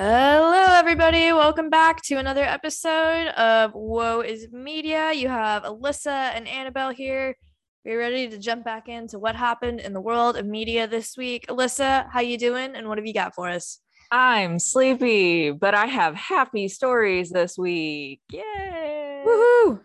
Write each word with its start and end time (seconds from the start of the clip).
Hello, 0.00 0.76
everybody. 0.78 1.32
Welcome 1.32 1.70
back 1.70 2.02
to 2.02 2.18
another 2.18 2.44
episode 2.44 3.30
of 3.30 3.72
Whoa 3.72 4.20
is 4.20 4.46
Media. 4.52 5.12
You 5.12 5.26
have 5.26 5.64
Alyssa 5.64 6.30
and 6.36 6.46
Annabelle 6.46 6.90
here. 6.90 7.36
We're 7.84 7.98
ready 7.98 8.28
to 8.28 8.38
jump 8.38 8.64
back 8.64 8.88
into 8.88 9.18
what 9.18 9.34
happened 9.34 9.80
in 9.80 9.92
the 9.92 10.00
world 10.00 10.36
of 10.36 10.46
media 10.46 10.86
this 10.86 11.16
week. 11.16 11.46
Alyssa, 11.48 12.08
how 12.12 12.20
you 12.20 12.38
doing 12.38 12.76
and 12.76 12.86
what 12.86 12.98
have 12.98 13.08
you 13.08 13.12
got 13.12 13.34
for 13.34 13.48
us? 13.48 13.80
I'm 14.12 14.60
sleepy, 14.60 15.50
but 15.50 15.74
I 15.74 15.86
have 15.86 16.14
happy 16.14 16.68
stories 16.68 17.30
this 17.30 17.58
week. 17.58 18.20
Yay! 18.30 19.24
Woohoo! 19.26 19.80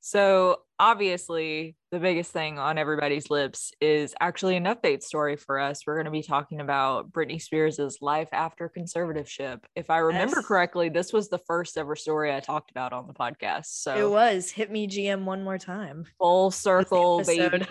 So, 0.00 0.62
obviously, 0.78 1.76
the 1.96 2.00
biggest 2.02 2.30
thing 2.30 2.58
on 2.58 2.76
everybody's 2.76 3.30
lips 3.30 3.72
is 3.80 4.14
actually 4.20 4.54
an 4.56 4.64
update 4.64 5.02
story 5.02 5.34
for 5.34 5.58
us. 5.58 5.86
We're 5.86 5.94
going 5.94 6.04
to 6.04 6.10
be 6.10 6.20
talking 6.22 6.60
about 6.60 7.10
Britney 7.10 7.40
Spears' 7.40 7.96
life 8.02 8.28
after 8.32 8.68
conservativeship. 8.76 9.60
If 9.74 9.88
I 9.88 9.96
remember 9.98 10.36
Yes. 10.36 10.46
correctly, 10.46 10.90
this 10.90 11.10
was 11.10 11.30
the 11.30 11.38
first 11.38 11.78
ever 11.78 11.96
story 11.96 12.34
I 12.34 12.40
talked 12.40 12.70
about 12.70 12.92
on 12.92 13.06
the 13.06 13.14
podcast. 13.14 13.66
So 13.68 13.96
it 13.96 14.10
was 14.10 14.50
hit 14.50 14.70
me 14.70 14.86
GM 14.86 15.24
one 15.24 15.42
more 15.42 15.56
time. 15.56 16.04
full 16.18 16.50
circle, 16.50 17.22
baby. 17.24 17.64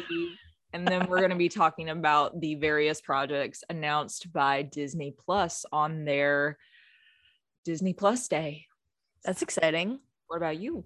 and 0.73 0.87
then 0.87 1.07
we're 1.07 1.19
going 1.19 1.29
to 1.29 1.35
be 1.35 1.47
talking 1.49 1.89
about 1.91 2.41
the 2.41 2.55
various 2.55 3.01
projects 3.01 3.63
announced 3.69 4.33
by 4.33 4.63
Disney 4.63 5.13
Plus 5.23 5.65
on 5.71 6.03
their 6.03 6.57
Disney 7.63 7.93
Plus 7.93 8.27
Day. 8.27 8.65
That's 9.23 9.43
exciting. 9.43 9.99
What 10.25 10.37
about 10.37 10.57
you? 10.57 10.83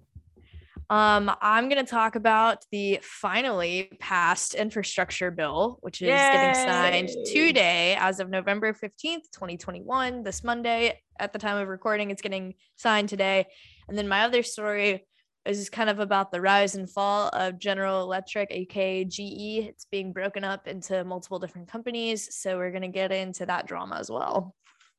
Um, 0.90 1.30
I'm 1.40 1.68
going 1.68 1.82
to 1.82 1.88
talk 1.88 2.16
about 2.16 2.64
the 2.72 2.98
finally 3.00 3.92
passed 4.00 4.54
infrastructure 4.54 5.30
bill, 5.30 5.78
which 5.82 6.02
is 6.02 6.08
getting 6.08 6.54
signed 6.66 7.10
today 7.26 7.94
as 7.96 8.18
of 8.18 8.28
November 8.28 8.72
15th, 8.72 9.30
2021, 9.32 10.24
this 10.24 10.42
Monday. 10.42 11.00
At 11.20 11.32
the 11.32 11.38
time 11.38 11.58
of 11.58 11.68
recording, 11.68 12.10
it's 12.10 12.22
getting 12.22 12.54
signed 12.74 13.08
today. 13.08 13.46
And 13.88 13.96
then 13.96 14.08
my 14.08 14.24
other 14.24 14.42
story 14.42 15.06
is 15.44 15.70
kind 15.70 15.90
of 15.90 16.00
about 16.00 16.32
the 16.32 16.40
rise 16.40 16.74
and 16.74 16.90
fall 16.90 17.28
of 17.34 17.60
General 17.60 18.02
Electric, 18.02 18.50
aka 18.50 19.04
GE. 19.04 19.68
It's 19.68 19.86
being 19.92 20.12
broken 20.12 20.42
up 20.42 20.66
into 20.66 21.04
multiple 21.04 21.38
different 21.38 21.68
companies. 21.68 22.34
So 22.34 22.56
we're 22.56 22.72
going 22.72 22.82
to 22.82 22.88
get 22.88 23.12
into 23.12 23.46
that 23.46 23.68
drama 23.68 23.94
as 24.00 24.10
well. 24.10 24.56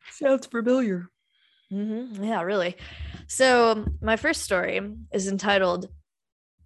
Sounds 0.09 0.47
familiar. 0.47 1.09
Hmm 1.71 2.23
Yeah, 2.23 2.41
really. 2.41 2.75
So, 3.27 3.85
my 4.01 4.17
first 4.17 4.41
story 4.41 4.81
is 5.13 5.27
entitled 5.27 5.87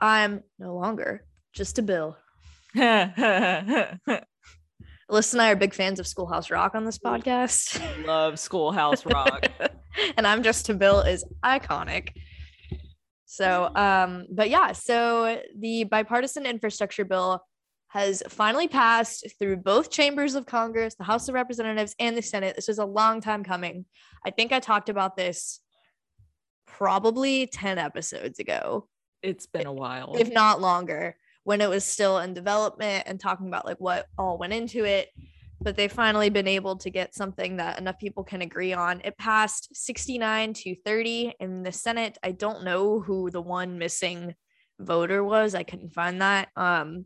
I'm 0.01 0.43
No 0.59 0.75
Longer 0.75 1.25
Just 1.53 1.79
a 1.79 1.83
Bill. 1.83 2.17
Alyssa 2.75 3.99
and 5.33 5.41
I 5.41 5.51
are 5.51 5.55
big 5.55 5.75
fans 5.75 5.99
of 5.99 6.07
Schoolhouse 6.07 6.49
Rock 6.49 6.73
on 6.73 6.83
this 6.83 6.97
podcast. 6.97 7.79
Love 8.05 8.39
Schoolhouse 8.39 9.05
Rock. 9.05 9.45
and 10.17 10.25
I'm 10.25 10.41
Just 10.41 10.67
a 10.69 10.73
Bill 10.73 11.01
is 11.01 11.23
iconic. 11.43 12.09
So, 13.25 13.69
um, 13.75 14.25
but 14.31 14.49
yeah, 14.49 14.71
so 14.71 15.39
the 15.57 15.83
bipartisan 15.83 16.45
infrastructure 16.45 17.05
bill 17.05 17.43
has 17.95 18.21
finally 18.27 18.67
passed 18.67 19.25
through 19.39 19.55
both 19.55 19.89
chambers 19.89 20.35
of 20.35 20.45
Congress, 20.45 20.95
the 20.95 21.05
House 21.05 21.29
of 21.29 21.33
Representatives, 21.33 21.95
and 21.97 22.17
the 22.17 22.21
Senate. 22.21 22.53
This 22.53 22.67
was 22.67 22.77
a 22.77 22.85
long 22.85 23.21
time 23.21 23.41
coming. 23.41 23.85
I 24.25 24.31
think 24.31 24.51
I 24.51 24.59
talked 24.59 24.89
about 24.89 25.15
this 25.15 25.61
probably 26.67 27.47
10 27.47 27.77
episodes 27.77 28.39
ago 28.39 28.89
It's 29.23 29.47
been 29.47 29.65
a 29.65 29.71
while. 29.71 30.17
if 30.19 30.29
not 30.29 30.59
longer, 30.59 31.15
when 31.45 31.61
it 31.61 31.69
was 31.69 31.85
still 31.85 32.19
in 32.19 32.33
development 32.33 33.05
and 33.07 33.17
talking 33.17 33.47
about 33.47 33.65
like 33.65 33.79
what 33.79 34.07
all 34.17 34.37
went 34.37 34.51
into 34.51 34.83
it. 34.83 35.07
But 35.61 35.77
they've 35.77 35.89
finally 35.89 36.29
been 36.29 36.49
able 36.49 36.75
to 36.79 36.89
get 36.89 37.15
something 37.15 37.55
that 37.57 37.79
enough 37.79 37.97
people 37.97 38.25
can 38.25 38.41
agree 38.41 38.73
on. 38.73 38.99
It 39.05 39.17
passed 39.17 39.73
69 39.73 40.51
to 40.51 40.75
30 40.83 41.35
in 41.39 41.63
the 41.63 41.71
Senate. 41.71 42.17
I 42.21 42.33
don't 42.33 42.65
know 42.65 42.99
who 42.99 43.31
the 43.31 43.41
one 43.41 43.77
missing 43.79 44.35
voter 44.81 45.23
was. 45.23 45.55
I 45.55 45.63
couldn't 45.63 45.93
find 45.93 46.21
that. 46.21 46.49
Um, 46.57 47.05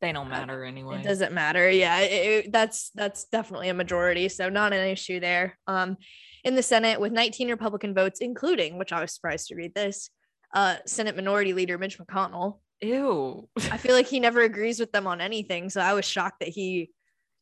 they 0.00 0.12
don't 0.12 0.28
matter 0.28 0.64
anyway. 0.64 1.00
it 1.00 1.04
doesn't 1.04 1.32
matter. 1.32 1.68
Yeah, 1.70 1.98
it, 2.00 2.46
it- 2.46 2.52
that's 2.52 2.90
that's 2.94 3.24
definitely 3.24 3.68
a 3.68 3.74
majority, 3.74 4.28
so 4.28 4.48
not 4.48 4.72
an 4.72 4.86
issue 4.88 5.20
there. 5.20 5.58
Um, 5.66 5.96
in 6.44 6.54
the 6.54 6.62
Senate 6.62 7.00
with 7.00 7.12
19 7.12 7.50
Republican 7.50 7.94
votes, 7.94 8.20
including, 8.20 8.78
which 8.78 8.92
I 8.92 9.00
was 9.00 9.12
surprised 9.12 9.48
to 9.48 9.56
read 9.56 9.74
this, 9.74 10.08
uh, 10.54 10.76
Senate 10.86 11.16
Minority 11.16 11.52
Leader 11.52 11.78
Mitch 11.78 11.98
McConnell. 11.98 12.60
Ew. 12.80 13.48
I 13.72 13.76
feel 13.76 13.92
like 13.94 14.06
he 14.06 14.20
never 14.20 14.42
agrees 14.42 14.78
with 14.78 14.92
them 14.92 15.06
on 15.08 15.20
anything. 15.20 15.68
So 15.68 15.80
I 15.80 15.94
was 15.94 16.04
shocked 16.04 16.38
that 16.40 16.48
he 16.50 16.90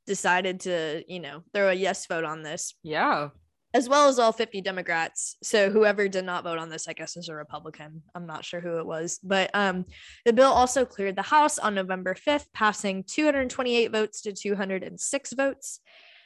decided 0.07 0.61
to, 0.61 1.05
you 1.07 1.21
know, 1.21 1.43
throw 1.53 1.69
a 1.69 1.75
yes 1.75 2.07
vote 2.07 2.25
on 2.25 2.43
this, 2.43 2.75
Yeah. 2.83 3.29
As 3.77 3.91
well 3.91 4.09
as 4.09 4.19
all 4.19 4.33
50 4.33 4.63
Democrats. 4.63 5.37
So 5.43 5.69
whoever 5.69 6.09
did 6.09 6.25
not 6.25 6.45
vote 6.45 6.57
on 6.57 6.71
this, 6.71 6.89
I 6.89 6.95
guess, 6.95 7.15
is 7.19 7.29
a 7.29 7.35
Republican. 7.35 8.03
I'm 8.15 8.27
not 8.27 8.43
sure 8.43 8.59
who 8.59 8.79
it 8.79 8.87
was. 8.87 9.21
But 9.23 9.51
um, 9.53 9.85
the 10.25 10.33
bill 10.33 10.51
also 10.51 10.87
cleared 10.87 11.15
the 11.15 11.21
House 11.21 11.59
on 11.59 11.75
November 11.75 12.15
5th, 12.15 12.47
passing 12.55 13.05
228 13.07 13.93
votes 13.93 14.23
to 14.23 14.33
206 14.33 15.33
votes. 15.35 15.81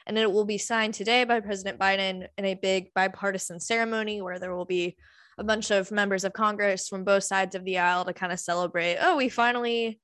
And 0.07 0.17
it 0.17 0.31
will 0.31 0.45
be 0.45 0.57
signed 0.57 0.93
today 0.93 1.25
by 1.25 1.41
President 1.41 1.77
Biden 1.77 2.25
in 2.37 2.45
a 2.45 2.53
big 2.53 2.93
bipartisan 2.93 3.59
ceremony 3.59 4.21
where 4.21 4.39
there 4.39 4.55
will 4.55 4.63
be 4.63 4.95
a 5.37 5.43
bunch 5.43 5.71
of 5.71 5.91
members 5.91 6.23
of 6.23 6.31
Congress 6.31 6.87
from 6.87 7.03
both 7.03 7.25
sides 7.25 7.53
of 7.53 7.65
the 7.65 7.79
aisle 7.79 8.05
to 8.05 8.13
kind 8.13 8.31
of 8.31 8.39
celebrate. 8.39 8.97
Oh, 9.01 9.17
we 9.17 9.27
finally 9.27 9.99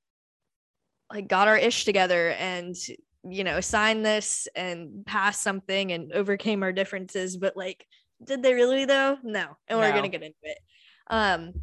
like 1.14 1.30
got 1.30 1.48
our 1.48 1.58
ish 1.58 1.86
together 1.86 2.32
and 2.32 2.76
you 3.24 3.44
know 3.44 3.60
sign 3.62 4.04
this 4.04 4.48
and 4.56 5.06
pass 5.06 5.40
something 5.40 5.92
and 5.92 6.12
overcame 6.14 6.64
our 6.64 6.72
differences. 6.72 7.38
But 7.38 7.56
like, 7.58 7.86
did 8.24 8.44
they 8.44 8.54
really 8.54 8.86
though? 8.86 9.18
No. 9.24 9.58
And 9.68 9.80
we're 9.80 9.90
No. 9.90 9.96
gonna 9.96 10.10
get 10.10 10.24
into 10.24 10.38
it. 10.44 10.58
Um, 11.10 11.54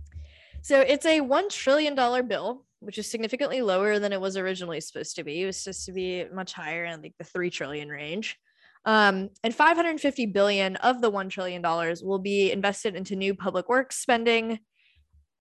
so 0.63 0.81
it's 0.81 1.07
a 1.07 1.21
one 1.21 1.49
trillion 1.49 1.95
dollar 1.95 2.23
bill, 2.23 2.65
which 2.81 2.99
is 2.99 3.11
significantly 3.11 3.61
lower 3.61 3.99
than 3.99 4.13
it 4.13 4.21
was 4.21 4.37
originally 4.37 4.81
supposed 4.81 5.17
to 5.17 5.25
be. 5.25 5.43
It 5.43 5.47
was 5.47 5.57
supposed 5.59 5.87
to 5.87 5.93
be 5.93 6.25
much 6.33 6.53
higher 6.53 6.85
in 6.85 7.03
like 7.03 7.15
the 7.19 7.25
three 7.25 7.51
trillion 7.51 7.89
range. 7.89 8.39
Um, 8.87 9.31
and 9.43 9.55
550 9.55 10.27
billion 10.27 10.77
of 10.77 11.01
the 11.01 11.09
one 11.11 11.29
trillion 11.31 11.63
dollars 11.63 12.03
will 12.03 12.19
be 12.19 12.53
invested 12.53 12.95
into 12.95 13.17
new 13.17 13.35
public 13.35 13.69
works 13.69 13.97
spending. 13.97 14.59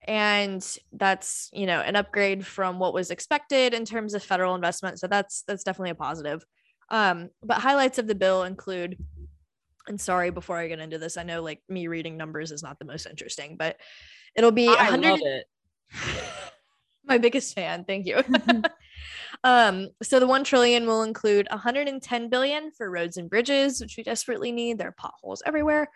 And 0.06 0.66
that's 0.92 1.50
you 1.54 1.66
know 1.66 1.80
an 1.80 1.96
upgrade 1.96 2.46
from 2.46 2.80
what 2.80 2.94
was 2.94 3.12
expected 3.12 3.74
in 3.74 3.86
terms 3.86 4.14
of 4.14 4.24
federal 4.24 4.56
investment. 4.56 5.00
So 5.00 5.08
that's 5.08 5.44
that's 5.48 5.64
definitely 5.64 5.92
a 5.92 5.96
positive. 5.96 6.46
Um, 6.90 7.30
but 7.42 7.60
highlights 7.60 8.00
of 8.00 8.08
the 8.08 8.16
bill 8.16 8.44
include 8.44 8.98
and 9.88 10.00
sorry 10.00 10.30
before 10.30 10.58
I 10.58 10.68
get 10.68 10.80
into 10.80 10.98
this, 10.98 11.18
I 11.18 11.24
know 11.24 11.42
like 11.42 11.62
me 11.68 11.88
reading 11.88 12.18
numbers 12.18 12.52
is 12.52 12.64
not 12.64 12.80
the 12.80 12.86
most 12.86 13.06
interesting, 13.06 13.58
but 13.58 13.78
it'll 14.36 14.52
be 14.52 14.68
I 14.68 14.90
100 14.90 15.10
love 15.10 15.20
it. 15.24 15.46
my 17.06 17.18
biggest 17.18 17.54
fan 17.54 17.84
thank 17.84 18.06
you 18.06 18.22
um 19.44 19.90
so 20.02 20.20
the 20.20 20.28
1 20.28 20.44
trillion 20.44 20.86
will 20.86 21.04
include 21.04 21.48
110 21.52 22.30
billion 22.30 22.72
for 22.72 22.90
roads 22.90 23.18
and 23.18 23.30
bridges 23.30 23.82
which 23.82 23.98
we 23.98 24.04
desperately 24.04 24.52
need 24.52 24.78
there 24.78 24.90
are 24.90 24.96
potholes 24.98 25.44
everywhere 25.46 25.90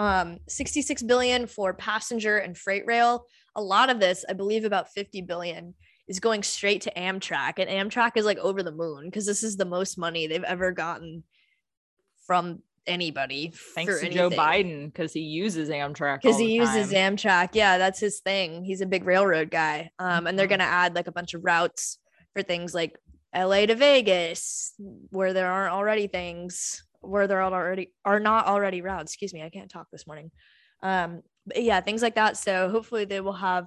um 0.00 0.38
66 0.48 1.02
billion 1.02 1.46
for 1.46 1.74
passenger 1.74 2.38
and 2.38 2.56
freight 2.56 2.84
rail 2.86 3.26
a 3.54 3.62
lot 3.62 3.90
of 3.90 4.00
this 4.00 4.24
i 4.28 4.32
believe 4.32 4.64
about 4.64 4.90
50 4.90 5.20
billion 5.22 5.74
is 6.08 6.18
going 6.20 6.42
straight 6.42 6.80
to 6.82 6.92
amtrak 6.96 7.54
and 7.58 7.68
amtrak 7.68 8.12
is 8.16 8.24
like 8.24 8.38
over 8.38 8.62
the 8.62 8.72
moon 8.72 9.04
because 9.04 9.26
this 9.26 9.42
is 9.42 9.56
the 9.56 9.64
most 9.66 9.98
money 9.98 10.26
they've 10.26 10.42
ever 10.44 10.72
gotten 10.72 11.22
from 12.26 12.62
anybody 12.86 13.52
Thanks 13.74 14.00
to 14.00 14.08
Joe 14.08 14.30
Biden 14.30 14.86
because 14.86 15.12
he 15.12 15.20
uses 15.20 15.68
Amtrak. 15.68 16.22
because 16.22 16.38
he 16.38 16.54
uses 16.54 16.90
time. 16.90 17.16
Amtrak. 17.16 17.50
Yeah, 17.52 17.76
that's 17.76 18.00
his 18.00 18.20
thing. 18.20 18.64
He's 18.64 18.80
a 18.80 18.86
big 18.86 19.04
railroad 19.04 19.50
guy. 19.50 19.90
Um, 19.98 20.26
and 20.26 20.38
they're 20.38 20.46
Mhm. 20.46 20.50
gonna 20.50 20.64
add 20.64 20.94
like 20.94 21.06
a 21.06 21.12
bunch 21.12 21.34
of 21.34 21.44
routes 21.44 21.98
for 22.32 22.42
things 22.42 22.72
like 22.74 22.96
LA 23.34 23.66
to 23.66 23.74
Vegas, 23.74 24.72
where 25.10 25.32
there 25.34 25.50
aren't 25.52 25.74
already 25.74 26.06
things 26.06 26.82
where 27.00 27.26
there 27.26 27.40
are 27.40 27.52
already 27.52 27.92
are 28.04 28.20
not 28.20 28.46
already 28.46 28.82
routes. 28.82 29.12
Excuse 29.12 29.34
me, 29.34 29.42
I 29.42 29.50
can't 29.50 29.70
talk 29.70 29.88
this 29.90 30.06
morning. 30.06 30.30
Um, 30.82 31.22
but 31.46 31.62
yeah, 31.62 31.80
things 31.80 32.02
like 32.02 32.14
that. 32.14 32.36
So 32.36 32.68
hopefully 32.70 33.04
they 33.04 33.20
will 33.20 33.34
have 33.34 33.66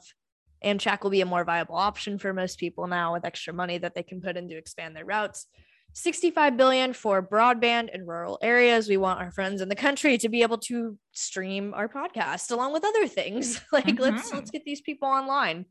Amtrak 0.63 1.03
will 1.03 1.09
be 1.09 1.21
a 1.21 1.25
more 1.25 1.43
viable 1.43 1.75
option 1.75 2.17
for 2.17 2.33
most 2.33 2.57
people 2.57 2.87
now 2.87 3.13
with 3.13 3.25
extra 3.25 3.53
money 3.53 3.77
that 3.79 3.95
they 3.95 4.03
can 4.03 4.21
put 4.21 4.37
in 4.37 4.47
to 4.47 4.55
expand 4.57 4.95
their 4.95 5.05
routes. 5.05 5.47
65 5.95 6.57
billion 6.57 6.93
for 6.93 7.21
broadband 7.21 7.93
in 7.93 8.05
rural 8.07 8.39
areas. 8.41 8.87
We 8.89 8.97
want 8.97 9.19
our 9.19 9.31
friends 9.31 9.61
in 9.61 9.69
the 9.69 9.75
country 9.75 10.17
to 10.19 10.29
be 10.29 10.41
able 10.41 10.57
to 10.59 10.97
stream 11.11 11.73
our 11.75 11.87
podcast 11.87 12.49
along 12.51 12.73
with 12.73 12.83
other 12.85 13.07
things. 13.07 13.61
like 13.71 13.99
let's 13.99 14.31
Mhm. 14.31 14.35
let's 14.35 14.51
get 14.51 14.63
these 14.65 14.81
people 14.81 15.07
online. 15.07 15.65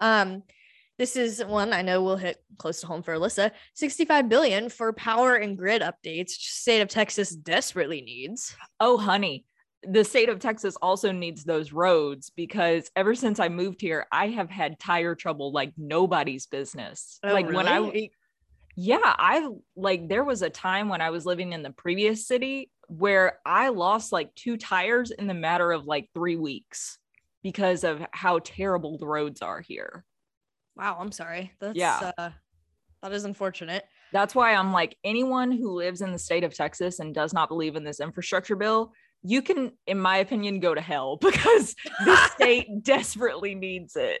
Um 0.00 0.42
this 0.98 1.16
is 1.16 1.44
one 1.44 1.72
I 1.72 1.82
know 1.82 2.02
will 2.02 2.16
hit 2.16 2.42
close 2.56 2.80
to 2.80 2.86
home 2.86 3.02
for 3.02 3.14
Alyssa. 3.14 3.50
65 3.74 4.28
billion 4.28 4.68
for 4.68 4.92
power 4.92 5.34
and 5.34 5.58
grid 5.58 5.82
updates. 5.82 6.30
State 6.30 6.80
of 6.80 6.88
Texas 6.88 7.30
desperately 7.30 8.00
needs. 8.00 8.54
Oh, 8.78 8.96
honey. 8.96 9.44
The 9.86 10.04
state 10.04 10.28
of 10.28 10.38
Texas 10.38 10.76
also 10.80 11.12
needs 11.12 11.44
those 11.44 11.72
roads 11.72 12.30
because 12.34 12.90
ever 12.96 13.14
since 13.14 13.38
I 13.38 13.48
moved 13.48 13.80
here, 13.80 14.06
I 14.10 14.28
have 14.28 14.48
had 14.48 14.78
tire 14.78 15.14
trouble 15.14 15.52
like 15.52 15.72
nobody's 15.76 16.46
business. 16.46 17.18
Oh, 17.22 17.32
like 17.32 17.50
when 17.50 17.68
I? 17.68 18.08
Yeah, 18.76 18.98
I 19.04 19.48
like 19.76 20.08
there 20.08 20.24
was 20.24 20.42
a 20.42 20.50
time 20.50 20.88
when 20.88 21.00
I 21.00 21.10
was 21.10 21.26
living 21.26 21.52
in 21.52 21.62
the 21.62 21.70
previous 21.70 22.26
city 22.26 22.70
where 22.88 23.38
I 23.44 23.68
lost 23.68 24.10
like 24.10 24.34
two 24.34 24.56
tires 24.56 25.10
in 25.10 25.26
the 25.26 25.34
matter 25.34 25.70
of 25.70 25.84
like 25.84 26.08
three 26.14 26.36
weeks 26.36 26.98
because 27.42 27.84
of 27.84 28.04
how 28.12 28.40
terrible 28.40 28.98
the 28.98 29.06
roads 29.06 29.42
are 29.42 29.60
here. 29.60 30.04
Wow, 30.76 30.96
I'm 31.00 31.12
sorry. 31.12 31.52
That's 31.60 31.76
Yeah. 31.76 32.12
uh, 32.18 32.30
that 33.02 33.12
is 33.12 33.24
unfortunate. 33.24 33.84
That's 34.12 34.34
why 34.34 34.54
I'm 34.54 34.72
like, 34.72 34.96
anyone 35.04 35.50
who 35.52 35.72
lives 35.72 36.00
in 36.00 36.12
the 36.12 36.18
state 36.18 36.44
of 36.44 36.54
Texas 36.54 37.00
and 37.00 37.14
does 37.14 37.32
not 37.32 37.48
believe 37.48 37.76
in 37.76 37.84
this 37.84 38.00
infrastructure 38.00 38.56
bill, 38.56 38.92
you 39.22 39.42
can, 39.42 39.72
in 39.86 39.98
my 39.98 40.18
opinion, 40.18 40.60
go 40.60 40.74
to 40.74 40.80
hell 40.80 41.16
because 41.20 41.74
the 42.04 42.16
state 42.34 42.82
desperately 42.82 43.54
needs 43.54 43.96
it. 43.96 44.20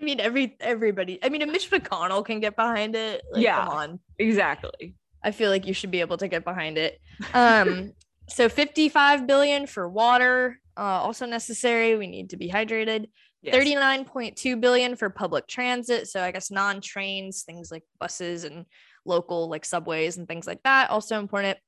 I 0.00 0.04
mean, 0.04 0.20
every 0.20 0.56
everybody. 0.60 1.18
I 1.22 1.30
mean, 1.30 1.40
if 1.40 1.48
Mitch 1.50 1.70
McConnell 1.70 2.24
can 2.24 2.40
get 2.40 2.54
behind 2.54 2.94
it, 2.94 3.22
like, 3.32 3.42
Yeah. 3.42 3.64
come 3.64 3.68
on. 3.70 4.00
Exactly. 4.18 4.94
I 5.22 5.30
feel 5.30 5.50
like 5.50 5.66
you 5.66 5.72
should 5.72 5.90
be 5.90 6.00
able 6.00 6.18
to 6.18 6.28
get 6.28 6.44
behind 6.44 6.76
it. 6.76 7.00
Um, 7.32 7.92
so 8.28 8.48
55 8.50 9.26
billion 9.26 9.66
for 9.66 9.88
water, 9.88 10.60
uh, 10.76 10.80
also 10.82 11.24
necessary. 11.24 11.96
We 11.96 12.06
need 12.06 12.30
to 12.30 12.36
be 12.36 12.50
hydrated. 12.50 13.06
Yes. 13.46 13.54
39.2 13.54 14.60
billion 14.60 14.96
for 14.96 15.08
public 15.08 15.46
transit. 15.46 16.08
So 16.08 16.20
I 16.20 16.32
guess 16.32 16.50
non-trains, 16.50 17.44
things 17.44 17.70
like 17.70 17.84
buses 18.00 18.42
and 18.42 18.66
local 19.04 19.48
like 19.48 19.64
subways 19.64 20.16
and 20.16 20.26
things 20.26 20.48
like 20.48 20.62
that, 20.64 20.90
also 20.90 21.20
important. 21.20 21.58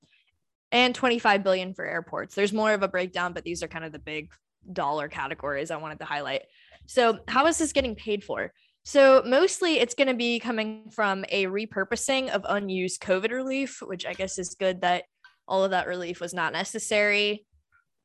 And 0.72 0.94
25 0.94 1.44
billion 1.44 1.72
for 1.72 1.86
airports. 1.86 2.34
There's 2.34 2.52
more 2.52 2.72
of 2.72 2.82
a 2.82 2.88
breakdown, 2.88 3.32
but 3.32 3.44
these 3.44 3.62
are 3.62 3.69
kind 3.69 3.84
of 3.84 3.92
the 3.92 3.98
big 3.98 4.30
dollar 4.72 5.08
categories 5.08 5.70
I 5.70 5.76
wanted 5.76 6.00
to 6.00 6.04
highlight. 6.04 6.42
So 6.86 7.20
how 7.28 7.46
is 7.46 7.58
this 7.58 7.72
getting 7.72 7.94
paid 7.94 8.24
for? 8.24 8.52
So 8.84 9.22
mostly 9.24 9.78
it's 9.78 9.94
going 9.94 10.08
to 10.08 10.14
be 10.14 10.40
coming 10.40 10.90
from 10.90 11.24
a 11.28 11.46
repurposing 11.46 12.31
of 12.31 12.44
unused 12.48 13.00
COVID 13.02 13.31
relief, 13.31 13.81
which 13.82 14.04
I 14.04 14.14
guess 14.14 14.38
is 14.38 14.56
good 14.58 14.81
that 14.81 15.04
all 15.46 15.64
of 15.64 15.70
that 15.70 15.86
relief 15.86 16.20
was 16.20 16.34
not 16.34 16.52
necessary. 16.52 17.46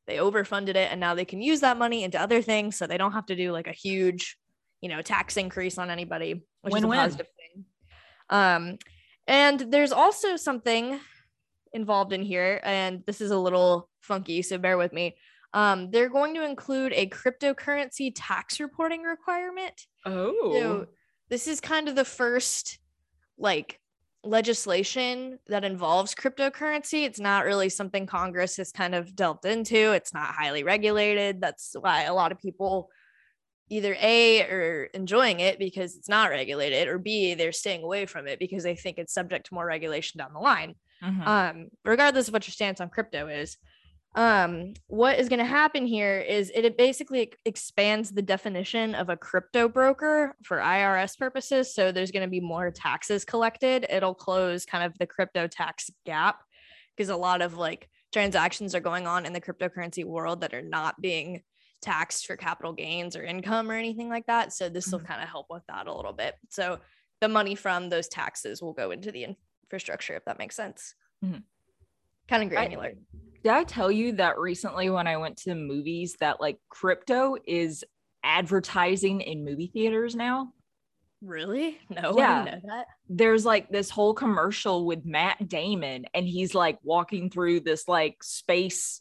They 0.06 0.16
overfunded 0.16 0.70
it 0.70 0.90
and 0.90 1.00
now 1.00 1.14
they 1.14 1.24
can 1.24 1.40
use 1.40 1.60
that 1.60 1.78
money 1.78 2.04
into 2.04 2.20
other 2.20 2.42
things 2.42 2.76
so 2.76 2.86
they 2.86 2.98
don't 2.98 3.12
have 3.12 3.26
to 3.26 3.36
do 3.36 3.52
like 3.52 3.66
a 3.66 3.72
huge, 3.72 4.36
you 4.80 4.88
know, 4.88 5.02
tax 5.02 5.36
increase 5.36 5.78
on 5.78 5.90
anybody, 5.90 6.44
which 6.62 6.72
Win-win. 6.72 6.98
is 6.98 7.04
a 7.04 7.06
positive 7.06 7.26
thing. 7.36 7.64
Um 8.30 8.78
and 9.26 9.60
there's 9.60 9.92
also 9.92 10.36
something 10.36 11.00
involved 11.72 12.12
in 12.12 12.22
here 12.22 12.60
and 12.62 13.02
this 13.06 13.20
is 13.20 13.30
a 13.30 13.38
little 13.38 13.88
funky, 14.00 14.42
so 14.42 14.58
bear 14.58 14.76
with 14.76 14.92
me. 14.92 15.16
Um, 15.54 15.90
they're 15.92 16.08
going 16.08 16.34
to 16.34 16.44
include 16.44 16.92
a 16.94 17.08
cryptocurrency 17.08 18.12
tax 18.14 18.58
reporting 18.58 19.02
requirement. 19.02 19.86
Oh. 20.04 20.52
So 20.52 20.86
this 21.30 21.46
is 21.46 21.60
kind 21.60 21.88
of 21.88 21.94
the 21.94 22.04
first 22.04 22.78
like 23.38 23.80
legislation 24.24 25.38
that 25.48 25.64
involves 25.64 26.14
cryptocurrency. 26.14 27.04
It's 27.04 27.20
not 27.20 27.44
really 27.44 27.68
something 27.68 28.06
Congress 28.06 28.56
has 28.56 28.72
kind 28.72 28.94
of 28.94 29.14
delved 29.14 29.44
into. 29.44 29.92
It's 29.92 30.14
not 30.14 30.34
highly 30.34 30.62
regulated. 30.64 31.40
That's 31.40 31.74
why 31.78 32.04
a 32.04 32.14
lot 32.14 32.32
of 32.32 32.38
people 32.38 32.90
either 33.70 33.96
A 34.00 34.42
are 34.42 34.84
enjoying 34.94 35.40
it 35.40 35.58
because 35.58 35.96
it's 35.96 36.08
not 36.08 36.30
regulated, 36.30 36.86
or 36.88 36.98
B, 36.98 37.34
they're 37.34 37.52
staying 37.52 37.82
away 37.82 38.06
from 38.06 38.26
it 38.26 38.38
because 38.38 38.62
they 38.62 38.76
think 38.76 38.98
it's 38.98 39.14
subject 39.14 39.46
to 39.46 39.54
more 39.54 39.66
regulation 39.66 40.18
down 40.18 40.32
the 40.32 40.40
line 40.40 40.74
Mhm. 41.02 41.26
um 41.26 41.68
regardless 41.84 42.28
of 42.28 42.32
what 42.34 42.46
your 42.46 42.52
stance 42.52 42.80
on 42.80 42.88
crypto 42.88 43.26
is 43.26 43.58
um 44.16 44.74
what 44.86 45.18
is 45.18 45.28
going 45.28 45.40
to 45.40 45.44
happen 45.44 45.86
here 45.86 46.18
is 46.20 46.50
it, 46.54 46.64
it 46.64 46.78
basically 46.78 47.32
expands 47.44 48.12
the 48.12 48.22
definition 48.22 48.94
of 48.94 49.08
a 49.08 49.16
crypto 49.16 49.68
broker 49.68 50.36
for 50.44 50.58
irs 50.58 51.18
purposes. 51.18 51.74
So 51.74 51.90
there's 51.90 52.12
going 52.12 52.22
to 52.22 52.30
be 52.30 52.40
more 52.40 52.70
taxes 52.70 53.24
collected. 53.24 53.86
It'll 53.90 54.14
close 54.14 54.64
kind 54.66 54.84
of 54.84 54.96
the 54.98 55.06
crypto 55.06 55.46
tax 55.48 55.90
gap 56.06 56.40
because 56.96 57.08
a 57.08 57.16
lot 57.16 57.42
of 57.42 57.54
like 57.56 57.88
transactions 58.12 58.74
are 58.76 58.80
going 58.80 59.06
on 59.08 59.26
in 59.26 59.32
the 59.32 59.40
cryptocurrency 59.40 60.04
world 60.04 60.42
that 60.42 60.54
are 60.54 60.62
not 60.62 61.00
being 61.00 61.42
taxed 61.82 62.26
for 62.26 62.36
capital 62.36 62.72
gains 62.72 63.16
or 63.16 63.24
income 63.24 63.68
or 63.68 63.74
anything 63.74 64.08
like 64.08 64.26
that. 64.26 64.52
So 64.52 64.68
this 64.68 64.90
will 64.92 65.00
Mhm. 65.00 65.06
kind 65.06 65.22
of 65.22 65.28
help 65.28 65.46
with 65.50 65.64
that 65.68 65.88
a 65.88 65.92
little 65.92 66.12
bit. 66.12 66.36
So 66.50 66.78
the 67.20 67.28
money 67.28 67.56
from 67.56 67.88
those 67.88 68.06
taxes 68.08 68.62
will 68.62 68.72
go 68.72 68.92
into 68.92 69.10
the 69.10 69.26
infrastructure 69.64 70.14
if 70.14 70.24
that 70.26 70.38
makes 70.38 70.54
sense. 70.54 70.94
Mhm. 71.24 71.42
kind 72.28 72.42
of 72.42 72.46
I- 72.46 72.54
granular 72.54 72.92
Did 73.44 73.52
I 73.52 73.64
tell 73.64 73.92
you 73.92 74.12
that 74.12 74.38
recently 74.38 74.88
when 74.90 75.06
I 75.06 75.18
went 75.18 75.36
to 75.38 75.50
the 75.50 75.54
movies 75.54 76.16
that 76.20 76.40
like 76.40 76.58
crypto 76.70 77.36
is 77.46 77.84
advertising 78.24 79.20
in 79.20 79.44
movie 79.44 79.70
theaters 79.72 80.16
now? 80.16 80.52
really 81.22 81.78
no 81.88 82.18
Yeah. 82.18 82.42
i 82.42 82.44
didn't 82.44 82.64
know 82.64 82.68
that 82.68 82.86
There's 83.08 83.46
like 83.46 83.70
this 83.70 83.88
whole 83.88 84.12
commercial 84.12 84.84
with 84.84 85.06
Matt 85.06 85.48
Damon 85.48 86.04
and 86.12 86.26
he's 86.26 86.54
like 86.54 86.78
walking 86.82 87.30
through 87.30 87.60
this 87.60 87.88
like 87.88 88.22
space 88.22 89.00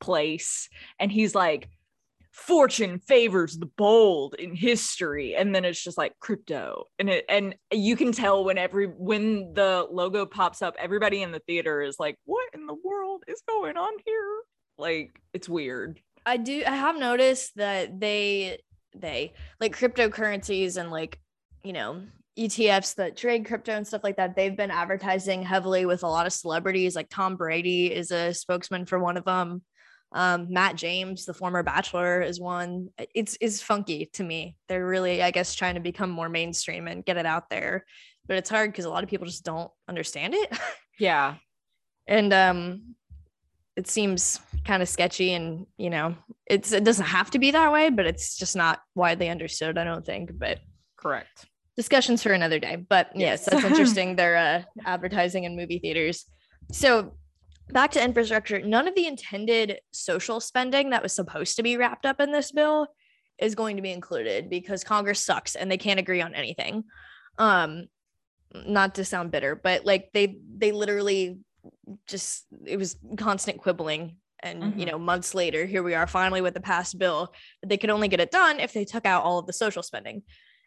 place 0.00 0.68
and 1.00 1.10
he's 1.10 1.34
like 1.34 1.68
fortune 2.38 3.00
favors 3.00 3.58
the 3.58 3.66
bold 3.76 4.34
in 4.34 4.54
history. 4.54 5.34
And 5.34 5.54
then 5.54 5.64
it's 5.64 5.82
just 5.82 5.98
like 5.98 6.12
crypto. 6.20 6.84
And 6.98 7.10
it 7.10 7.24
and 7.28 7.54
you 7.72 7.96
can 7.96 8.12
tell 8.12 8.44
when 8.44 8.58
every 8.58 8.86
when 8.86 9.52
the 9.54 9.86
logo 9.90 10.24
pops 10.24 10.62
up 10.62 10.74
everybody 10.78 11.22
in 11.22 11.32
the 11.32 11.40
theater 11.40 11.82
is 11.82 11.96
like 11.98 12.16
what 12.24 12.48
in 12.54 12.66
the 12.66 12.76
world 12.84 13.24
is 13.26 13.42
going 13.46 13.76
on 13.76 13.92
here? 14.06 14.40
Like 14.78 15.20
it's 15.34 15.48
weird. 15.48 16.00
I 16.24 16.36
do 16.36 16.62
i 16.66 16.74
have 16.74 16.98
noticed 16.98 17.56
that 17.56 17.98
they 18.00 18.58
they 18.94 19.32
like 19.60 19.76
cryptocurrencies 19.76 20.76
and 20.76 20.90
like 20.90 21.18
you 21.64 21.72
know 21.72 22.02
etfs 22.38 22.94
that 22.96 23.16
trade 23.16 23.46
crypto 23.46 23.72
and 23.72 23.86
stuff 23.86 24.04
like 24.04 24.16
that 24.16 24.36
they've 24.36 24.56
been 24.56 24.70
advertising 24.70 25.42
heavily 25.42 25.86
with 25.86 26.02
a 26.02 26.08
lot 26.08 26.26
of 26.26 26.32
celebrities. 26.32 26.94
Like 26.94 27.08
tom 27.10 27.36
brady 27.36 27.92
is 27.92 28.10
a 28.10 28.32
spokesman 28.32 28.86
for 28.86 28.98
one 28.98 29.16
of 29.16 29.24
them 29.24 29.62
um, 30.12 30.46
matt 30.50 30.74
james 30.76 31.24
the 31.26 31.34
former 31.34 31.62
bachelor 31.62 32.22
is 32.22 32.40
one. 32.40 32.88
It's 33.14 33.36
is 33.40 33.62
funky 33.62 34.06
to 34.14 34.24
me. 34.24 34.56
They're 34.68 34.86
really 34.86 35.22
i 35.22 35.30
guess 35.30 35.54
trying 35.54 35.74
to 35.74 35.80
become 35.80 36.10
more 36.10 36.28
mainstream 36.28 36.88
and 36.88 37.04
get 37.04 37.16
it 37.18 37.26
out 37.26 37.50
there 37.50 37.84
but 38.26 38.36
it's 38.36 38.50
hard 38.50 38.70
because 38.72 38.84
a 38.84 38.90
lot 38.90 39.02
of 39.04 39.10
people 39.10 39.26
just 39.26 39.44
don't 39.44 39.70
understand 39.88 40.34
it. 40.34 40.52
Yeah. 41.00 41.36
And 42.06 42.32
um 42.32 42.94
it 43.76 43.86
seems 43.86 44.40
kind 44.64 44.82
of 44.82 44.88
sketchy 44.88 45.34
and 45.34 45.66
you 45.76 45.88
know 45.90 46.16
it's 46.46 46.72
it 46.72 46.82
doesn't 46.82 47.06
have 47.06 47.30
to 47.30 47.38
be 47.38 47.52
that 47.52 47.70
way 47.72 47.90
but 47.90 48.06
it's 48.06 48.36
just 48.36 48.56
not 48.56 48.80
widely 48.96 49.28
understood 49.28 49.78
i 49.78 49.84
don't 49.84 50.04
think 50.04 50.30
but 50.36 50.58
correct. 50.96 51.46
discussions 51.76 52.24
for 52.24 52.32
another 52.32 52.58
day. 52.58 52.74
But 52.74 53.10
yes, 53.14 53.20
Yes. 53.20 53.44
that's 53.44 53.64
interesting. 53.70 54.16
They're 54.16 54.36
uh, 54.36 54.62
advertising 54.84 55.44
in 55.44 55.54
movie 55.56 55.78
theaters. 55.78 56.24
So 56.72 57.16
back 57.72 57.90
to 57.92 58.02
infrastructure 58.02 58.60
none 58.60 58.88
of 58.88 58.94
the 58.94 59.06
intended 59.06 59.80
social 59.92 60.40
spending 60.40 60.90
that 60.90 61.02
was 61.02 61.12
supposed 61.12 61.56
to 61.56 61.62
be 61.62 61.76
wrapped 61.76 62.06
up 62.06 62.20
in 62.20 62.32
this 62.32 62.52
bill 62.52 62.86
is 63.38 63.54
going 63.54 63.76
to 63.76 63.82
be 63.82 63.92
included 63.92 64.48
because 64.50 64.82
congress 64.84 65.20
sucks 65.24 65.54
and 65.54 65.70
they 65.70 65.78
can't 65.78 66.00
agree 66.00 66.20
on 66.20 66.34
anything. 66.34 66.84
Um 67.38 67.86
not 68.54 68.94
to 68.94 69.04
sound 69.04 69.30
bitter 69.30 69.54
but 69.54 69.84
like 69.84 70.08
they 70.14 70.38
they 70.56 70.72
literally 70.72 71.38
just 72.06 72.46
it 72.66 72.78
was 72.78 72.96
constant 73.18 73.58
quibbling 73.58 74.16
and 74.42 74.80
you 74.80 74.86
Mhm. 74.86 74.92
know 74.92 74.98
months 74.98 75.34
later 75.34 75.66
here 75.66 75.82
we 75.82 75.94
are 75.94 76.06
finally 76.06 76.40
with 76.40 76.54
the 76.54 76.60
passed 76.60 76.98
bill 76.98 77.34
but 77.60 77.68
they 77.68 77.76
could 77.76 77.90
only 77.90 78.08
get 78.08 78.20
it 78.20 78.30
done 78.30 78.58
if 78.60 78.72
they 78.72 78.84
took 78.86 79.04
out 79.04 79.24
all 79.24 79.38
of 79.38 79.46
the 79.46 79.52
social 79.52 79.82
spending. 79.82 80.22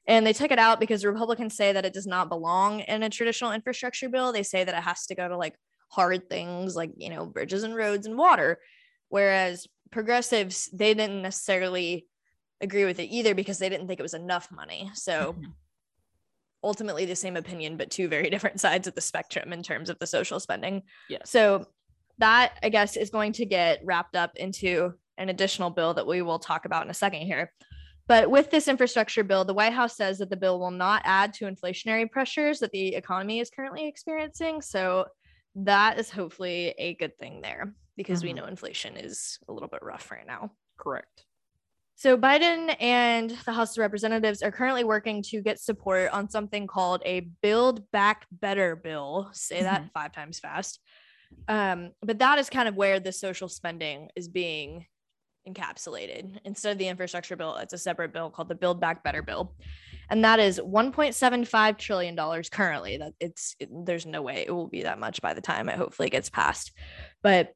And 0.07 0.25
they 0.25 0.33
took 0.33 0.51
it 0.51 0.59
out 0.59 0.79
because 0.79 1.05
republicans 1.05 1.55
say 1.55 1.73
that 1.73 1.85
it 1.85 1.93
does 1.93 2.07
not 2.07 2.27
belong 2.29 2.79
in 2.81 3.03
a 3.03 3.09
traditional 3.09 3.51
infrastructure 3.51 4.09
bill. 4.09 4.31
They 4.31 4.43
say 4.43 4.63
that 4.63 4.75
it 4.75 4.83
has 4.83 5.05
to 5.07 5.15
go 5.15 5.27
to 5.27 5.37
like 5.37 5.55
hard 5.91 6.29
things 6.29 6.75
like 6.75 6.91
you 6.97 7.09
know 7.09 7.25
bridges 7.25 7.63
and 7.63 7.75
roads 7.75 8.05
and 8.07 8.17
water 8.17 8.59
whereas 9.09 9.67
progressives 9.91 10.69
they 10.71 10.93
didn't 10.93 11.21
necessarily 11.21 12.07
agree 12.61 12.85
with 12.85 12.99
it 12.99 13.09
either 13.11 13.35
because 13.35 13.57
they 13.59 13.67
didn't 13.69 13.87
think 13.87 13.99
it 13.99 14.03
was 14.03 14.13
enough 14.13 14.49
money 14.51 14.89
so 14.93 15.33
Mhm. 15.33 15.53
ultimately 16.63 17.05
the 17.05 17.15
same 17.15 17.35
opinion 17.35 17.75
but 17.77 17.91
two 17.91 18.07
very 18.07 18.29
different 18.33 18.59
sides 18.61 18.87
of 18.87 18.95
the 18.95 19.01
spectrum 19.01 19.51
in 19.53 19.63
terms 19.63 19.89
of 19.89 19.99
the 19.99 20.07
social 20.07 20.39
spending 20.39 20.83
Yeah. 21.09 21.19
so 21.25 21.65
that 22.19 22.57
I 22.63 22.69
guess 22.69 22.95
is 22.97 23.09
going 23.09 23.33
to 23.33 23.45
get 23.45 23.81
wrapped 23.83 24.15
up 24.15 24.31
into 24.35 24.93
an 25.17 25.29
additional 25.29 25.71
bill 25.71 25.93
that 25.95 26.05
we 26.07 26.21
will 26.21 26.39
talk 26.39 26.65
about 26.65 26.83
in 26.85 26.89
a 26.91 26.93
second 26.93 27.21
here. 27.21 27.51
But 28.07 28.29
with 28.29 28.51
this 28.51 28.67
infrastructure 28.67 29.23
bill, 29.23 29.43
the 29.45 29.53
White 29.55 29.73
House 29.73 29.95
says 29.97 30.19
that 30.19 30.29
the 30.29 30.37
bill 30.37 30.59
will 30.59 30.71
not 30.71 31.01
add 31.05 31.33
to 31.35 31.45
inflationary 31.45 32.09
pressures 32.11 32.59
that 32.59 32.71
the 32.71 32.95
economy 32.95 33.39
is 33.39 33.49
currently 33.49 33.87
experiencing. 33.87 34.61
So 34.61 35.05
that 35.55 35.99
is 35.99 36.09
hopefully 36.09 36.73
a 36.77 36.95
good 36.95 37.17
thing 37.17 37.41
there 37.41 37.73
because 37.97 38.23
we 38.23 38.31
Mhm. 38.31 38.35
know 38.37 38.45
inflation 38.45 38.95
is 38.97 39.37
a 39.47 39.51
little 39.53 39.67
bit 39.69 39.83
rough 39.83 40.09
right 40.11 40.25
now. 40.25 40.51
correct 40.77 41.25
So 41.95 42.17
Biden 42.17 42.75
and 42.79 43.29
the 43.45 43.51
House 43.51 43.77
of 43.77 43.81
Representatives 43.81 44.41
are 44.41 44.51
currently 44.51 44.83
working 44.83 45.21
to 45.23 45.41
get 45.41 45.59
support 45.59 46.09
on 46.11 46.29
something 46.29 46.65
called 46.65 47.03
a 47.05 47.19
Build 47.43 47.91
Back 47.91 48.25
Better 48.31 48.75
bill. 48.75 49.29
Say 49.33 49.61
that 49.61 49.91
five 49.93 50.11
times 50.11 50.39
fast. 50.39 50.79
Um, 51.47 51.91
but 52.01 52.17
that 52.19 52.39
is 52.39 52.49
kind 52.49 52.67
of 52.67 52.75
where 52.75 52.99
the 52.99 53.11
social 53.11 53.47
spending 53.47 54.09
is 54.15 54.27
being 54.27 54.87
encapsulated. 55.47 56.39
Instead 56.43 56.71
of 56.71 56.77
the 56.79 56.87
infrastructure 56.87 57.35
bill, 57.35 57.55
it's 57.57 57.73
a 57.73 57.77
separate 57.77 58.13
bill 58.13 58.31
called 58.31 58.47
the 58.49 58.55
Build 58.55 58.79
Back 58.81 59.03
Better 59.03 59.21
bill. 59.21 59.55
And 60.11 60.25
that 60.25 60.41
is 60.41 60.59
1.75 60.59 61.77
trillion 61.77 62.15
dollars 62.15 62.49
currently. 62.49 62.97
That 62.97 63.13
it's 63.21 63.55
it, 63.59 63.69
there's 63.71 64.05
no 64.05 64.21
way 64.21 64.43
it 64.45 64.51
will 64.53 64.67
be 64.67 64.83
that 64.83 64.99
much 64.99 65.21
by 65.21 65.33
the 65.33 65.41
time 65.41 65.69
it 65.69 65.77
hopefully 65.77 66.09
gets 66.09 66.29
passed. 66.29 66.73
But 67.23 67.53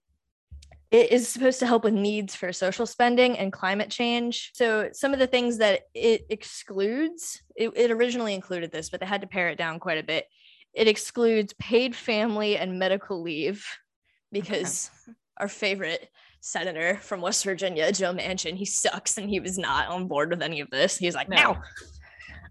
it 0.89 1.11
is 1.11 1.27
supposed 1.27 1.59
to 1.59 1.67
help 1.67 1.83
with 1.83 1.93
needs 1.93 2.33
for 2.33 2.53
social 2.53 2.85
spending 2.85 3.37
and 3.37 3.51
climate 3.51 3.89
change. 3.89 4.51
So 4.53 4.89
some 4.93 5.11
of 5.11 5.19
the 5.19 5.27
things 5.27 5.57
that 5.57 5.81
it 5.93 6.25
excludes, 6.29 7.41
it, 7.57 7.71
it 7.75 7.91
originally 7.91 8.33
included 8.33 8.71
this, 8.71 8.89
but 8.89 9.01
they 9.01 9.05
had 9.05 9.21
to 9.21 9.27
pare 9.27 9.49
it 9.49 9.57
down 9.57 9.79
quite 9.79 9.97
a 9.97 10.03
bit. 10.03 10.25
It 10.73 10.87
excludes 10.87 11.53
paid 11.59 11.93
family 11.93 12.55
and 12.55 12.79
medical 12.79 13.21
leave 13.21 13.67
because 14.31 14.89
okay. 15.09 15.15
our 15.37 15.49
favorite 15.49 16.09
senator 16.39 16.99
from 17.01 17.19
West 17.19 17.43
Virginia, 17.43 17.91
Joe 17.91 18.13
Manchin, 18.13 18.55
he 18.55 18.65
sucks 18.65 19.17
and 19.17 19.29
he 19.29 19.41
was 19.41 19.57
not 19.57 19.89
on 19.89 20.07
board 20.07 20.29
with 20.29 20.41
any 20.41 20.61
of 20.61 20.69
this. 20.69 20.95
He's 20.95 21.15
like, 21.15 21.27
no. 21.27 21.35
no. 21.35 21.57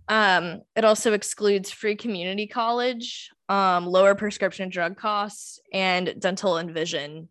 Um, 0.08 0.62
it 0.76 0.84
also 0.84 1.12
excludes 1.12 1.70
free 1.70 1.96
community 1.96 2.46
college, 2.46 3.30
um, 3.49 3.87
lower 3.87 4.14
prescription 4.14 4.68
drug 4.68 4.96
costs, 4.96 5.61
and 5.73 6.14
dental 6.18 6.56
and 6.56 6.70
vision 6.70 7.28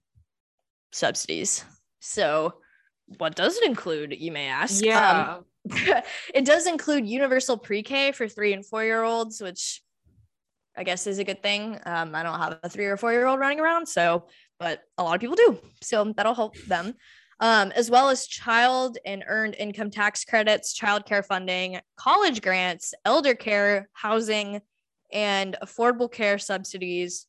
subsidies. 0.92 1.66
So, 2.00 2.56
what 3.18 3.36
does 3.36 3.58
it 3.58 3.66
include, 3.66 4.16
you 4.18 4.32
may 4.32 4.48
ask? 4.48 4.84
Yeah. 4.84 5.38
Um, 5.38 5.46
it 6.34 6.46
does 6.46 6.68
include 6.68 7.08
universal 7.08 7.58
pre 7.58 7.84
K 7.84 8.12
for 8.12 8.28
three 8.28 8.54
and 8.54 8.66
four 8.66 8.84
year 8.84 9.04
olds, 9.04 9.42
which 9.42 9.82
I 10.76 10.84
guess 10.84 11.06
is 11.06 11.20
a 11.20 11.24
good 11.24 11.44
thing. 11.44 11.80
Um, 11.86 12.16
I 12.16 12.24
don't 12.24 12.40
have 12.40 12.60
a 12.64 12.70
three 12.70 12.86
or 12.86 12.98
four 12.98 13.12
year 13.12 13.28
old 13.28 13.40
running 13.40 13.60
around, 13.60 13.88
so, 13.88 14.28
but 14.60 14.82
a 14.98 15.04
lot 15.04 15.16
of 15.16 15.22
people 15.22 15.36
do. 15.36 15.60
So, 15.82 16.12
that'll 16.16 16.34
help 16.34 16.58
them. 16.64 16.96
Um, 17.40 17.72
as 17.76 17.90
well 17.90 18.10
as 18.10 18.28
child 18.28 18.98
and 19.06 19.24
earned 19.28 19.56
income 19.58 19.90
tax 19.90 20.24
credits, 20.24 20.78
childcare 20.78 21.26
funding, 21.26 21.80
college 21.98 22.42
grants, 22.42 22.94
elder 23.06 23.34
care, 23.34 23.90
housing, 23.94 24.62
and 25.12 25.58
affordable 25.62 26.12
care 26.12 26.38
subsidies 26.38 27.28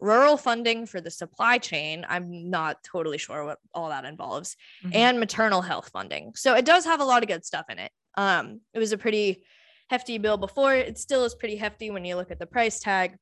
rural 0.00 0.36
funding 0.36 0.86
for 0.86 1.00
the 1.00 1.10
supply 1.10 1.58
chain. 1.58 2.04
I'm 2.08 2.50
not 2.50 2.82
totally 2.82 3.18
sure 3.18 3.44
what 3.44 3.58
all 3.74 3.90
that 3.90 4.04
involves, 4.04 4.56
mm-hmm. 4.84 4.96
and 4.96 5.20
maternal 5.20 5.60
health 5.60 5.90
funding. 5.92 6.32
So 6.34 6.54
it 6.54 6.64
does 6.64 6.84
have 6.86 7.00
a 7.00 7.04
lot 7.04 7.22
of 7.22 7.28
good 7.28 7.44
stuff 7.44 7.66
in 7.68 7.78
it. 7.78 7.92
Um, 8.16 8.60
it 8.74 8.78
was 8.78 8.92
a 8.92 8.98
pretty 8.98 9.44
hefty 9.88 10.18
bill 10.18 10.36
before. 10.36 10.74
It 10.74 10.98
still 10.98 11.24
is 11.24 11.34
pretty 11.34 11.56
hefty 11.56 11.90
when 11.90 12.04
you 12.04 12.16
look 12.16 12.30
at 12.30 12.38
the 12.38 12.46
price 12.46 12.80
tag. 12.80 13.16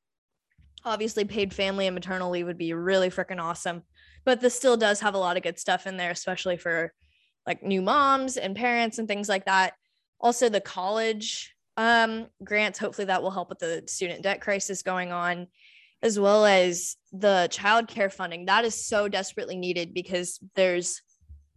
Obviously, 0.85 1.25
paid 1.25 1.53
family 1.53 1.87
and 1.87 1.93
maternal 1.93 2.31
leave 2.31 2.45
would 2.45 2.57
be 2.57 2.73
really 2.73 3.09
freaking 3.09 3.41
awesome, 3.41 3.83
but 4.25 4.41
this 4.41 4.55
still 4.55 4.77
does 4.77 4.99
have 4.99 5.13
a 5.15 5.19
lot 5.19 5.37
of 5.37 5.43
good 5.43 5.59
stuff 5.59 5.87
in 5.87 5.97
there, 5.97 6.11
especially 6.11 6.57
for 6.57 6.93
like 7.47 7.63
new 7.63 7.81
moms 7.81 8.37
and 8.37 8.55
parents 8.55 8.99
and 8.99 9.07
things 9.07 9.29
like 9.29 9.45
that. 9.45 9.73
Also, 10.19 10.49
the 10.49 10.61
college 10.61 11.55
um, 11.77 12.27
grants, 12.43 12.77
hopefully, 12.77 13.05
that 13.05 13.23
will 13.23 13.31
help 13.31 13.49
with 13.49 13.59
the 13.59 13.83
student 13.87 14.21
debt 14.21 14.41
crisis 14.41 14.81
going 14.81 15.11
on 15.11 15.47
as 16.01 16.19
well 16.19 16.45
as 16.45 16.95
the 17.11 17.47
childcare 17.51 18.11
funding 18.11 18.45
that 18.45 18.63
is 18.63 18.85
so 18.85 19.07
desperately 19.07 19.57
needed 19.57 19.93
because 19.93 20.39
there's 20.55 21.01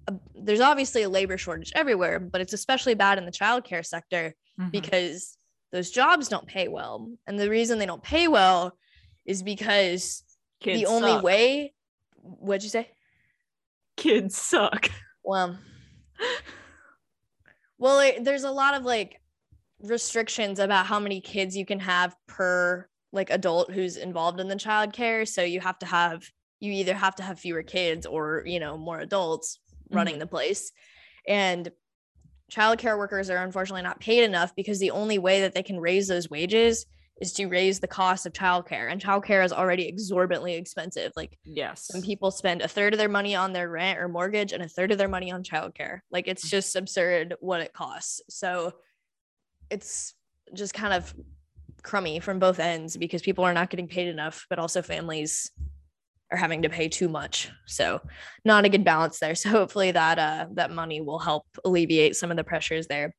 a, 0.09 0.14
there's 0.35 0.61
obviously 0.61 1.02
a 1.02 1.09
labor 1.09 1.38
shortage 1.38 1.73
everywhere, 1.76 2.19
but 2.19 2.40
it's 2.40 2.52
especially 2.52 2.95
bad 2.95 3.19
in 3.19 3.25
the 3.25 3.31
childcare 3.31 3.87
sector 3.87 4.35
mm-hmm. 4.59 4.71
because 4.71 5.37
those 5.71 5.90
jobs 5.90 6.28
don't 6.28 6.47
pay 6.47 6.69
well. 6.69 7.09
And 7.26 7.38
the 7.38 7.49
reason 7.49 7.78
they 7.78 7.87
don't 7.87 8.02
pay 8.02 8.28
well 8.28 8.76
is 9.25 9.42
because 9.42 10.25
Kids 10.61 10.81
the 10.81 10.87
only 10.87 11.12
suck. 11.12 11.23
way 11.23 11.73
what'd 12.23 12.62
you 12.62 12.71
say? 12.71 12.91
Kids 13.97 14.37
suck. 14.37 14.91
Well, 15.25 15.57
well, 17.79 18.00
it, 18.00 18.25
there's 18.25 18.43
a 18.43 18.50
lot 18.50 18.75
of 18.75 18.85
like 18.85 19.21
restrictions 19.83 20.59
about 20.59 20.87
how 20.87 20.99
many 20.99 21.21
kids 21.21 21.57
you 21.57 21.64
can 21.64 21.79
have 21.79 22.17
per 22.26 22.88
like 23.12 23.31
adult 23.31 23.71
who's 23.71 23.97
involved 23.97 24.41
in 24.41 24.49
the 24.49 24.57
child 24.57 24.93
care 24.93 25.26
so 25.26 25.43
you 25.43 25.61
have 25.61 25.79
to 25.79 25.87
have 25.87 26.23
you 26.61 26.73
either 26.73 26.95
have 26.95 27.14
to 27.17 27.23
have 27.23 27.38
fewer 27.38 27.62
kids 27.62 28.07
or 28.07 28.43
you 28.47 28.61
know 28.61 28.76
more 28.76 29.00
adults 29.00 29.59
mm-hmm. 29.69 29.97
running 29.97 30.19
the 30.19 30.26
place 30.26 30.73
and 31.29 31.71
childcare 32.50 32.97
workers 32.97 33.31
are 33.31 33.45
unfortunately 33.45 33.83
not 33.83 34.00
paid 34.00 34.25
enough 34.25 34.55
because 34.55 34.79
the 34.79 34.91
only 34.91 35.19
way 35.19 35.41
that 35.41 35.55
they 35.55 35.62
can 35.62 35.81
raise 35.81 36.09
those 36.09 36.31
wages 36.31 36.87
is 37.21 37.33
to 37.33 37.47
raise 37.47 37.78
the 37.78 37.87
cost 37.87 38.26
of 38.26 38.33
childcare 38.33 38.90
and 38.90 39.00
childcare 39.00 39.45
is 39.45 39.52
already 39.52 39.87
exorbitantly 39.87 40.54
expensive 40.54 41.12
like 41.14 41.38
yes 41.45 41.87
some 41.90 42.02
people 42.02 42.31
spend 42.31 42.62
a 42.62 42.69
third 42.69 42.95
of 42.95 42.99
their 42.99 43.09
money 43.09 43.35
on 43.35 43.52
their 43.52 43.69
rent 43.69 43.99
or 43.99 44.09
mortgage 44.09 44.52
and 44.52 44.62
a 44.62 44.69
third 44.69 44.90
of 44.90 44.99
their 44.99 45.09
money 45.09 45.31
on 45.31 45.42
childcare 45.42 46.00
like 46.11 46.26
it's 46.26 46.47
mm. 46.47 46.50
just 46.50 46.75
absurd 46.75 47.35
what 47.40 47.61
it 47.61 47.73
costs 47.73 48.21
so 48.28 48.73
it's 49.71 50.14
just 50.54 50.75
kind 50.75 50.92
of 50.92 51.14
crummy 51.83 52.21
from 52.21 52.38
both 52.38 52.61
ends 52.61 52.97
because 52.97 53.23
people 53.23 53.45
are 53.45 53.54
not 53.54 53.71
getting 53.71 53.88
paid 53.88 54.09
enough, 54.09 54.47
but 54.49 54.59
also 54.59 54.83
families 54.83 55.50
are 56.31 56.38
having 56.38 56.62
to 56.62 56.69
pay 56.69 56.88
too 56.88 57.09
much. 57.09 57.50
So 57.66 58.00
not 58.45 58.64
a 58.64 58.69
good 58.69 58.85
balance 58.85 59.19
there. 59.19 59.35
So 59.35 59.50
hopefully 59.50 59.90
that 59.90 60.19
uh 60.19 60.47
that 60.54 60.71
money 60.71 61.00
will 61.00 61.19
help 61.19 61.45
alleviate 61.64 62.16
some 62.16 62.31
of 62.31 62.37
the 62.37 62.45
pressures 62.45 62.87
there. 62.87 63.14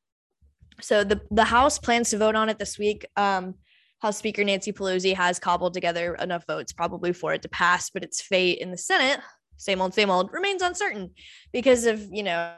So 0.81 1.03
the 1.03 1.21
the 1.29 1.43
House 1.43 1.77
plans 1.77 2.09
to 2.09 2.17
vote 2.17 2.35
on 2.35 2.49
it 2.49 2.57
this 2.57 2.79
week. 2.79 3.05
Um 3.15 3.55
House 4.03 4.17
Speaker 4.17 4.43
Nancy 4.43 4.71
Pelosi 4.71 5.15
has 5.15 5.39
cobbled 5.39 5.73
together 5.73 6.13
enough 6.15 6.45
votes 6.45 6.73
probably 6.73 7.13
for 7.13 7.33
it 7.33 7.41
to 7.41 7.49
pass, 7.49 7.89
but 7.89 8.03
its 8.03 8.21
fate 8.21 8.59
in 8.59 8.69
the 8.69 8.77
Senate, 8.77 9.19
same 9.57 9.81
old, 9.81 9.93
same 9.93 10.09
old, 10.09 10.31
remains 10.31 10.61
uncertain 10.61 11.11
because 11.51 11.85
of, 11.85 12.05
you 12.11 12.21
know, 12.21 12.53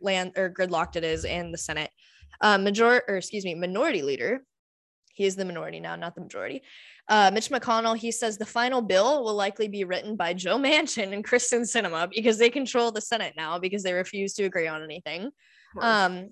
land 0.00 0.32
or 0.36 0.50
gridlocked 0.50 0.96
it 0.96 1.04
is 1.04 1.24
in 1.24 1.52
the 1.52 1.58
Senate. 1.58 1.90
Uh, 2.40 2.58
major 2.58 3.02
or 3.08 3.16
excuse 3.16 3.44
me, 3.44 3.54
minority 3.54 4.02
leader 4.02 4.42
he 5.14 5.24
is 5.24 5.36
the 5.36 5.44
minority 5.44 5.78
now, 5.78 5.94
not 5.94 6.14
the 6.14 6.20
majority. 6.20 6.62
Uh, 7.08 7.30
Mitch 7.32 7.50
McConnell, 7.50 7.96
he 7.96 8.10
says 8.10 8.38
the 8.38 8.46
final 8.46 8.80
bill 8.80 9.22
will 9.22 9.34
likely 9.34 9.68
be 9.68 9.84
written 9.84 10.16
by 10.16 10.32
Joe 10.32 10.56
Manchin 10.56 11.12
and 11.12 11.24
Kyrsten 11.24 11.62
Sinema 11.62 12.10
because 12.10 12.38
they 12.38 12.50
control 12.50 12.90
the 12.90 13.00
Senate 13.00 13.34
now 13.36 13.58
because 13.58 13.82
they 13.82 13.92
refuse 13.92 14.32
to 14.34 14.44
agree 14.44 14.66
on 14.66 14.82
anything. 14.82 15.30
Um, 15.80 16.30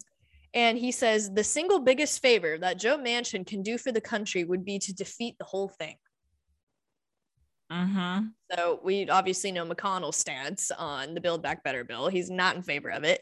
and 0.55 0.77
he 0.79 0.91
says 0.91 1.31
the 1.31 1.45
single 1.45 1.81
biggest 1.81 2.21
favor 2.21 2.59
that 2.59 2.79
Joe 2.79 2.99
Manchin 2.99 3.47
can 3.47 3.63
do 3.63 3.79
for 3.79 3.93
the 3.93 4.01
country 4.01 4.45
would 4.45 4.65
be 4.65 4.79
to 4.81 4.93
defeat 4.93 5.37
the 5.39 5.45
whole 5.45 5.69
thing. 5.69 5.97
Mm-hmm. 7.71 8.27
So 8.53 8.81
we 8.83 9.09
obviously 9.09 9.53
know 9.53 9.65
McConnell's 9.65 10.17
stance 10.17 10.73
on 10.73 11.15
the 11.15 11.21
Build 11.21 11.43
Back 11.43 11.63
Better 11.63 11.85
bill. 11.85 12.09
He's 12.09 12.31
not 12.31 12.57
in 12.57 12.63
favor 12.63 12.91
of 12.91 13.05
it. 13.05 13.21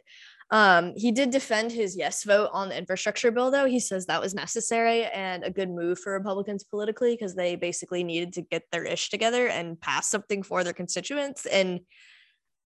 Um, 0.51 0.95
he 0.97 1.13
did 1.13 1.31
defend 1.31 1.73
his 1.73 1.95
yes 1.95 2.25
vote 2.25 2.49
on 2.55 2.71
the 2.71 2.79
infrastructure 2.79 3.31
bill, 3.31 3.51
though. 3.51 3.67
He 3.67 3.81
says 3.81 4.07
that 4.07 4.23
was 4.23 4.35
necessary 4.35 5.05
and 5.05 5.45
a 5.45 5.51
good 5.51 5.69
move 5.69 5.99
for 5.99 6.15
Republicans 6.15 6.65
politically 6.65 7.13
because 7.13 7.35
they 7.35 7.57
basically 7.57 8.03
needed 8.03 8.33
to 8.35 8.43
get 8.43 8.63
their 8.73 8.85
ish 8.85 9.11
together 9.11 9.49
and 9.49 9.79
pass 9.79 10.09
something 10.09 10.43
for 10.43 10.65
their 10.65 10.73
constituents. 10.73 11.45
And 11.45 11.81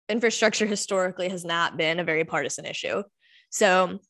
infrastructure 0.09 0.67
historically 0.67 1.29
has 1.29 1.45
not 1.45 1.77
been 1.77 2.01
a 2.01 2.05
very 2.05 2.25
partisan 2.25 2.65
issue. 2.65 3.05
So 3.51 4.01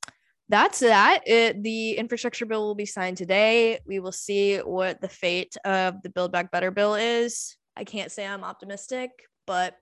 that's 0.49 0.81
that. 0.81 1.23
It, 1.27 1.63
the 1.63 1.93
infrastructure 1.93 2.47
bill 2.47 2.67
will 2.67 2.75
be 2.75 2.87
signed 2.87 3.17
today. 3.17 3.81
We 3.87 4.01
will 4.01 4.13
see 4.13 4.59
what 4.59 5.01
the 5.01 5.09
fate 5.09 5.57
of 5.65 6.03
the 6.03 6.11
Build 6.11 6.33
Back 6.33 6.51
Better 6.51 6.71
bill 6.71 6.95
is. 6.95 7.57
I 7.77 7.85
can't 7.85 8.11
say 8.11 8.27
I'm 8.27 8.45
optimistic, 8.45 9.11
but 9.47 9.77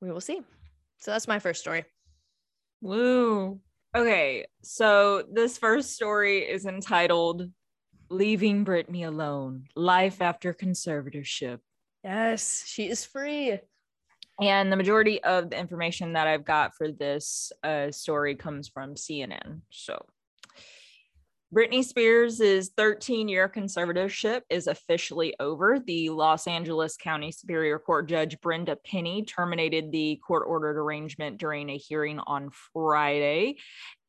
we 0.00 0.12
will 0.12 0.20
see. 0.20 0.40
So 0.98 1.10
that's 1.10 1.28
my 1.28 1.38
first 1.38 1.60
story. 1.60 1.84
Woo. 2.80 3.60
Okay, 3.96 4.46
so 4.62 5.24
this 5.32 5.58
first 5.58 5.94
story 5.94 6.38
is 6.38 6.64
entitled 6.66 7.50
Leaving 8.08 8.64
Britney 8.64 9.06
Alone 9.06 9.64
Life 9.74 10.22
After 10.22 10.54
Conservatorship. 10.54 11.58
Yes, 12.04 12.64
she 12.66 12.88
is 12.88 13.04
free. 13.04 13.58
And 14.40 14.72
the 14.72 14.76
majority 14.76 15.22
of 15.22 15.50
the 15.50 15.58
information 15.58 16.14
that 16.14 16.26
I've 16.26 16.44
got 16.44 16.74
for 16.74 16.90
this 16.90 17.52
uh, 17.62 17.90
story 17.90 18.34
comes 18.34 18.68
from 18.68 18.94
CNN. 18.94 19.60
So 19.70 20.06
Britney 21.52 21.84
Spears' 21.84 22.70
13 22.76 23.28
year 23.28 23.48
conservatorship 23.48 24.42
is 24.48 24.68
officially 24.68 25.34
over. 25.40 25.80
The 25.84 26.10
Los 26.10 26.46
Angeles 26.46 26.96
County 26.96 27.32
Superior 27.32 27.80
Court 27.80 28.08
Judge 28.08 28.40
Brenda 28.40 28.76
Penny 28.76 29.24
terminated 29.24 29.90
the 29.90 30.20
court 30.24 30.44
ordered 30.46 30.78
arrangement 30.78 31.38
during 31.38 31.68
a 31.68 31.76
hearing 31.76 32.20
on 32.20 32.50
Friday. 32.72 33.56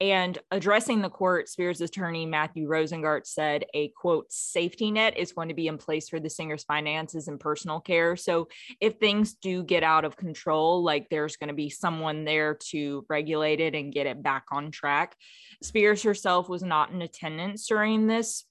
And 0.01 0.39
addressing 0.49 1.03
the 1.03 1.11
court, 1.11 1.47
Spears' 1.47 1.79
attorney 1.79 2.25
Matthew 2.25 2.67
Rosengart 2.67 3.27
said 3.27 3.65
a 3.75 3.89
quote, 3.89 4.25
safety 4.33 4.89
net 4.89 5.15
is 5.15 5.31
going 5.31 5.49
to 5.49 5.53
be 5.53 5.67
in 5.67 5.77
place 5.77 6.09
for 6.09 6.19
the 6.19 6.29
singer's 6.29 6.63
finances 6.63 7.27
and 7.27 7.39
personal 7.39 7.79
care. 7.79 8.15
So 8.15 8.47
if 8.79 8.95
things 8.95 9.35
do 9.35 9.63
get 9.63 9.83
out 9.83 10.03
of 10.03 10.17
control, 10.17 10.83
like 10.83 11.07
there's 11.09 11.37
going 11.37 11.49
to 11.49 11.53
be 11.53 11.69
someone 11.69 12.25
there 12.25 12.55
to 12.71 13.05
regulate 13.09 13.59
it 13.59 13.75
and 13.75 13.93
get 13.93 14.07
it 14.07 14.23
back 14.23 14.45
on 14.51 14.71
track. 14.71 15.15
Spears 15.61 16.01
herself 16.01 16.49
was 16.49 16.63
not 16.63 16.89
in 16.89 17.03
attendance 17.03 17.67
during 17.67 18.07
this 18.07 18.43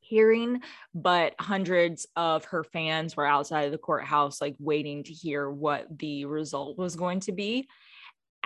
hearing, 0.00 0.60
but 0.94 1.34
hundreds 1.40 2.06
of 2.16 2.44
her 2.44 2.62
fans 2.62 3.16
were 3.16 3.26
outside 3.26 3.62
of 3.62 3.72
the 3.72 3.78
courthouse, 3.78 4.42
like 4.42 4.56
waiting 4.58 5.04
to 5.04 5.12
hear 5.14 5.50
what 5.50 5.86
the 5.98 6.26
result 6.26 6.76
was 6.76 6.96
going 6.96 7.20
to 7.20 7.32
be 7.32 7.66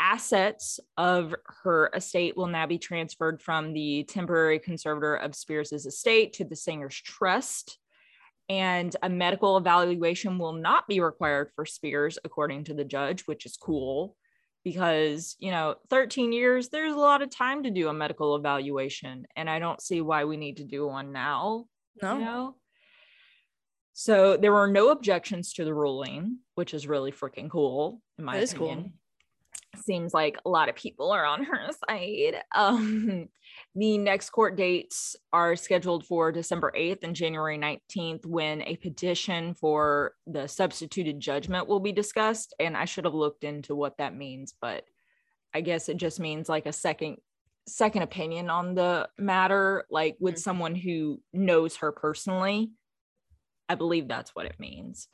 assets 0.01 0.81
of 0.97 1.35
her 1.63 1.91
estate 1.95 2.37
will 2.37 2.47
now 2.47 2.67
be 2.67 2.79
transferred 2.79 3.41
from 3.41 3.73
the 3.73 4.05
temporary 4.05 4.59
conservator 4.59 5.15
of 5.15 5.35
Spears's 5.35 5.87
estate 5.87 6.33
to 6.35 6.45
the 6.45 6.57
singer's 6.57 6.97
trust. 6.97 7.79
And 8.49 8.95
a 9.03 9.09
medical 9.09 9.57
evaluation 9.57 10.39
will 10.39 10.55
not 10.55 10.89
be 10.89 11.01
required 11.01 11.51
for 11.55 11.65
Spears, 11.65 12.19
according 12.25 12.65
to 12.65 12.75
the 12.75 12.85
judge, 12.85 13.23
which 13.23 13.47
is 13.47 13.57
cool 13.57 14.17
because, 14.65 15.37
you 15.39 15.51
know, 15.51 15.77
13 15.89 16.33
years, 16.33 16.69
there's 16.69 16.95
a 16.95 16.99
lot 16.99 17.23
of 17.23 17.31
time 17.31 17.63
to 17.63 17.71
do 17.71 17.89
a 17.89 17.93
medical 17.93 18.35
evaluation. 18.37 19.27
And 19.37 19.49
I 19.49 19.59
don't 19.59 19.81
see 19.81 20.01
why 20.01 20.25
we 20.25 20.37
need 20.37 20.57
to 20.57 20.65
do 20.65 20.87
one 20.87 21.13
now. 21.13 21.67
No. 22.03 22.15
You 22.15 22.25
know? 22.25 22.57
So 23.93 24.37
there 24.37 24.53
were 24.53 24.69
no 24.69 24.91
objections 24.91 25.53
to 25.55 25.65
the 25.65 25.75
ruling, 25.75 26.39
which 26.55 26.75
is 26.75 26.87
really 26.87 27.13
freaking 27.13 27.51
cool, 27.51 28.01
in 28.19 28.25
my 28.25 28.39
That 28.41 28.53
opinion. 28.53 28.83
cool. 28.83 28.93
Seems 29.77 30.13
like 30.13 30.37
a 30.45 30.49
lot 30.49 30.69
of 30.69 30.75
people 30.75 31.11
are 31.13 31.25
on 31.25 31.45
her 31.45 31.69
side. 31.89 32.43
Um, 32.55 33.29
the 33.75 33.99
next 33.99 34.31
court 34.31 34.57
dates 34.57 35.15
are 35.33 35.55
scheduled 35.55 36.05
for 36.07 36.33
December 36.33 36.73
8th 36.77 37.05
and 37.05 37.15
January 37.15 37.57
19th, 37.57 38.27
when 38.27 38.63
a 38.63 38.77
petition 38.77 39.55
for 39.55 40.15
the 40.27 40.49
substituted 40.49 41.21
judgment 41.21 41.69
will 41.69 41.81
be 41.81 41.93
discussed. 41.93 42.53
And 42.59 42.77
I 42.77 42.85
should 42.85 43.05
have 43.05 43.15
looked 43.15 43.45
into 43.45 43.75
what 43.77 43.97
that 43.99 44.15
means, 44.15 44.55
but 44.61 44.85
I 45.55 45.61
guess 45.61 45.89
it 45.89 45.97
just 45.97 46.21
means 46.21 46.49
like 46.49 46.67
a 46.67 46.73
second 46.73 47.19
second 47.69 48.03
opinion 48.03 48.51
on 48.51 48.75
the 48.75 49.09
matter, 49.19 49.85
like 49.91 50.17
with 50.19 50.35
Mhm. 50.37 50.41
someone 50.41 50.75
who 50.75 51.21
knows 51.33 51.77
her 51.77 51.93
personally. 51.93 52.73
I 53.69 53.77
believe 53.77 54.09
that's 54.09 54.35
what 54.35 54.47
it 54.47 54.59
means. 54.59 55.07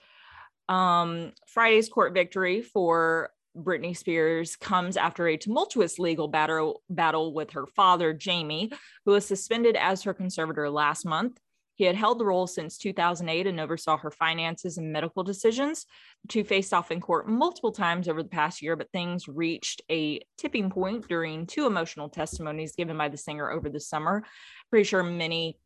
Um, 0.69 1.33
Friday's 1.47 1.89
court 1.91 2.15
victory 2.15 2.63
for 2.63 3.31
Britney 3.57 3.97
Spears 3.97 4.57
comes 4.57 4.97
after 4.97 5.27
a 5.27 5.37
tumultuous 5.37 5.99
legal 5.99 6.29
battle 6.29 6.83
battle 6.91 7.33
with 7.33 7.51
her 7.53 7.67
father, 7.67 8.13
Jamie, 8.13 8.71
who 9.05 9.13
was 9.13 9.27
suspended 9.27 9.77
as 9.77 10.03
her 10.03 10.15
conservator 10.15 10.69
last 10.71 11.05
month. 11.05 11.39
He 11.77 11.85
had 11.85 11.95
held 11.95 12.19
the 12.19 12.25
role 12.25 12.47
since 12.47 12.79
2008 12.79 13.47
and 13.47 13.61
oversaw 13.61 13.99
her 13.99 14.11
finances 14.11 14.79
and 14.79 14.93
medical 14.93 15.23
decisions. 15.23 15.85
The 16.23 16.29
two 16.29 16.45
faced 16.45 16.73
off 16.73 16.91
in 16.91 17.01
court 17.01 17.29
multiple 17.29 17.73
times 17.73 18.09
over 18.09 18.23
the 18.23 18.31
past 18.31 18.63
year, 18.63 18.77
but 18.77 18.91
things 18.93 19.29
reached 19.29 19.83
a 19.91 20.21
tipping 20.39 20.71
point 20.71 21.07
during 21.07 21.47
two 21.47 21.67
emotional 21.67 22.09
testimonies 22.09 22.77
given 22.77 22.97
by 22.97 23.11
the 23.11 23.19
singer 23.19 23.51
over 23.51 23.69
the 23.69 23.81
summer. 23.81 24.25
Pretty 24.71 24.85
sure 24.85 25.03
many 25.03 25.59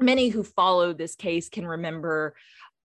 many 0.00 0.28
who 0.28 0.44
follow 0.44 0.92
this 0.92 1.14
case 1.14 1.48
can 1.48 1.66
remember 1.66 2.34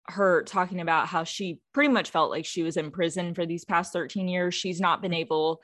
her 0.09 0.43
talking 0.43 0.81
about 0.81 1.07
how 1.09 1.25
she 1.25 1.61
pretty 1.73 1.93
much 1.93 2.11
felt 2.11 2.31
like 2.31 2.45
she 2.45 2.63
was 2.63 2.77
in 2.77 2.91
prison 2.91 3.35
for 3.35 3.47
these 3.47 3.65
past 3.65 3.93
13 3.93 4.29
years. 4.29 4.55
She's 4.55 4.81
not 4.81 5.01
been 5.03 5.15
able 5.15 5.61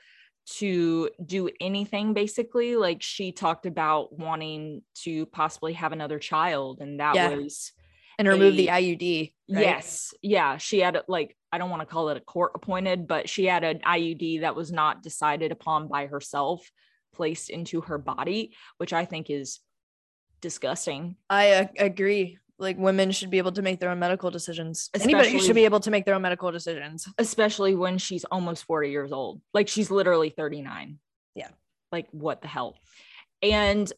to 0.57 1.09
do 1.23 1.49
anything 1.59 2.13
basically. 2.13 2.75
Like 2.75 3.01
she 3.01 3.31
talked 3.31 3.65
about 3.67 4.17
wanting 4.17 4.81
to 5.03 5.27
possibly 5.27 5.73
have 5.73 5.91
another 5.91 6.17
child, 6.19 6.79
and 6.81 6.99
that 6.99 7.15
Yeah. 7.15 7.35
was 7.35 7.71
And 8.17 8.27
remove 8.27 8.55
the 8.57 8.67
IUD. 8.69 9.33
right? 9.49 9.61
Yes. 9.61 10.13
Yeah. 10.23 10.57
She 10.57 10.79
had 10.79 10.99
like, 11.07 11.37
I 11.51 11.57
don't 11.59 11.69
want 11.69 11.81
to 11.81 11.85
call 11.85 12.09
it 12.09 12.17
a 12.17 12.21
court 12.21 12.53
appointed, 12.55 13.07
but 13.07 13.29
she 13.29 13.45
had 13.45 13.63
an 13.63 13.79
IUD 13.79 14.41
that 14.41 14.55
was 14.55 14.71
not 14.71 15.03
decided 15.03 15.51
upon 15.51 15.87
by 15.87 16.07
herself, 16.07 16.67
placed 17.13 17.49
into 17.51 17.81
her 17.81 17.97
body, 17.99 18.55
which 18.77 18.93
I 18.93 19.05
think 19.05 19.29
is 19.29 19.59
disgusting. 20.41 21.17
I 21.29 21.51
uh, 21.53 21.67
agree. 21.77 22.39
Like 22.61 22.77
women 22.77 23.11
should 23.11 23.31
be 23.31 23.39
able 23.39 23.51
to 23.53 23.61
make 23.61 23.79
their 23.79 23.89
own 23.89 23.99
medical 23.99 24.29
decisions. 24.29 24.89
Anybody 24.93 25.39
should 25.39 25.55
be 25.55 25.65
able 25.65 25.79
to 25.81 25.91
make 25.91 26.05
their 26.05 26.15
own 26.15 26.21
medical 26.21 26.51
decisions. 26.51 27.07
Especially 27.17 27.75
when 27.75 27.97
she's 27.97 28.23
almost 28.25 28.65
40 28.65 28.91
years 28.91 29.11
old. 29.11 29.41
Like 29.53 29.67
she's 29.67 29.89
literally 29.89 30.29
39. 30.29 30.99
Yeah. 31.35 31.47
Like 31.91 32.07
what 32.11 32.41
the 32.41 32.47
hell? 32.47 32.77
And 33.41 33.91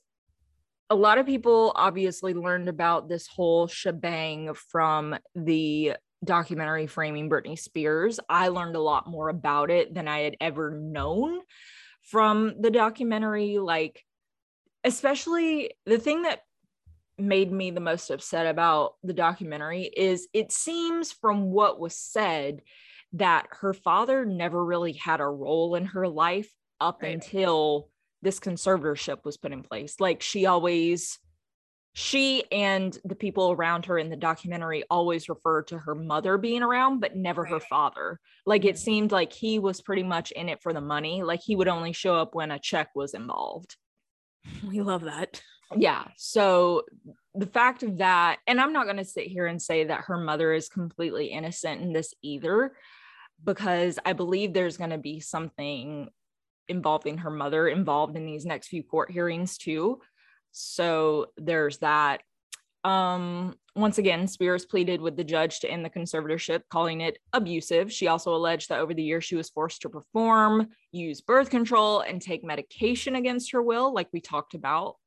a 0.89 0.96
lot 0.96 1.17
of 1.17 1.25
people 1.25 1.74
obviously 1.75 2.34
learned 2.34 2.70
about 2.70 3.10
this 3.10 3.27
whole 3.27 3.67
shebang 3.67 4.53
from 4.53 5.17
the 5.36 5.93
documentary 6.24 6.88
Framing 6.88 7.29
Britney 7.29 7.60
Spears. 7.60 8.20
I 8.29 8.48
learned 8.48 8.75
a 8.75 8.82
lot 8.82 9.08
more 9.08 9.27
about 9.27 9.72
it 9.72 9.93
than 9.93 10.08
I 10.08 10.20
had 10.20 10.38
ever 10.39 10.72
known 10.72 11.39
from 12.03 12.62
the 12.62 12.72
documentary. 12.72 13.58
Like, 13.58 14.04
especially 14.84 15.71
the 15.86 15.97
thing 15.97 16.21
that 16.23 16.41
made 17.17 17.52
me 17.52 17.71
the 17.71 17.80
most 17.80 18.10
upset 18.10 18.47
about 18.47 18.95
the 19.04 19.13
documentary 19.13 19.84
is 19.84 20.28
it 20.34 20.52
seems 20.52 21.12
from 21.12 21.52
what 21.52 21.80
was 21.80 21.95
said 21.95 22.62
that 23.13 23.47
her 23.52 23.73
father 23.73 24.26
never 24.26 24.63
really 24.65 24.93
had 24.93 25.21
a 25.21 25.26
role 25.28 25.76
in 25.76 25.86
her 25.86 26.08
life 26.08 26.52
up 26.80 26.99
Right. 27.04 27.13
until 27.13 27.89
this 28.23 28.39
conservatorship 28.39 29.23
was 29.26 29.38
put 29.38 29.52
in 29.52 29.63
place. 29.63 29.99
Like 29.99 30.21
she 30.21 30.45
always 30.45 31.19
she 31.95 32.43
and 32.52 32.97
the 33.06 33.13
people 33.15 33.52
around 33.52 33.86
her 33.86 33.99
in 33.99 34.10
the 34.10 34.15
documentary 34.15 34.84
always 34.89 35.30
refer 35.30 35.62
to 35.62 35.78
her 35.78 35.93
mother 35.93 36.39
being 36.39 36.63
around 36.63 36.99
but 36.99 37.15
never 37.15 37.45
her 37.45 37.60
father. 37.60 38.19
Like 38.47 38.65
it 38.65 38.76
Mhm. 38.76 38.80
seemed 38.80 39.12
like 39.12 39.32
he 39.32 39.60
was 39.60 39.82
pretty 39.82 40.02
much 40.02 40.32
in 40.32 40.49
it 40.49 40.60
for 40.63 40.73
the 40.73 40.82
money. 40.82 41.21
Like 41.21 41.41
he 41.43 41.56
would 41.56 41.67
only 41.67 41.93
show 41.93 42.15
up 42.15 42.34
when 42.34 42.49
a 42.49 42.58
check 42.58 42.89
was 42.95 43.13
involved 43.13 43.76
We 44.67 44.82
love 44.82 45.02
that. 45.04 45.41
Yeah. 45.77 46.05
So 46.17 46.83
the 47.36 47.47
fact 47.47 47.81
of 47.81 47.97
that 47.97 48.38
and 48.45 48.62
i'm 48.62 48.73
not 48.73 48.86
going 48.86 48.97
to 48.97 49.03
sit 49.03 49.25
here 49.25 49.47
and 49.47 49.59
say 49.59 49.86
that 49.86 50.01
her 50.01 50.17
mother 50.17 50.53
is 50.53 50.69
completely 50.69 51.25
innocent 51.25 51.81
in 51.81 51.91
this 51.91 52.13
either 52.21 52.75
because 53.43 53.97
i 54.05 54.13
believe 54.13 54.53
there's 54.53 54.77
going 54.77 54.91
to 54.91 54.99
be 54.99 55.19
something 55.19 56.12
involving 56.67 57.19
her 57.19 57.29
mother 57.29 57.67
involved 57.67 58.15
in 58.15 58.25
these 58.25 58.45
next 58.45 58.67
few 58.67 58.83
court 58.83 59.12
hearings 59.12 59.57
too. 59.57 59.99
So 60.51 61.27
there's 61.38 61.79
that. 61.79 62.21
Um 62.83 63.55
once 63.75 63.97
again 63.97 64.27
spears 64.27 64.65
pleaded 64.65 65.01
with 65.01 65.15
the 65.15 65.23
judge 65.23 65.62
to 65.62 65.71
end 65.71 65.83
the 65.83 65.89
conservatorship 65.89 66.62
calling 66.69 67.01
it 67.01 67.17
abusive. 67.31 67.91
She 67.91 68.07
also 68.07 68.36
alleged 68.36 68.69
that 68.69 68.79
over 68.79 68.93
the 68.93 69.01
years 69.01 69.23
she 69.23 69.36
was 69.36 69.49
forced 69.49 69.81
to 69.81 69.89
perform 69.89 70.67
use 70.91 71.21
birth 71.21 71.49
control 71.49 72.01
and 72.01 72.21
take 72.21 72.43
medication 72.43 73.15
against 73.15 73.51
her 73.53 73.63
will 73.63 73.93
like 73.93 74.09
we 74.12 74.19
talked 74.19 74.53
about 74.53 74.97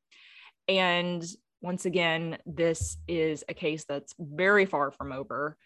and 0.68 1.24
once 1.62 1.84
again, 1.86 2.38
this 2.46 2.96
is 3.08 3.44
a 3.48 3.54
case 3.54 3.84
that's 3.88 4.14
very 4.18 4.66
far 4.66 4.90
from 4.90 5.12
over. 5.12 5.56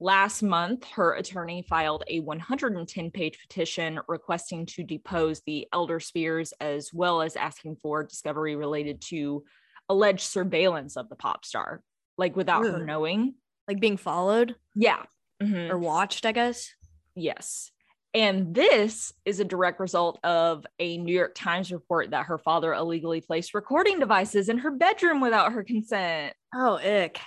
Last 0.00 0.42
month, 0.42 0.84
her 0.90 1.14
attorney 1.14 1.62
filed 1.62 2.04
a 2.08 2.20
110 2.20 3.10
page 3.10 3.38
petition 3.40 3.98
requesting 4.08 4.66
to 4.66 4.82
depose 4.82 5.40
the 5.46 5.66
elder 5.72 6.00
Spears, 6.00 6.52
as 6.60 6.90
well 6.92 7.22
as 7.22 7.36
asking 7.36 7.76
for 7.76 8.02
discovery 8.04 8.56
related 8.56 9.00
to 9.08 9.44
alleged 9.88 10.20
surveillance 10.20 10.96
of 10.96 11.08
the 11.08 11.16
pop 11.16 11.44
star, 11.44 11.82
like 12.18 12.36
without 12.36 12.64
her 12.66 12.84
knowing. 12.84 13.34
Like 13.68 13.80
being 13.80 13.96
followed 13.96 14.54
Yeah. 14.74 15.04
Mhm. 15.42 15.70
or 15.70 15.78
watched, 15.78 16.24
I 16.26 16.32
guess. 16.32 16.72
Yes. 17.14 17.70
And 18.16 18.54
this 18.54 19.12
is 19.26 19.40
a 19.40 19.44
direct 19.44 19.78
result 19.78 20.18
of 20.24 20.64
a 20.78 20.96
New 20.96 21.14
York 21.14 21.34
Times 21.34 21.70
report 21.70 22.12
that 22.12 22.24
her 22.26 22.38
father 22.38 22.72
illegally 22.72 23.20
placed 23.20 23.52
recording 23.52 23.98
devices 24.00 24.48
in 24.48 24.56
her 24.56 24.70
bedroom 24.70 25.20
without 25.20 25.52
her 25.52 25.62
consent. 25.62 26.32
Oh, 26.54 26.76
ick. 26.78 27.20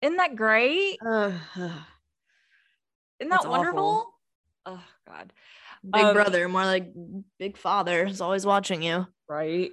Isn't 0.00 0.16
that 0.18 0.36
great? 0.36 0.98
Ugh. 1.04 1.32
Isn't 1.56 3.30
That's 3.30 3.42
that 3.42 3.48
awful. 3.48 3.50
wonderful? 3.50 4.14
Oh 4.66 4.84
God. 5.08 5.32
Big 5.82 6.04
Um, 6.04 6.14
brother, 6.14 6.48
more 6.48 6.64
like 6.64 6.92
big 7.40 7.56
father, 7.56 8.06
is 8.06 8.20
always 8.20 8.46
watching 8.46 8.80
you. 8.80 9.08
Right? 9.28 9.72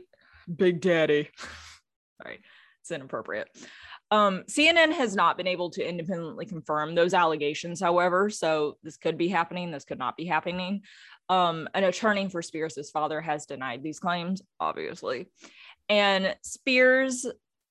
Big 0.53 0.81
Daddy. 0.81 1.29
Sorry, 2.23 2.39
it's 2.81 2.89
inappropriate. 2.89 3.49
Um, 4.11 4.43
CNN 4.49 4.91
has 4.91 5.15
not 5.15 5.37
been 5.37 5.47
able 5.47 5.69
to 5.71 5.87
independently 5.87 6.45
confirm 6.45 6.93
those 6.95 7.13
allegations, 7.13 7.79
however, 7.79 8.29
so 8.29 8.77
this 8.83 8.97
could 8.97 9.17
be 9.17 9.29
happening, 9.29 9.71
this 9.71 9.85
could 9.85 9.99
not 9.99 10.17
be 10.17 10.25
happening. 10.25 10.81
Um, 11.29 11.69
an 11.73 11.85
attorney 11.85 12.27
for 12.27 12.41
Spears' 12.41 12.91
father 12.91 13.21
has 13.21 13.45
denied 13.45 13.83
these 13.83 13.99
claims, 13.99 14.41
obviously. 14.59 15.27
And 15.87 16.35
Spears, 16.43 17.25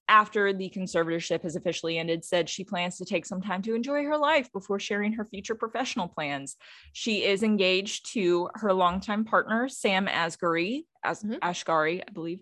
after 0.08 0.52
the 0.52 0.70
conservatorship 0.70 1.42
has 1.42 1.56
officially 1.56 1.98
ended, 1.98 2.24
said 2.24 2.48
she 2.48 2.64
plans 2.64 2.96
to 2.98 3.04
take 3.04 3.24
some 3.26 3.40
time 3.42 3.62
to 3.62 3.74
enjoy 3.74 4.02
her 4.04 4.16
life 4.16 4.50
before 4.50 4.80
sharing 4.80 5.12
her 5.12 5.24
future 5.26 5.54
professional 5.54 6.08
plans. 6.08 6.56
She 6.94 7.22
is 7.22 7.42
engaged 7.42 8.12
to 8.14 8.48
her 8.54 8.72
longtime 8.72 9.24
partner, 9.26 9.68
Sam 9.68 10.06
Asghari, 10.06 10.84
As- 11.04 11.22
Mhm. 11.22 11.38
Ashgari, 11.38 12.02
I 12.06 12.10
believe, 12.12 12.40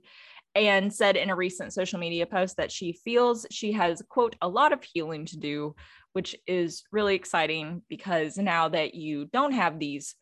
and 0.54 0.92
said 0.92 1.16
in 1.16 1.30
a 1.30 1.36
recent 1.36 1.72
social 1.72 1.98
media 1.98 2.26
post 2.26 2.56
that 2.56 2.72
she 2.72 2.92
feels 2.92 3.46
she 3.50 3.72
has, 3.72 4.02
quote, 4.08 4.36
a 4.40 4.48
lot 4.48 4.72
of 4.72 4.82
healing 4.82 5.24
to 5.26 5.36
do, 5.36 5.74
which 6.12 6.34
is 6.46 6.82
really 6.90 7.14
exciting 7.14 7.82
because 7.88 8.36
now 8.36 8.68
that 8.68 8.94
you 8.94 9.26
don't 9.26 9.52
have 9.52 9.78
these, 9.78 10.14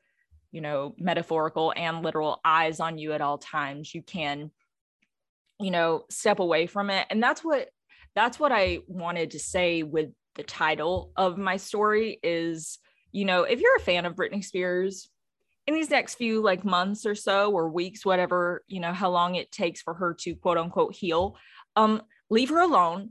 you 0.52 0.60
know, 0.60 0.94
metaphorical 0.98 1.72
and 1.76 2.02
literal 2.02 2.40
eyes 2.44 2.80
on 2.80 2.98
you 2.98 3.12
at 3.12 3.20
all 3.20 3.38
times, 3.38 3.94
you 3.94 4.02
can, 4.02 4.50
you 5.58 5.70
know, 5.70 6.04
step 6.10 6.38
away 6.38 6.66
from 6.66 6.90
it. 6.90 7.06
And 7.10 7.22
that's 7.22 7.42
what 7.42 7.68
that's 8.14 8.38
what 8.40 8.52
I 8.52 8.80
wanted 8.86 9.32
to 9.32 9.38
say 9.38 9.82
with 9.82 10.10
the 10.34 10.42
title 10.42 11.12
of 11.16 11.38
my 11.38 11.56
story 11.56 12.18
is, 12.22 12.78
you 13.12 13.24
know, 13.24 13.42
if 13.44 13.60
you're 13.60 13.76
a 13.76 13.80
fan 13.80 14.06
of 14.06 14.14
Britney 14.14 14.44
Spears, 14.44 15.08
in 15.66 15.74
these 15.74 15.90
next 15.90 16.14
few 16.14 16.42
like 16.42 16.64
months 16.64 17.04
or 17.04 17.14
so 17.14 17.50
or 17.52 17.68
weeks 17.68 18.04
whatever 18.04 18.62
you 18.68 18.80
know 18.80 18.92
how 18.92 19.10
long 19.10 19.34
it 19.34 19.50
takes 19.50 19.80
for 19.80 19.94
her 19.94 20.14
to 20.14 20.34
quote 20.36 20.58
unquote 20.58 20.94
heal 20.94 21.36
um 21.76 22.02
leave 22.30 22.50
her 22.50 22.60
alone 22.60 23.10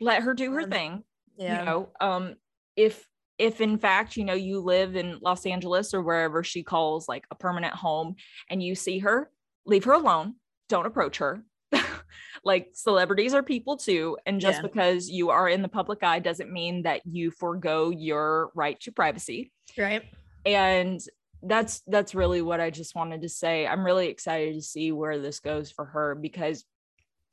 let 0.00 0.22
her 0.22 0.34
do 0.34 0.52
her 0.52 0.64
thing 0.64 1.02
yeah. 1.36 1.58
you 1.58 1.64
know 1.64 1.88
um 2.00 2.34
if 2.76 3.06
if 3.38 3.60
in 3.60 3.78
fact 3.78 4.16
you 4.16 4.24
know 4.24 4.34
you 4.34 4.60
live 4.60 4.96
in 4.96 5.18
los 5.20 5.46
angeles 5.46 5.94
or 5.94 6.02
wherever 6.02 6.42
she 6.42 6.62
calls 6.62 7.08
like 7.08 7.24
a 7.30 7.34
permanent 7.34 7.74
home 7.74 8.14
and 8.50 8.62
you 8.62 8.74
see 8.74 8.98
her 8.98 9.30
leave 9.66 9.84
her 9.84 9.92
alone 9.92 10.34
don't 10.68 10.86
approach 10.86 11.18
her 11.18 11.44
like 12.44 12.70
celebrities 12.72 13.34
are 13.34 13.42
people 13.42 13.76
too 13.76 14.16
and 14.26 14.40
just 14.40 14.58
yeah. 14.58 14.62
because 14.62 15.08
you 15.08 15.30
are 15.30 15.48
in 15.48 15.62
the 15.62 15.68
public 15.68 16.02
eye 16.02 16.18
doesn't 16.18 16.52
mean 16.52 16.82
that 16.82 17.00
you 17.04 17.30
forego 17.30 17.90
your 17.90 18.50
right 18.54 18.78
to 18.80 18.92
privacy 18.92 19.52
right 19.76 20.02
and 20.46 21.00
that's 21.46 21.82
that's 21.86 22.14
really 22.14 22.42
what 22.42 22.60
i 22.60 22.70
just 22.70 22.94
wanted 22.94 23.22
to 23.22 23.28
say. 23.28 23.66
I'm 23.66 23.84
really 23.84 24.08
excited 24.08 24.54
to 24.54 24.62
see 24.62 24.92
where 24.92 25.18
this 25.18 25.40
goes 25.40 25.70
for 25.70 25.84
her 25.84 26.14
because 26.14 26.64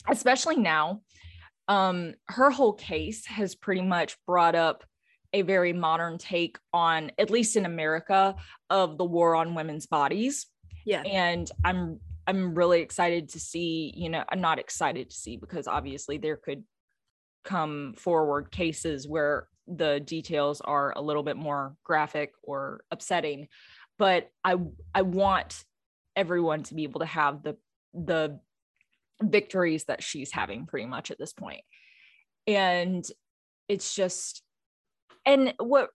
especially 0.10 0.58
now 0.58 1.02
um 1.68 2.14
her 2.28 2.50
whole 2.50 2.74
case 2.74 3.26
has 3.28 3.56
pretty 3.56 3.82
much 3.82 4.18
brought 4.26 4.56
up 4.56 4.84
a 5.34 5.44
very 5.44 5.74
modern 5.74 6.18
take 6.18 6.58
on 6.74 7.12
at 7.18 7.30
least 7.30 7.56
in 7.56 7.66
america 7.66 8.36
of 8.70 8.98
the 8.98 9.06
war 9.06 9.36
on 9.36 9.56
women's 9.56 9.86
bodies. 9.86 10.48
Yeah. 10.86 11.04
And 11.04 11.50
i'm 11.64 12.00
i'm 12.28 12.56
really 12.56 12.82
excited 12.82 13.30
to 13.30 13.40
see 13.40 13.94
you 13.96 14.10
know 14.10 14.24
i'm 14.30 14.42
not 14.42 14.60
excited 14.60 15.10
to 15.10 15.16
see 15.16 15.38
because 15.38 15.68
obviously 15.68 16.18
there 16.18 16.38
could 16.38 16.64
come 17.44 17.94
forward 17.98 18.52
cases 18.52 19.08
where 19.08 19.48
the 19.68 20.00
details 20.00 20.62
are 20.62 20.94
a 20.96 21.02
little 21.02 21.24
bit 21.24 21.38
more 21.38 21.76
graphic 21.84 22.34
or 22.44 22.82
upsetting 22.92 23.48
but 23.98 24.30
i 24.44 24.56
i 24.94 25.02
want 25.02 25.64
everyone 26.16 26.64
to 26.64 26.74
be 26.74 26.84
able 26.84 27.00
to 27.00 27.06
have 27.06 27.44
the 27.44 27.58
the 27.94 28.40
victories 29.22 29.86
that 29.86 30.04
she's 30.04 30.32
having 30.32 30.66
pretty 30.66 30.86
much 30.86 31.12
at 31.12 31.20
this 31.20 31.34
point 31.34 31.62
and 32.48 33.06
it's 33.68 33.94
just 33.94 34.42
and 35.26 35.54
what 35.60 35.90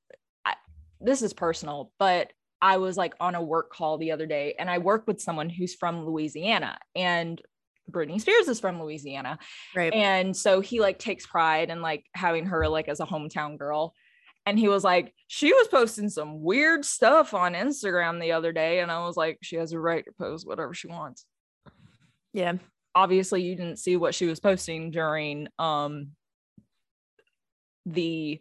I, 0.45 0.55
this 1.01 1.23
is 1.23 1.33
personal 1.33 1.93
but 1.99 2.33
i 2.63 2.77
was 2.77 2.97
like 2.97 3.15
on 3.19 3.35
a 3.35 3.43
work 3.43 3.73
call 3.73 3.99
the 3.99 4.13
other 4.13 4.27
day 4.27 4.55
and 4.59 4.71
i 4.71 4.79
work 4.79 5.07
with 5.07 5.21
someone 5.21 5.49
who's 5.49 5.75
from 5.75 6.07
louisiana 6.07 6.79
and 6.95 7.41
Britney 7.91 8.21
Spears 8.21 8.49
is 8.49 8.61
from 8.61 8.83
Louisiana. 8.83 9.39
Right. 9.75 9.93
And 9.93 10.37
so 10.37 10.61
he 10.61 10.81
like 10.81 10.99
takes 10.99 11.27
pride 11.27 11.71
in 11.71 11.83
like 11.83 12.05
having 12.15 12.47
her 12.47 12.69
like 12.69 12.89
as 12.89 13.01
a 13.01 13.07
hometown 13.07 13.59
girl. 13.59 13.95
And 14.47 14.59
he 14.59 14.69
was 14.69 14.85
like, 14.85 15.13
she 15.27 15.53
was 15.53 15.67
posting 15.67 16.09
some 16.09 16.41
weird 16.41 16.85
stuff 16.85 17.35
on 17.35 17.55
Instagram 17.55 18.21
the 18.21 18.33
other 18.33 18.53
day. 18.53 18.79
And 18.79 18.93
I 18.93 19.05
was 19.05 19.17
like, 19.17 19.39
she 19.43 19.57
has 19.57 19.73
a 19.73 19.81
right 19.81 20.05
to 20.05 20.13
post 20.13 20.47
whatever 20.47 20.73
she 20.73 20.87
wants. 20.87 21.27
Yeah. 22.33 22.55
Obviously, 22.95 23.43
you 23.43 23.57
didn't 23.57 23.81
see 23.81 23.97
what 23.97 24.15
she 24.15 24.27
was 24.27 24.41
posting 24.41 24.91
during 24.91 25.49
um 25.59 26.13
the 27.85 28.41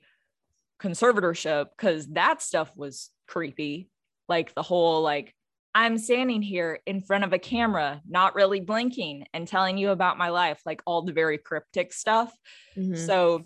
conservatorship 0.82 1.68
because 1.76 2.08
that 2.08 2.42
stuff 2.42 2.72
was 2.76 3.10
creepy. 3.28 3.90
Like 4.30 4.54
the 4.54 4.64
whole 4.64 5.02
like 5.02 5.34
I'm 5.74 5.98
standing 5.98 6.42
here 6.42 6.80
in 6.86 7.02
front 7.02 7.26
of 7.26 7.34
a 7.34 7.40
camera, 7.40 8.02
not 8.08 8.34
really 8.34 8.62
blinking 8.62 9.26
and 9.34 9.46
telling 9.46 9.78
you 9.78 9.90
about 9.90 10.18
my 10.18 10.30
life, 10.30 10.62
like 10.66 10.82
all 10.86 11.02
the 11.02 11.12
very 11.12 11.38
cryptic 11.38 11.92
stuff. 11.92 12.34
Mm-hmm. 12.78 12.96
So, 12.96 13.44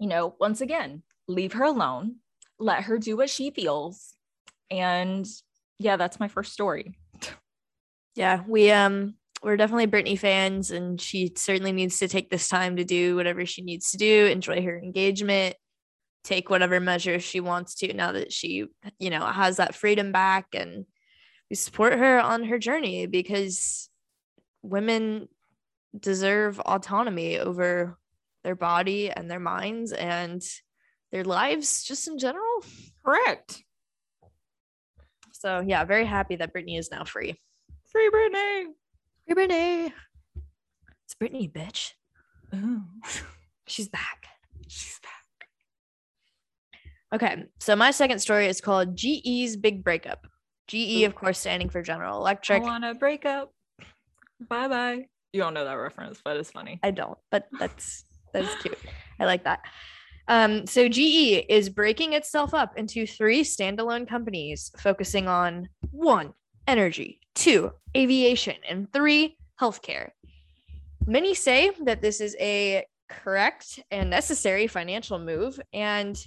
you 0.00 0.08
know, 0.08 0.34
once 0.40 0.60
again, 0.60 1.04
leave 1.28 1.54
her 1.54 1.64
alone, 1.64 2.16
let 2.58 2.84
her 2.84 2.98
do 2.98 3.16
what 3.16 3.30
she 3.30 3.50
feels. 3.50 4.14
And 4.70 5.26
yeah, 5.78 5.96
that's 5.96 6.20
my 6.20 6.28
first 6.28 6.52
story. 6.52 6.96
Yeah, 8.14 8.42
we 8.46 8.70
um 8.70 9.14
we're 9.42 9.56
definitely 9.56 9.86
Britney 9.86 10.18
fans 10.18 10.70
and 10.70 10.98
she 10.98 11.32
certainly 11.36 11.72
needs 11.72 11.98
to 11.98 12.08
take 12.08 12.30
this 12.30 12.48
time 12.48 12.76
to 12.76 12.84
do 12.84 13.14
whatever 13.14 13.44
she 13.44 13.60
needs 13.60 13.90
to 13.90 13.98
do, 13.98 14.26
enjoy 14.26 14.62
her 14.62 14.78
engagement, 14.78 15.56
take 16.22 16.48
whatever 16.48 16.80
measures 16.80 17.22
she 17.22 17.40
wants 17.40 17.74
to 17.76 17.92
now 17.92 18.12
that 18.12 18.32
she, 18.32 18.64
you 18.98 19.10
know, 19.10 19.24
has 19.26 19.58
that 19.58 19.74
freedom 19.74 20.12
back 20.12 20.46
and 20.54 20.86
we 21.50 21.56
support 21.56 21.92
her 21.92 22.18
on 22.18 22.44
her 22.44 22.58
journey 22.58 23.06
because 23.06 23.90
women 24.62 25.28
deserve 25.98 26.58
autonomy 26.60 27.38
over 27.38 27.98
their 28.42 28.56
body 28.56 29.10
and 29.10 29.30
their 29.30 29.40
minds 29.40 29.92
and 29.92 30.42
their 31.14 31.24
lives 31.24 31.84
just 31.84 32.08
in 32.08 32.18
general. 32.18 32.64
Correct. 33.06 33.62
So 35.30 35.62
yeah, 35.64 35.84
very 35.84 36.04
happy 36.04 36.34
that 36.36 36.52
Britney 36.52 36.76
is 36.76 36.90
now 36.90 37.04
free. 37.04 37.40
Free 37.86 38.10
Britney. 38.12 38.64
Free 39.24 39.46
Britney. 39.46 39.92
It's 41.04 41.14
Britney, 41.14 41.50
bitch. 41.50 41.92
Ooh. 42.52 42.82
She's 43.68 43.88
back. 43.88 44.26
She's 44.66 44.98
back. 45.04 45.12
Okay, 47.14 47.44
so 47.60 47.76
my 47.76 47.92
second 47.92 48.18
story 48.18 48.48
is 48.48 48.60
called 48.60 48.96
GE's 48.96 49.56
Big 49.56 49.84
Breakup. 49.84 50.26
GE, 50.66 51.04
of 51.04 51.14
course, 51.14 51.38
standing 51.38 51.68
for 51.68 51.80
General 51.80 52.18
Electric. 52.18 52.60
I 52.60 52.64
want 52.64 52.82
to 52.82 52.94
break 52.94 53.24
up. 53.24 53.52
Bye 54.48 54.66
bye. 54.66 55.06
You 55.32 55.40
don't 55.40 55.54
know 55.54 55.64
that 55.64 55.74
reference, 55.74 56.20
but 56.24 56.38
it's 56.38 56.50
funny. 56.50 56.80
I 56.82 56.90
don't, 56.90 57.18
but 57.30 57.46
that's 57.60 58.02
that's 58.32 58.52
cute. 58.62 58.78
I 59.20 59.26
like 59.26 59.44
that. 59.44 59.60
Um, 60.28 60.66
so 60.66 60.88
GE 60.88 61.44
is 61.48 61.68
breaking 61.68 62.14
itself 62.14 62.54
up 62.54 62.76
into 62.78 63.06
three 63.06 63.42
standalone 63.42 64.08
companies 64.08 64.70
focusing 64.78 65.28
on 65.28 65.68
one, 65.90 66.32
energy, 66.66 67.20
two, 67.34 67.72
aviation, 67.96 68.56
and 68.68 68.90
three, 68.92 69.36
healthcare. 69.60 70.10
Many 71.06 71.34
say 71.34 71.70
that 71.84 72.00
this 72.00 72.20
is 72.20 72.34
a 72.40 72.84
correct 73.08 73.80
and 73.90 74.08
necessary 74.08 74.66
financial 74.66 75.18
move. 75.18 75.60
And 75.72 76.18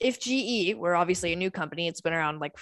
if 0.00 0.18
GE 0.18 0.76
were 0.76 0.96
obviously 0.96 1.32
a 1.32 1.36
new 1.36 1.50
company, 1.50 1.86
it's 1.86 2.00
been 2.00 2.12
around 2.12 2.40
like 2.40 2.56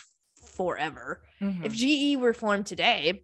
forever. 0.45 1.23
Mm-hmm. 1.41 1.65
If 1.65 1.73
GE 1.73 2.21
were 2.21 2.35
formed 2.35 2.67
today, 2.67 3.23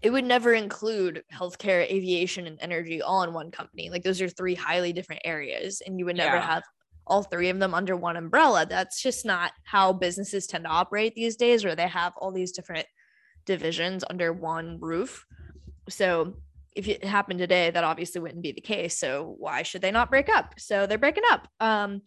it 0.00 0.10
would 0.10 0.24
never 0.24 0.54
include 0.54 1.22
healthcare, 1.32 1.88
aviation, 1.88 2.46
and 2.46 2.58
energy 2.60 3.02
all 3.02 3.22
in 3.22 3.32
one 3.32 3.50
company. 3.50 3.90
Like 3.90 4.02
those 4.02 4.20
are 4.22 4.28
three 4.28 4.54
highly 4.54 4.92
different 4.92 5.22
areas, 5.24 5.82
and 5.84 5.98
you 5.98 6.04
would 6.06 6.16
never 6.16 6.36
yeah. 6.36 6.46
have 6.46 6.62
all 7.06 7.22
three 7.22 7.48
of 7.48 7.58
them 7.58 7.74
under 7.74 7.96
one 7.96 8.16
umbrella. 8.16 8.64
That's 8.66 9.02
just 9.02 9.24
not 9.24 9.52
how 9.64 9.92
businesses 9.92 10.46
tend 10.46 10.64
to 10.64 10.70
operate 10.70 11.14
these 11.14 11.36
days, 11.36 11.64
where 11.64 11.76
they 11.76 11.88
have 11.88 12.12
all 12.16 12.32
these 12.32 12.52
different 12.52 12.86
divisions 13.44 14.04
under 14.08 14.32
one 14.32 14.78
roof. 14.80 15.24
So 15.88 16.34
if 16.74 16.88
it 16.88 17.04
happened 17.04 17.38
today, 17.38 17.70
that 17.70 17.84
obviously 17.84 18.20
wouldn't 18.20 18.42
be 18.42 18.52
the 18.52 18.60
case. 18.60 18.98
So 18.98 19.34
why 19.38 19.62
should 19.62 19.82
they 19.82 19.90
not 19.90 20.10
break 20.10 20.28
up? 20.28 20.54
So 20.58 20.86
they're 20.86 20.98
breaking 20.98 21.24
up. 21.30 21.48
Um, 21.60 22.02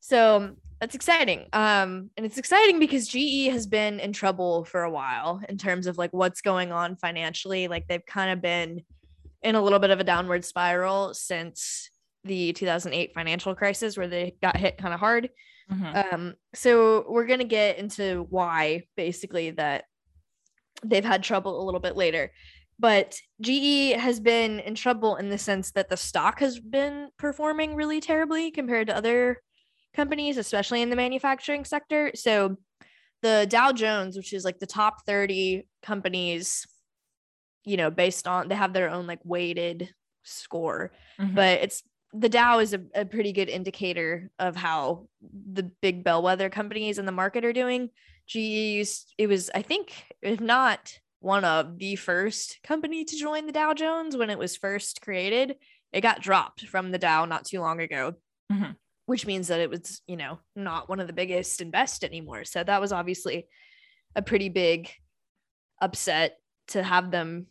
so 0.00 0.56
that's 0.80 0.94
exciting. 0.94 1.46
Um, 1.52 2.10
and 2.16 2.24
it's 2.24 2.38
exciting 2.38 2.78
because 2.78 3.06
GE 3.06 3.48
has 3.50 3.66
been 3.66 4.00
in 4.00 4.14
trouble 4.14 4.64
for 4.64 4.82
a 4.82 4.90
while 4.90 5.40
in 5.46 5.58
terms 5.58 5.86
of 5.86 5.98
like 5.98 6.12
what's 6.12 6.40
going 6.40 6.72
on 6.72 6.96
financially. 6.96 7.68
Like 7.68 7.86
they've 7.86 8.04
kind 8.06 8.30
of 8.30 8.40
been 8.40 8.80
in 9.42 9.54
a 9.54 9.62
little 9.62 9.78
bit 9.78 9.90
of 9.90 10.00
a 10.00 10.04
downward 10.04 10.44
spiral 10.44 11.12
since 11.12 11.90
the 12.24 12.54
2008 12.54 13.12
financial 13.14 13.54
crisis 13.54 13.96
where 13.96 14.08
they 14.08 14.36
got 14.42 14.56
hit 14.56 14.78
kind 14.78 14.94
of 14.94 15.00
hard. 15.00 15.28
Mm-hmm. 15.70 16.14
Um, 16.14 16.34
so 16.54 17.04
we're 17.08 17.26
gonna 17.26 17.44
get 17.44 17.78
into 17.78 18.26
why 18.30 18.84
basically 18.96 19.50
that 19.52 19.84
they've 20.82 21.04
had 21.04 21.22
trouble 21.22 21.62
a 21.62 21.64
little 21.64 21.80
bit 21.80 21.96
later. 21.96 22.32
But 22.78 23.20
GE 23.42 23.92
has 23.92 24.18
been 24.18 24.60
in 24.60 24.74
trouble 24.74 25.16
in 25.16 25.28
the 25.28 25.36
sense 25.36 25.72
that 25.72 25.90
the 25.90 25.98
stock 25.98 26.40
has 26.40 26.58
been 26.58 27.10
performing 27.18 27.74
really 27.74 28.00
terribly 28.00 28.50
compared 28.50 28.86
to 28.86 28.96
other 28.96 29.42
companies, 29.94 30.36
especially 30.36 30.82
in 30.82 30.90
the 30.90 30.96
manufacturing 30.96 31.64
sector. 31.64 32.12
So 32.14 32.56
the 33.22 33.46
Dow 33.48 33.72
Jones, 33.72 34.16
which 34.16 34.32
is 34.32 34.44
like 34.44 34.58
the 34.58 34.66
top 34.66 35.04
30 35.06 35.66
companies, 35.82 36.66
you 37.64 37.76
know, 37.76 37.90
based 37.90 38.26
on 38.26 38.48
they 38.48 38.54
have 38.54 38.72
their 38.72 38.90
own 38.90 39.06
like 39.06 39.20
weighted 39.24 39.92
score, 40.22 40.92
mm-hmm. 41.20 41.34
but 41.34 41.60
it's 41.60 41.82
the 42.12 42.28
Dow 42.28 42.58
is 42.58 42.74
a, 42.74 42.80
a 42.94 43.04
pretty 43.04 43.32
good 43.32 43.48
indicator 43.48 44.30
of 44.38 44.56
how 44.56 45.06
the 45.22 45.62
big 45.62 46.02
bellwether 46.02 46.50
companies 46.50 46.98
in 46.98 47.06
the 47.06 47.12
market 47.12 47.44
are 47.44 47.52
doing. 47.52 47.90
GE, 48.26 48.36
used 48.36 49.14
it 49.18 49.26
was, 49.26 49.50
I 49.54 49.62
think, 49.62 49.92
if 50.22 50.40
not 50.40 50.98
one 51.20 51.44
of 51.44 51.78
the 51.78 51.96
first 51.96 52.58
company 52.64 53.04
to 53.04 53.16
join 53.16 53.46
the 53.46 53.52
Dow 53.52 53.74
Jones 53.74 54.16
when 54.16 54.30
it 54.30 54.38
was 54.38 54.56
first 54.56 55.02
created. 55.02 55.56
It 55.92 56.00
got 56.00 56.22
dropped 56.22 56.66
from 56.66 56.90
the 56.90 56.98
Dow 56.98 57.26
not 57.26 57.44
too 57.44 57.60
long 57.60 57.80
ago. 57.80 58.14
Mm-hmm 58.50 58.72
which 59.10 59.26
means 59.26 59.48
that 59.48 59.58
it 59.58 59.68
was, 59.68 60.02
you 60.06 60.16
know, 60.16 60.38
not 60.54 60.88
one 60.88 61.00
of 61.00 61.08
the 61.08 61.12
biggest 61.12 61.60
and 61.60 61.72
best 61.72 62.04
anymore. 62.04 62.44
So 62.44 62.62
that 62.62 62.80
was 62.80 62.92
obviously 62.92 63.48
a 64.14 64.22
pretty 64.22 64.48
big 64.48 64.88
upset 65.82 66.36
to 66.68 66.80
have 66.80 67.10
them, 67.10 67.46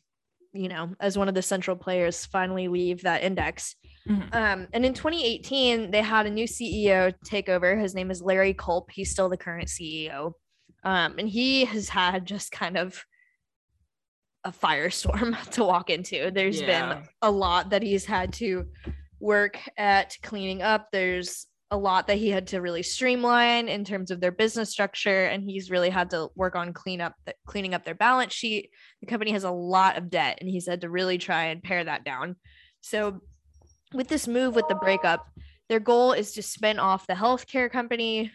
you 0.54 0.69
know, 0.69 0.95
as 1.02 1.17
one 1.17 1.28
of 1.28 1.36
the 1.36 1.41
central 1.41 1.76
players 1.76 2.26
finally 2.26 2.69
leave 2.69 3.02
that 3.02 3.24
index. 3.24 3.76
Mm-hmm. 4.08 4.30
Um, 4.32 4.67
and 4.72 4.86
in 4.86 4.93
2018, 4.93 5.91
they 5.91 6.02
had 6.02 6.26
a 6.26 6.30
new 6.30 6.45
CEO 6.45 7.13
take 7.26 7.50
over. 7.50 7.76
His 7.76 7.93
name 7.93 8.10
is 8.10 8.22
Larry 8.22 8.54
Culp. 8.54 8.89
He's 8.89 9.12
still 9.12 9.28
the 9.28 9.36
current 9.36 9.67
CEO. 9.67 10.32
Um, 10.86 11.15
and 11.19 11.28
he 11.28 11.65
has 11.65 11.89
had 11.89 12.26
just 12.26 12.54
kind 12.54 12.78
of 12.78 13.04
a 14.45 14.52
firestorm 14.54 15.38
to 15.52 15.65
walk 15.65 15.89
into. 15.89 16.32
There's 16.32 16.62
Yeah. 16.62 16.93
been 16.93 17.04
a 17.22 17.30
lot 17.30 17.72
that 17.72 17.84
he's 17.84 18.06
had 18.06 18.32
to 18.36 18.67
work 19.19 19.60
at 19.76 20.17
cleaning 20.24 20.62
up. 20.62 20.88
There's 20.93 21.45
a 21.72 21.78
lot 21.78 22.08
that 22.08 22.18
he 22.18 22.30
had 22.30 22.48
to 22.48 22.62
really 22.62 22.82
streamline 22.82 23.68
in 23.68 23.86
terms 23.86 24.10
of 24.10 24.20
their 24.20 24.32
business 24.32 24.72
structure, 24.72 25.26
and 25.26 25.44
he's 25.44 25.70
really 25.70 25.90
had 25.90 26.10
to 26.10 26.30
work 26.36 26.56
on 26.56 26.74
clean 26.74 27.00
up 27.00 27.14
the, 27.26 27.36
cleaning 27.46 27.74
up 27.74 27.86
their 27.86 27.96
balance 27.96 28.34
sheet. 28.34 28.72
The 29.02 29.08
company 29.08 29.32
has 29.32 29.44
a 29.44 29.52
lot 29.52 29.98
of 29.98 30.10
debt, 30.10 30.40
and 30.42 30.50
he's 30.50 30.68
had 30.68 30.82
to 30.82 30.90
really 30.90 31.18
try 31.18 31.46
and 31.46 31.62
pare 31.62 31.84
that 31.84 32.04
down. 32.04 32.38
So, 32.82 33.22
with 33.94 34.08
this 34.08 34.28
move 34.28 34.56
with 34.56 34.68
the 34.68 34.76
breakup, 34.76 35.28
their 35.68 35.80
goal 35.80 36.14
is 36.14 36.34
to 36.34 36.42
spin 36.42 36.80
off 36.80 37.08
the 37.08 37.14
healthcare 37.14 37.72
company 37.72 38.32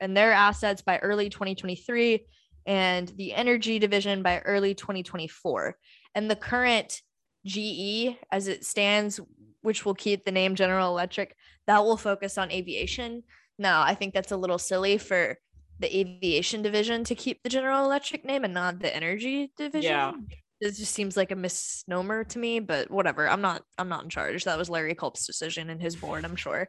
and 0.00 0.16
their 0.16 0.32
assets 0.32 0.82
by 0.82 0.98
early 0.98 1.28
2023 1.28 2.24
and 2.66 3.08
the 3.16 3.34
energy 3.34 3.78
division 3.78 4.22
by 4.22 4.40
early 4.40 4.74
2024. 4.74 5.76
And 6.14 6.30
the 6.30 6.36
current 6.36 7.00
GE 7.46 8.16
as 8.30 8.48
it 8.48 8.64
stands, 8.64 9.20
which 9.62 9.84
will 9.84 9.94
keep 9.94 10.24
the 10.24 10.32
name 10.32 10.54
General 10.54 10.88
Electric, 10.88 11.34
that 11.68 11.84
will 11.84 11.96
focus 11.96 12.36
on 12.38 12.50
aviation. 12.50 13.22
Now, 13.58 13.82
I 13.82 13.94
think 13.94 14.14
that's 14.14 14.32
a 14.32 14.36
little 14.36 14.58
silly 14.58 14.98
for 14.98 15.38
the 15.78 15.96
aviation 15.96 16.62
division 16.62 17.04
to 17.04 17.14
keep 17.14 17.42
the 17.42 17.48
General 17.48 17.84
Electric 17.84 18.24
name 18.24 18.42
and 18.42 18.54
not 18.54 18.80
the 18.80 18.94
energy 18.94 19.52
division. 19.56 19.92
Yeah. 19.92 20.12
It 20.60 20.74
just 20.74 20.92
seems 20.92 21.16
like 21.16 21.30
a 21.30 21.36
misnomer 21.36 22.24
to 22.24 22.38
me, 22.38 22.58
but 22.58 22.90
whatever. 22.90 23.28
I'm 23.28 23.42
not 23.42 23.62
I'm 23.76 23.88
not 23.88 24.02
in 24.02 24.10
charge. 24.10 24.42
That 24.42 24.58
was 24.58 24.68
Larry 24.68 24.96
Culp's 24.96 25.24
decision 25.24 25.70
and 25.70 25.80
his 25.80 25.94
board, 25.94 26.24
I'm 26.24 26.34
sure. 26.34 26.68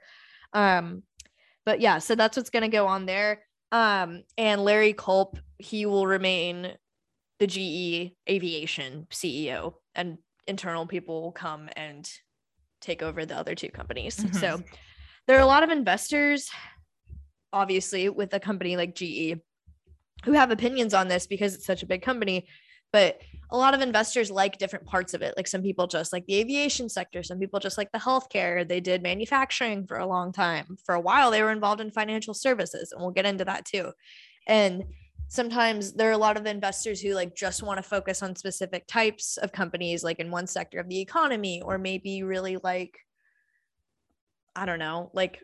Um 0.53 1.01
but 1.65 1.81
yeah, 1.81 1.97
so 1.97 2.13
that's 2.13 2.37
what's 2.37 2.51
going 2.51 2.61
to 2.61 2.69
go 2.69 2.85
on 2.85 3.07
there. 3.07 3.41
Um 3.71 4.23
and 4.37 4.63
Larry 4.63 4.93
Culp, 4.93 5.39
he 5.57 5.87
will 5.87 6.05
remain 6.05 6.73
the 7.39 7.47
GE 7.47 8.13
aviation 8.29 9.07
CEO 9.09 9.75
and 9.95 10.19
internal 10.45 10.85
people 10.85 11.21
will 11.21 11.31
come 11.31 11.69
and 11.75 12.07
take 12.81 13.01
over 13.01 13.25
the 13.25 13.37
other 13.37 13.55
two 13.55 13.69
companies. 13.69 14.17
Mhm. 14.17 14.35
So 14.35 14.63
there 15.29 15.37
are 15.37 15.41
a 15.41 15.45
lot 15.45 15.61
of 15.61 15.69
investors 15.69 16.49
obviously 17.53 18.09
with 18.09 18.33
a 18.33 18.39
company 18.39 18.75
like 18.75 18.95
GE 18.95 19.39
who 20.25 20.31
have 20.31 20.49
opinions 20.49 20.95
on 20.95 21.07
this 21.07 21.27
because 21.27 21.53
it's 21.53 21.67
such 21.67 21.83
a 21.83 21.85
big 21.85 22.01
company 22.01 22.47
but 22.91 23.21
a 23.51 23.57
lot 23.57 23.75
of 23.75 23.81
investors 23.81 24.31
like 24.31 24.57
different 24.57 24.87
parts 24.87 25.13
of 25.13 25.21
it. 25.21 25.35
Like 25.37 25.45
some 25.45 25.61
people 25.61 25.85
just 25.85 26.11
like 26.11 26.25
the 26.25 26.37
aviation 26.37 26.89
sector 26.89 27.21
some 27.21 27.37
people 27.37 27.59
just 27.59 27.77
like 27.77 27.91
the 27.91 27.99
healthcare. 27.99 28.67
They 28.67 28.79
did 28.79 29.03
manufacturing 29.03 29.85
for 29.85 29.97
a 29.97 30.07
long 30.07 30.31
time. 30.31 30.75
For 30.83 30.95
a 30.95 30.99
while 30.99 31.29
they 31.29 31.43
were 31.43 31.51
involved 31.51 31.81
in 31.81 31.91
financial 31.91 32.33
services 32.33 32.91
and 32.91 32.99
we'll 32.99 33.11
get 33.11 33.27
into 33.27 33.45
that 33.45 33.65
too. 33.65 33.91
And 34.47 34.83
sometimes 35.27 35.93
there 35.93 36.09
are 36.09 36.13
a 36.13 36.17
lot 36.17 36.37
of 36.37 36.47
investors 36.47 37.01
who 37.01 37.13
like 37.13 37.35
just 37.35 37.61
want 37.61 37.77
to 37.77 37.87
focus 37.87 38.23
on 38.23 38.35
specific 38.35 38.87
types 38.87 39.37
of 39.37 39.51
companies 39.51 40.03
like 40.03 40.17
in 40.17 40.31
one 40.31 40.47
sector 40.47 40.79
of 40.79 40.89
the 40.89 40.99
economy 40.99 41.61
or 41.63 41.77
maybe 41.77 42.23
really 42.23 42.57
like 42.63 42.97
i 44.59 44.65
don't 44.65 44.79
know 44.79 45.09
like 45.13 45.43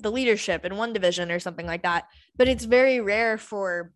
the 0.00 0.10
leadership 0.10 0.64
in 0.64 0.76
one 0.76 0.92
division 0.92 1.30
or 1.30 1.40
something 1.40 1.66
like 1.66 1.82
that 1.82 2.04
but 2.36 2.48
it's 2.48 2.64
very 2.64 3.00
rare 3.00 3.36
for 3.36 3.92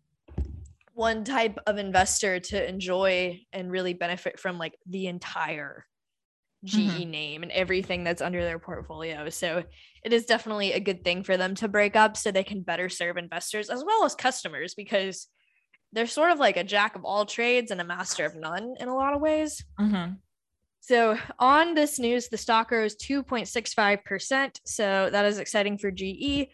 one 0.93 1.23
type 1.23 1.57
of 1.65 1.77
investor 1.77 2.39
to 2.39 2.69
enjoy 2.69 3.39
and 3.51 3.71
really 3.71 3.93
benefit 3.93 4.39
from 4.39 4.57
like 4.59 4.77
the 4.85 5.07
entire 5.07 5.85
GE 6.65 7.05
name 7.07 7.43
and 7.43 7.51
everything 7.51 8.03
that's 8.03 8.21
under 8.21 8.43
their 8.43 8.59
portfolio. 8.59 9.29
So 9.29 9.63
it 10.03 10.13
is 10.13 10.25
definitely 10.25 10.73
a 10.73 10.79
good 10.79 11.03
thing 11.03 11.23
for 11.23 11.35
them 11.35 11.55
to 11.55 11.67
break 11.67 11.95
up 11.95 12.15
so 12.15 12.31
they 12.31 12.43
can 12.43 12.61
better 12.61 12.89
serve 12.89 13.17
investors 13.17 13.69
as 13.69 13.83
well 13.83 14.05
as 14.05 14.15
customers 14.15 14.73
because 14.75 15.27
they're 15.91 16.07
sort 16.07 16.31
of 16.31 16.39
like 16.39 16.57
a 16.57 16.63
jack 16.63 16.95
of 16.95 17.03
all 17.05 17.25
trades 17.25 17.69
and 17.71 17.81
a 17.81 17.83
master 17.83 18.25
of 18.25 18.35
none 18.35 18.75
in 18.79 18.87
a 18.87 18.95
lot 18.95 19.13
of 19.13 19.21
ways. 19.21 19.63
Mhm. 19.79 20.19
So 20.83 21.17
on 21.39 21.75
this 21.75 21.97
news, 21.97 22.27
the 22.27 22.37
stock 22.37 22.69
rose 22.69 22.97
2.65%. 22.97 24.59
So 24.65 25.09
that 25.09 25.25
is 25.25 25.39
exciting 25.39 25.77
for 25.77 25.91
GE. 25.91 26.49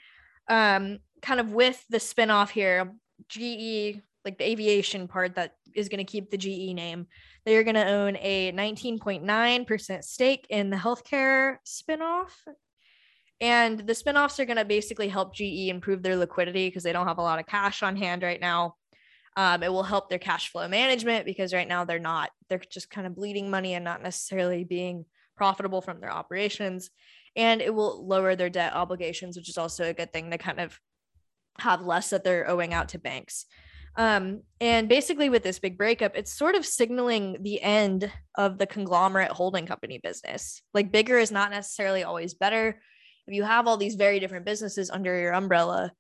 Um, 0.48 1.00
kind 1.24 1.40
of 1.40 1.52
with 1.52 1.84
the 1.90 1.98
spinoff 1.98 2.52
here, 2.52 2.94
GE, 3.28 4.04
like 4.24 4.38
the 4.38 4.48
aviation 4.48 5.08
part 5.08 5.34
that 5.34 5.54
is 5.74 5.90
going 5.90 5.98
to 5.98 6.04
keep 6.04 6.30
the 6.30 6.38
GE 6.38 6.76
name, 6.76 7.08
they 7.44 7.58
are 7.58 7.64
going 7.64 7.74
to 7.74 7.88
own 7.88 8.18
a 8.18 8.52
19.9% 8.52 10.04
stake 10.04 10.46
in 10.52 10.70
the 10.70 10.78
healthcare 10.78 11.56
spinoff. 11.66 12.30
And 13.42 13.80
the 13.80 13.94
spinoffs 13.94 14.38
are 14.38 14.46
going 14.46 14.58
to 14.58 14.66
basically 14.66 15.08
help 15.08 15.34
GE 15.34 15.70
improve 15.70 16.04
their 16.04 16.18
liquidity 16.18 16.68
because 16.68 16.84
they 16.84 16.94
don't 16.94 17.08
have 17.08 17.18
a 17.18 17.24
lot 17.24 17.40
of 17.40 17.48
cash 17.48 17.82
on 17.82 17.96
hand 17.96 18.22
right 18.22 18.40
now. 18.40 18.76
Um, 19.36 19.64
it 19.64 19.72
will 19.72 19.84
help 19.84 20.10
their 20.10 20.20
cash 20.20 20.52
flow 20.52 20.68
management 20.68 21.26
because 21.26 21.54
right 21.54 21.68
now 21.68 21.86
they're 21.86 22.00
not, 22.00 22.32
they're 22.50 22.62
just 22.72 22.90
kind 22.90 23.08
of 23.08 23.16
bleeding 23.16 23.50
money 23.50 23.74
and 23.74 23.86
not 23.86 24.04
necessarily 24.04 24.64
being 24.64 25.06
profitable 25.38 25.82
from 25.82 26.02
their 26.02 26.12
operations. 26.12 26.90
And 27.36 27.62
it 27.62 27.74
will 27.74 28.06
lower 28.06 28.36
their 28.36 28.50
debt 28.50 28.74
obligations, 28.74 29.38
which 29.38 29.50
is 29.50 29.58
also 29.58 29.86
a 29.86 29.94
good 29.94 30.12
thing 30.12 30.32
to 30.32 30.38
kind 30.38 30.60
of 30.60 30.80
have 31.60 31.82
less 31.82 32.10
that 32.10 32.24
they're 32.24 32.50
owing 32.50 32.74
out 32.74 32.90
to 32.90 33.00
banks. 33.00 33.46
Um, 33.96 34.44
and 34.62 34.88
basically, 34.88 35.30
with 35.30 35.44
this 35.44 35.60
big 35.60 35.78
breakup, 35.78 36.16
it's 36.16 36.32
sort 36.32 36.56
of 36.56 36.66
signaling 36.66 37.38
the 37.42 37.62
end 37.62 38.12
of 38.36 38.58
the 38.58 38.68
conglomerate 38.68 39.32
holding 39.32 39.66
company 39.66 40.00
business. 40.02 40.62
Like, 40.74 40.92
bigger 40.92 41.18
is 41.18 41.32
not 41.32 41.52
necessarily 41.52 42.04
always 42.04 42.34
better. 42.34 42.80
If 43.28 43.34
you 43.34 43.44
have 43.44 43.68
all 43.68 43.78
these 43.78 43.96
very 43.96 44.20
different 44.20 44.46
businesses 44.46 44.90
under 44.90 45.20
your 45.20 45.34
umbrella, 45.34 45.92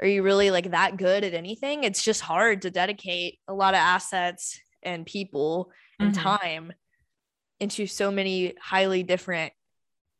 are 0.00 0.06
you 0.06 0.22
really 0.22 0.50
like 0.50 0.70
that 0.70 0.96
good 0.96 1.24
at 1.24 1.34
anything? 1.34 1.84
It's 1.84 2.02
just 2.02 2.20
hard 2.22 2.62
to 2.62 2.70
dedicate 2.70 3.38
a 3.48 3.54
lot 3.54 3.74
of 3.74 3.78
assets 3.78 4.58
and 4.82 5.04
people 5.04 5.70
and 5.98 6.14
Mhm. 6.14 6.22
time 6.22 6.72
into 7.60 7.86
so 7.86 8.10
many 8.10 8.54
highly 8.60 9.02
different 9.02 9.52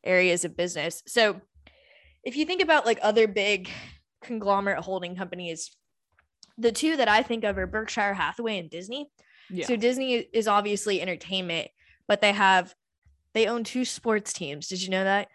areas 0.05 0.45
of 0.45 0.57
business. 0.57 1.03
So, 1.07 1.40
if 2.23 2.37
you 2.37 2.45
think 2.45 2.61
about 2.61 2.85
like 2.85 2.99
other 3.03 3.27
big 3.27 3.71
conglomerate 4.23 4.85
holding 4.85 5.16
companies, 5.16 5.75
the 6.59 6.73
two 6.73 6.97
that 6.99 7.09
I 7.09 7.23
think 7.23 7.45
of 7.45 7.57
are 7.57 7.66
Berkshire 7.66 8.12
Hathaway 8.12 8.59
and 8.59 8.69
Disney. 8.69 9.11
Yeah. 9.49 9.66
So 9.66 9.77
Disney 9.77 10.14
is 10.14 10.47
obviously 10.47 11.01
entertainment, 11.01 11.69
but 12.07 12.21
they 12.21 12.33
have 12.33 12.75
they 13.33 13.47
own 13.47 13.64
two 13.64 13.85
sports 13.87 14.33
teams. 14.35 14.69
Did 14.69 14.83
you 14.83 14.90
know 14.90 15.05
that? 15.05 15.29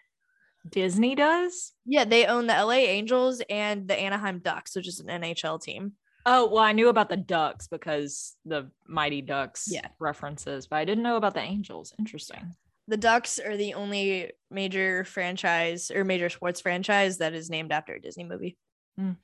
Disney 0.70 1.14
does? 1.14 1.72
Yeah, 1.84 2.04
they 2.04 2.26
own 2.26 2.46
the 2.46 2.54
LA 2.54 2.72
Angels 2.72 3.42
and 3.48 3.86
the 3.88 3.98
Anaheim 3.98 4.40
Ducks, 4.40 4.74
which 4.76 4.88
is 4.88 5.00
an 5.00 5.06
NHL 5.08 5.60
team. 5.62 5.92
Oh, 6.24 6.46
well, 6.48 6.62
I 6.62 6.72
knew 6.72 6.88
about 6.88 7.08
the 7.08 7.16
Ducks 7.16 7.68
because 7.68 8.34
the 8.44 8.70
Mighty 8.86 9.22
Ducks 9.22 9.68
Yeah. 9.70 9.86
references, 10.00 10.66
but 10.66 10.76
I 10.76 10.84
didn't 10.84 11.04
know 11.04 11.16
about 11.16 11.34
the 11.34 11.40
Angels. 11.40 11.94
Interesting. 11.98 12.54
The 12.88 12.96
Ducks 12.96 13.38
are 13.38 13.56
the 13.56 13.74
only 13.74 14.32
major 14.50 15.04
franchise 15.04 15.90
or 15.90 16.04
major 16.04 16.28
sports 16.28 16.60
franchise 16.60 17.18
that 17.18 17.32
is 17.34 17.50
named 17.50 17.72
after 17.72 17.94
a 17.94 18.00
Disney 18.00 18.24
movie. 18.24 18.56
Mm. 18.98 19.16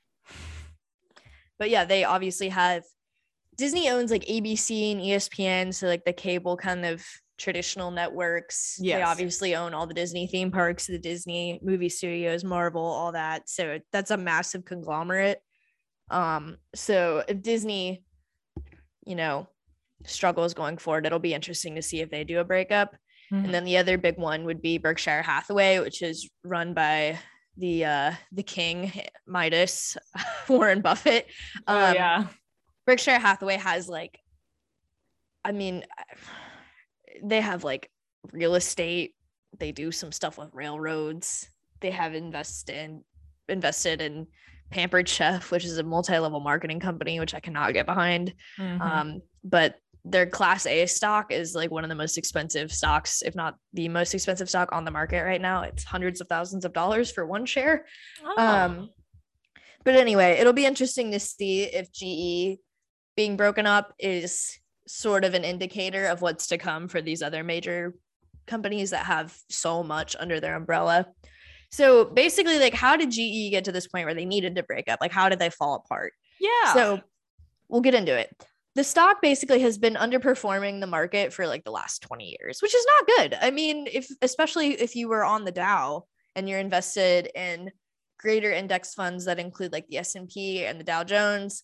But 1.59 1.69
yeah, 1.69 1.85
they 1.85 2.03
obviously 2.03 2.49
have 2.49 2.83
Disney 3.57 3.89
owns 3.89 4.11
like 4.11 4.25
ABC 4.25 4.91
and 4.93 5.01
ESPN, 5.01 5.73
so 5.73 5.87
like 5.87 6.05
the 6.05 6.13
cable 6.13 6.57
kind 6.57 6.85
of 6.85 7.05
traditional 7.37 7.91
networks. 7.91 8.77
They 8.97 9.01
obviously 9.01 9.55
own 9.55 9.73
all 9.73 9.87
the 9.87 9.93
Disney 9.93 10.27
theme 10.27 10.51
parks, 10.51 10.87
the 10.87 10.99
Disney 10.99 11.59
movie 11.63 11.89
studios, 11.89 12.43
Marvel, 12.43 12.83
all 12.83 13.11
that. 13.13 13.49
So 13.49 13.79
that's 13.91 14.11
a 14.11 14.17
massive 14.17 14.65
conglomerate. 14.65 15.39
Um, 16.11 16.57
so 16.75 17.23
if 17.27 17.41
Disney, 17.41 18.03
you 19.05 19.15
know, 19.15 19.47
struggles 20.05 20.53
going 20.53 20.77
forward, 20.77 21.05
it'll 21.05 21.19
be 21.19 21.33
interesting 21.33 21.75
to 21.75 21.81
see 21.81 22.01
if 22.01 22.09
they 22.11 22.23
do 22.23 22.39
a 22.39 22.43
breakup. 22.43 22.95
Mhm. 23.31 23.45
And 23.45 23.53
then 23.53 23.63
the 23.63 23.77
other 23.77 23.97
big 23.97 24.17
one 24.17 24.43
would 24.45 24.61
be 24.61 24.77
Berkshire 24.77 25.21
Hathaway, 25.23 25.79
which 25.79 26.01
is 26.01 26.29
run 26.43 26.73
by 26.73 27.17
the 27.57 27.85
uh 27.85 28.13
the 28.31 28.43
king 28.43 28.91
Midas, 29.27 29.95
Warren 30.49 30.81
Buffett. 30.81 31.27
oh, 31.67 31.85
Um, 31.89 31.93
yeah. 31.95 32.27
Berkshire 32.85 33.19
Hathaway 33.19 33.57
has 33.57 33.87
like, 33.87 34.19
I 35.45 35.51
mean, 35.51 35.83
they 37.21 37.41
have 37.41 37.63
like 37.63 37.89
real 38.31 38.55
estate. 38.55 39.15
They 39.59 39.71
do 39.71 39.91
some 39.91 40.11
stuff 40.11 40.37
with 40.37 40.49
railroads. 40.53 41.47
They 41.81 41.91
have 41.91 42.15
invested 42.15 42.75
in, 42.75 43.03
invested 43.49 44.01
in 44.01 44.27
Pampered 44.71 45.07
Chef, 45.07 45.51
which 45.51 45.65
is 45.65 45.77
a 45.77 45.83
multi-level 45.83 46.39
marketing 46.39 46.79
company, 46.79 47.19
which 47.19 47.33
I 47.33 47.39
cannot 47.39 47.73
get 47.73 47.85
behind. 47.85 48.33
Mhm. 48.57 48.81
Um, 48.81 49.21
but 49.43 49.75
their 50.05 50.25
Class 50.25 50.65
A 50.65 50.85
stock 50.85 51.31
is 51.31 51.55
like 51.55 51.71
one 51.71 51.83
of 51.83 51.89
the 51.89 51.95
most 51.95 52.17
expensive 52.17 52.73
stocks, 52.73 53.21
if 53.21 53.35
not 53.35 53.55
the 53.73 53.87
most 53.87 54.13
expensive 54.13 54.49
stock 54.49 54.69
on 54.71 54.83
the 54.83 54.91
market 54.91 55.23
right 55.23 55.41
now. 55.41 55.61
It's 55.61 55.83
hundreds 55.83 56.19
of 56.19 56.27
thousands 56.27 56.65
of 56.65 56.73
dollars 56.73 57.11
for 57.11 57.25
one 57.25 57.45
share. 57.45 57.85
Oh. 58.23 58.35
Um, 58.37 58.89
but 59.85 59.95
anyway, 59.95 60.37
it'll 60.39 60.53
be 60.53 60.65
interesting 60.65 61.11
to 61.11 61.19
see 61.19 61.63
if 61.63 61.91
GE 61.91 62.59
being 63.15 63.37
broken 63.37 63.65
up 63.65 63.93
is 63.99 64.57
sort 64.87 65.25
of 65.25 65.33
an 65.33 65.43
indicator 65.43 66.05
of 66.05 66.21
what's 66.21 66.47
to 66.47 66.57
come 66.57 66.87
for 66.87 67.01
these 67.01 67.21
other 67.21 67.43
major 67.43 67.93
companies 68.45 68.89
that 68.89 69.05
have 69.05 69.37
so 69.49 69.83
much 69.83 70.15
under 70.19 70.39
their 70.39 70.55
umbrella. 70.55 71.07
So 71.71 72.05
basically, 72.05 72.59
like, 72.59 72.73
how 72.73 72.95
did 72.97 73.11
GE 73.11 73.51
get 73.51 73.65
to 73.65 73.71
this 73.71 73.87
point 73.87 74.05
where 74.05 74.13
they 74.13 74.25
needed 74.25 74.55
to 74.55 74.63
break 74.63 74.87
up? 74.87 74.99
Like, 75.01 75.11
how 75.11 75.29
did 75.29 75.39
they 75.39 75.49
fall 75.49 75.75
apart? 75.75 76.13
yeah. 76.39 76.73
So 76.73 76.99
we'll 77.69 77.81
get 77.81 77.95
into 77.95 78.15
it. 78.17 78.29
The 78.75 78.83
stock 78.83 79.21
basically 79.21 79.59
has 79.61 79.77
been 79.77 79.95
underperforming 79.95 80.79
the 80.79 80.87
market 80.87 81.31
for 81.31 81.47
like 81.47 81.63
the 81.63 81.71
last 81.71 82.01
20 82.01 82.35
years, 82.39 82.61
which 82.61 82.73
is 82.73 82.85
not 82.85 83.17
good. 83.17 83.37
I 83.39 83.51
mean, 83.51 83.87
if 83.91 84.07
especially 84.21 84.71
if 84.73 84.95
you 84.95 85.07
were 85.07 85.23
on 85.23 85.45
the 85.45 85.51
Dow 85.51 86.05
and 86.35 86.49
you're 86.49 86.59
invested 86.59 87.29
in 87.35 87.71
greater 88.19 88.51
index 88.51 88.93
funds 88.93 89.25
that 89.25 89.39
include 89.39 89.71
like 89.71 89.87
the 89.87 89.97
S&P 89.99 90.65
and 90.65 90.79
the 90.79 90.83
Dow 90.83 91.03
Jones, 91.03 91.63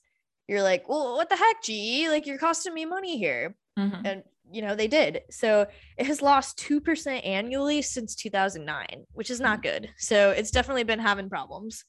you're 0.49 0.63
like, 0.63 0.89
"Well, 0.89 1.15
what 1.15 1.29
the 1.29 1.35
heck, 1.35 1.63
G? 1.63 2.09
Like 2.09 2.25
you're 2.25 2.37
costing 2.37 2.73
me 2.73 2.85
money 2.85 3.17
here." 3.17 3.55
Mhm. 3.77 4.01
And 4.05 4.23
you 4.51 4.63
know, 4.63 4.75
they 4.75 4.87
did. 4.87 5.21
So 5.29 5.67
it 5.97 6.07
has 6.07 6.23
lost 6.23 6.57
2% 6.57 7.23
annually 7.23 7.83
since 7.83 8.15
2009, 8.15 9.05
which 9.13 9.29
is 9.29 9.39
not 9.39 9.61
good. 9.61 9.91
So 9.97 10.31
it's 10.31 10.49
definitely 10.49 10.83
been 10.85 10.99
having 10.99 11.29
problems. 11.29 11.85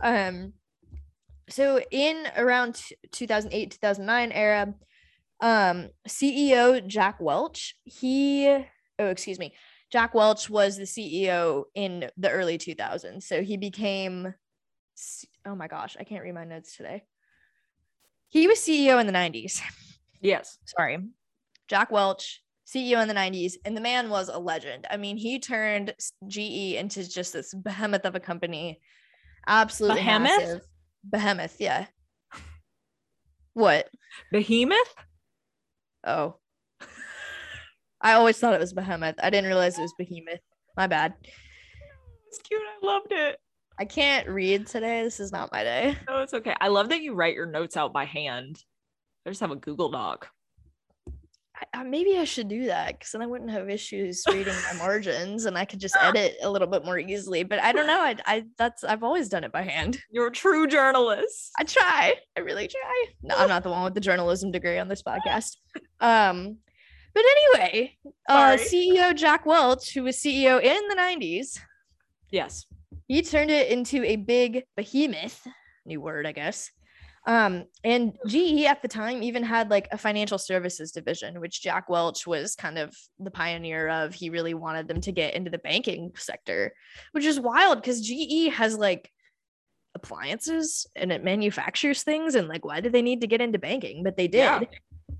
Um 0.00 0.54
so 1.48 1.80
in 1.90 2.26
around 2.36 2.80
2008 3.12 3.70
2009 3.72 4.32
era 4.32 4.74
um 5.40 5.90
ceo 6.08 6.84
jack 6.86 7.20
welch 7.20 7.76
he 7.84 8.48
oh 8.98 9.06
excuse 9.06 9.38
me 9.38 9.54
jack 9.92 10.14
welch 10.14 10.50
was 10.50 10.76
the 10.76 10.84
ceo 10.84 11.64
in 11.74 12.10
the 12.16 12.30
early 12.30 12.58
2000s 12.58 13.22
so 13.22 13.42
he 13.42 13.56
became 13.56 14.34
oh 15.44 15.54
my 15.54 15.68
gosh 15.68 15.96
i 16.00 16.04
can't 16.04 16.24
read 16.24 16.34
my 16.34 16.44
notes 16.44 16.76
today 16.76 17.04
he 18.28 18.46
was 18.46 18.58
ceo 18.58 19.00
in 19.00 19.06
the 19.06 19.12
90s 19.12 19.60
Yes. 20.20 20.58
sorry 20.64 20.98
jack 21.68 21.90
welch 21.90 22.42
ceo 22.66 23.00
in 23.00 23.08
the 23.08 23.14
90s 23.14 23.54
and 23.64 23.76
the 23.76 23.80
man 23.80 24.08
was 24.10 24.28
a 24.28 24.38
legend 24.38 24.86
i 24.90 24.96
mean 24.96 25.16
he 25.16 25.38
turned 25.38 25.94
ge 26.26 26.38
into 26.74 27.08
just 27.08 27.32
this 27.32 27.54
behemoth 27.54 28.04
of 28.04 28.14
a 28.14 28.20
company 28.20 28.80
absolutely 29.46 30.00
Behemoth? 30.00 30.30
massive. 30.38 30.60
behemoth 31.04 31.56
yeah 31.60 31.86
what 33.54 33.88
Behemoth? 34.32 34.94
oh 36.06 36.36
i 38.00 38.12
always 38.12 38.36
thought 38.38 38.54
it 38.54 38.60
was 38.60 38.72
behemoth 38.72 39.14
i 39.22 39.30
didn't 39.30 39.46
realize 39.46 39.78
it 39.78 39.82
was 39.82 39.94
behemoth 39.98 40.40
my 40.76 40.86
bad 40.86 41.14
It's 42.28 42.38
cute. 42.40 42.60
I 42.60 42.84
loved 42.86 43.12
it. 43.12 43.38
I 43.78 43.84
can't 43.84 44.28
read 44.28 44.66
today 44.66 45.02
this 45.02 45.20
is 45.20 45.32
not 45.32 45.52
my 45.52 45.62
day 45.64 45.96
No, 46.08 46.18
it's 46.18 46.34
okay. 46.34 46.54
I 46.60 46.68
love 46.68 46.88
that 46.90 47.02
you 47.02 47.14
write 47.14 47.34
your 47.34 47.46
notes 47.46 47.76
out 47.76 47.92
by 47.92 48.04
hand. 48.04 48.62
I 49.26 49.30
just 49.30 49.40
have 49.40 49.50
a 49.50 49.56
Google 49.56 49.90
Doc. 49.90 50.28
I, 51.56 51.80
I, 51.80 51.82
maybe 51.84 52.18
i 52.18 52.24
should 52.24 52.48
do 52.48 52.66
that 52.66 52.98
because 52.98 53.12
then 53.12 53.22
i 53.22 53.26
wouldn't 53.26 53.50
have 53.50 53.70
issues 53.70 54.22
reading 54.28 54.54
my 54.70 54.78
margins 54.78 55.46
and 55.46 55.56
i 55.56 55.64
could 55.64 55.80
just 55.80 55.96
edit 56.02 56.36
a 56.42 56.50
little 56.50 56.68
bit 56.68 56.84
more 56.84 56.98
easily 56.98 57.44
but 57.44 57.58
i 57.60 57.72
don't 57.72 57.86
know 57.86 58.00
i, 58.00 58.14
I 58.26 58.44
that's 58.58 58.84
i've 58.84 59.02
always 59.02 59.30
done 59.30 59.42
it 59.42 59.52
by 59.52 59.62
hand 59.62 59.98
You're 60.10 60.26
a 60.26 60.32
true 60.32 60.66
journalist. 60.66 61.52
I 61.58 61.64
try. 61.64 62.14
I 62.36 62.40
really 62.40 62.68
try. 62.68 63.04
No, 63.22 63.36
I'm 63.36 63.48
not 63.48 63.62
the 63.62 63.70
one 63.70 63.84
with 63.84 63.94
the 63.94 64.00
journalism 64.00 64.50
degree 64.52 64.78
on 64.78 64.88
this 64.88 65.02
podcast. 65.02 65.56
Um, 66.00 66.58
but 67.14 67.24
anyway, 67.54 67.96
uh, 68.28 68.58
CEO 68.58 69.14
Jack 69.16 69.46
Welch, 69.46 69.94
who 69.94 70.02
was 70.02 70.16
CEO 70.18 70.62
in 70.62 70.88
the 70.88 70.94
90s, 70.94 71.58
Yes. 72.30 72.66
He 73.06 73.22
turned 73.22 73.50
it 73.50 73.70
into 73.70 74.04
a 74.04 74.16
big 74.16 74.64
behemoth, 74.76 75.46
new 75.84 76.00
word, 76.00 76.26
I 76.26 76.32
guess. 76.32 76.70
Um, 77.26 77.64
and 77.82 78.16
GE 78.28 78.66
at 78.66 78.82
the 78.82 78.88
time 78.88 79.22
even 79.22 79.42
had 79.42 79.68
like 79.68 79.88
a 79.90 79.98
financial 79.98 80.38
services 80.38 80.92
division, 80.92 81.40
which 81.40 81.60
Jack 81.60 81.88
Welch 81.88 82.24
was 82.24 82.54
kind 82.54 82.78
of 82.78 82.96
the 83.18 83.32
pioneer 83.32 83.88
of. 83.88 84.14
He 84.14 84.30
really 84.30 84.54
wanted 84.54 84.86
them 84.86 85.00
to 85.00 85.12
get 85.12 85.34
into 85.34 85.50
the 85.50 85.58
banking 85.58 86.12
sector, 86.16 86.72
which 87.12 87.24
is 87.24 87.40
wild 87.40 87.80
because 87.80 88.00
GE 88.00 88.52
has 88.52 88.76
like 88.76 89.10
appliances 89.96 90.86
and 90.94 91.10
it 91.10 91.24
manufactures 91.24 92.04
things. 92.04 92.36
And 92.36 92.46
like, 92.46 92.64
why 92.64 92.80
do 92.80 92.90
they 92.90 93.02
need 93.02 93.22
to 93.22 93.26
get 93.26 93.40
into 93.40 93.58
banking? 93.58 94.04
But 94.04 94.16
they 94.16 94.28
did. 94.28 94.38
Yeah. 94.38 94.60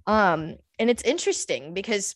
Um, 0.07 0.57
and 0.79 0.89
it's 0.89 1.03
interesting 1.03 1.75
because 1.75 2.15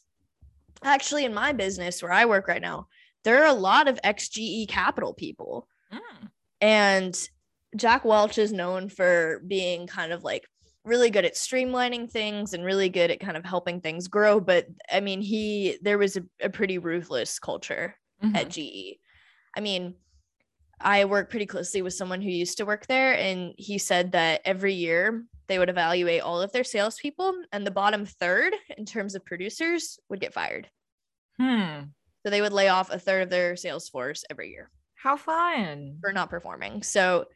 actually 0.84 1.24
in 1.24 1.34
my 1.34 1.52
business 1.52 2.00
where 2.00 2.12
I 2.12 2.26
work 2.26 2.46
right 2.46 2.62
now, 2.62 2.86
there 3.24 3.42
are 3.42 3.48
a 3.48 3.58
lot 3.58 3.88
of 3.88 4.00
XGE 4.02 4.68
capital 4.68 5.14
people. 5.14 5.68
Mm. 5.92 6.28
And 6.60 7.28
Jack 7.76 8.04
Welch 8.04 8.38
is 8.38 8.52
known 8.52 8.88
for 8.88 9.42
being 9.46 9.86
kind 9.86 10.12
of 10.12 10.24
like 10.24 10.46
really 10.84 11.10
good 11.10 11.24
at 11.24 11.34
streamlining 11.34 12.10
things 12.10 12.54
and 12.54 12.64
really 12.64 12.88
good 12.88 13.10
at 13.10 13.20
kind 13.20 13.36
of 13.36 13.44
helping 13.44 13.80
things 13.80 14.08
grow. 14.08 14.40
But 14.40 14.66
I 14.90 15.00
mean, 15.00 15.20
he, 15.20 15.78
there 15.82 15.98
was 15.98 16.16
a, 16.16 16.22
a 16.40 16.50
pretty 16.50 16.78
ruthless 16.78 17.38
culture 17.38 17.94
Mhm. 18.22 18.36
at 18.36 18.48
GE. 18.50 18.98
I 19.56 19.60
mean, 19.60 19.94
I 20.80 21.04
work 21.04 21.28
pretty 21.30 21.46
closely 21.46 21.82
with 21.82 21.94
someone 21.94 22.20
who 22.22 22.30
used 22.30 22.56
to 22.58 22.64
work 22.66 22.86
there, 22.86 23.14
and 23.14 23.54
he 23.58 23.76
said 23.78 24.12
that 24.12 24.40
every 24.44 24.72
year 24.74 25.24
they 25.46 25.58
would 25.58 25.68
evaluate 25.68 26.22
all 26.22 26.40
of 26.40 26.52
their 26.52 26.64
salespeople, 26.64 27.34
and 27.52 27.66
the 27.66 27.70
bottom 27.70 28.06
third, 28.06 28.54
in 28.78 28.86
terms 28.86 29.14
of 29.14 29.24
producers, 29.24 29.98
would 30.08 30.20
get 30.20 30.32
fired. 30.32 30.68
Hmm. 31.38 31.80
So 32.24 32.30
they 32.30 32.40
would 32.40 32.52
lay 32.52 32.68
off 32.68 32.90
a 32.90 32.98
third 32.98 33.22
of 33.22 33.30
their 33.30 33.56
sales 33.56 33.88
force 33.88 34.24
every 34.30 34.50
year 34.50 34.70
How 34.94 35.16
fun. 35.16 35.96
for 36.00 36.12
not 36.12 36.30
performing. 36.30 36.82
So, 36.82 37.26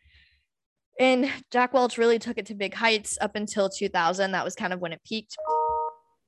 and 1.01 1.31
Jack 1.51 1.73
Welch 1.73 1.99
really 1.99 2.19
took 2.19 2.39
it 2.39 2.47
to 2.47 2.55
big 2.55 2.75
heights 2.75 3.17
up 3.21 3.35
until 3.35 3.69
2000. 3.69 4.33
That 4.33 4.45
was 4.45 4.55
kind 4.55 4.73
of 4.73 4.81
when 4.81 4.93
it 4.93 5.01
peaked. 5.05 5.37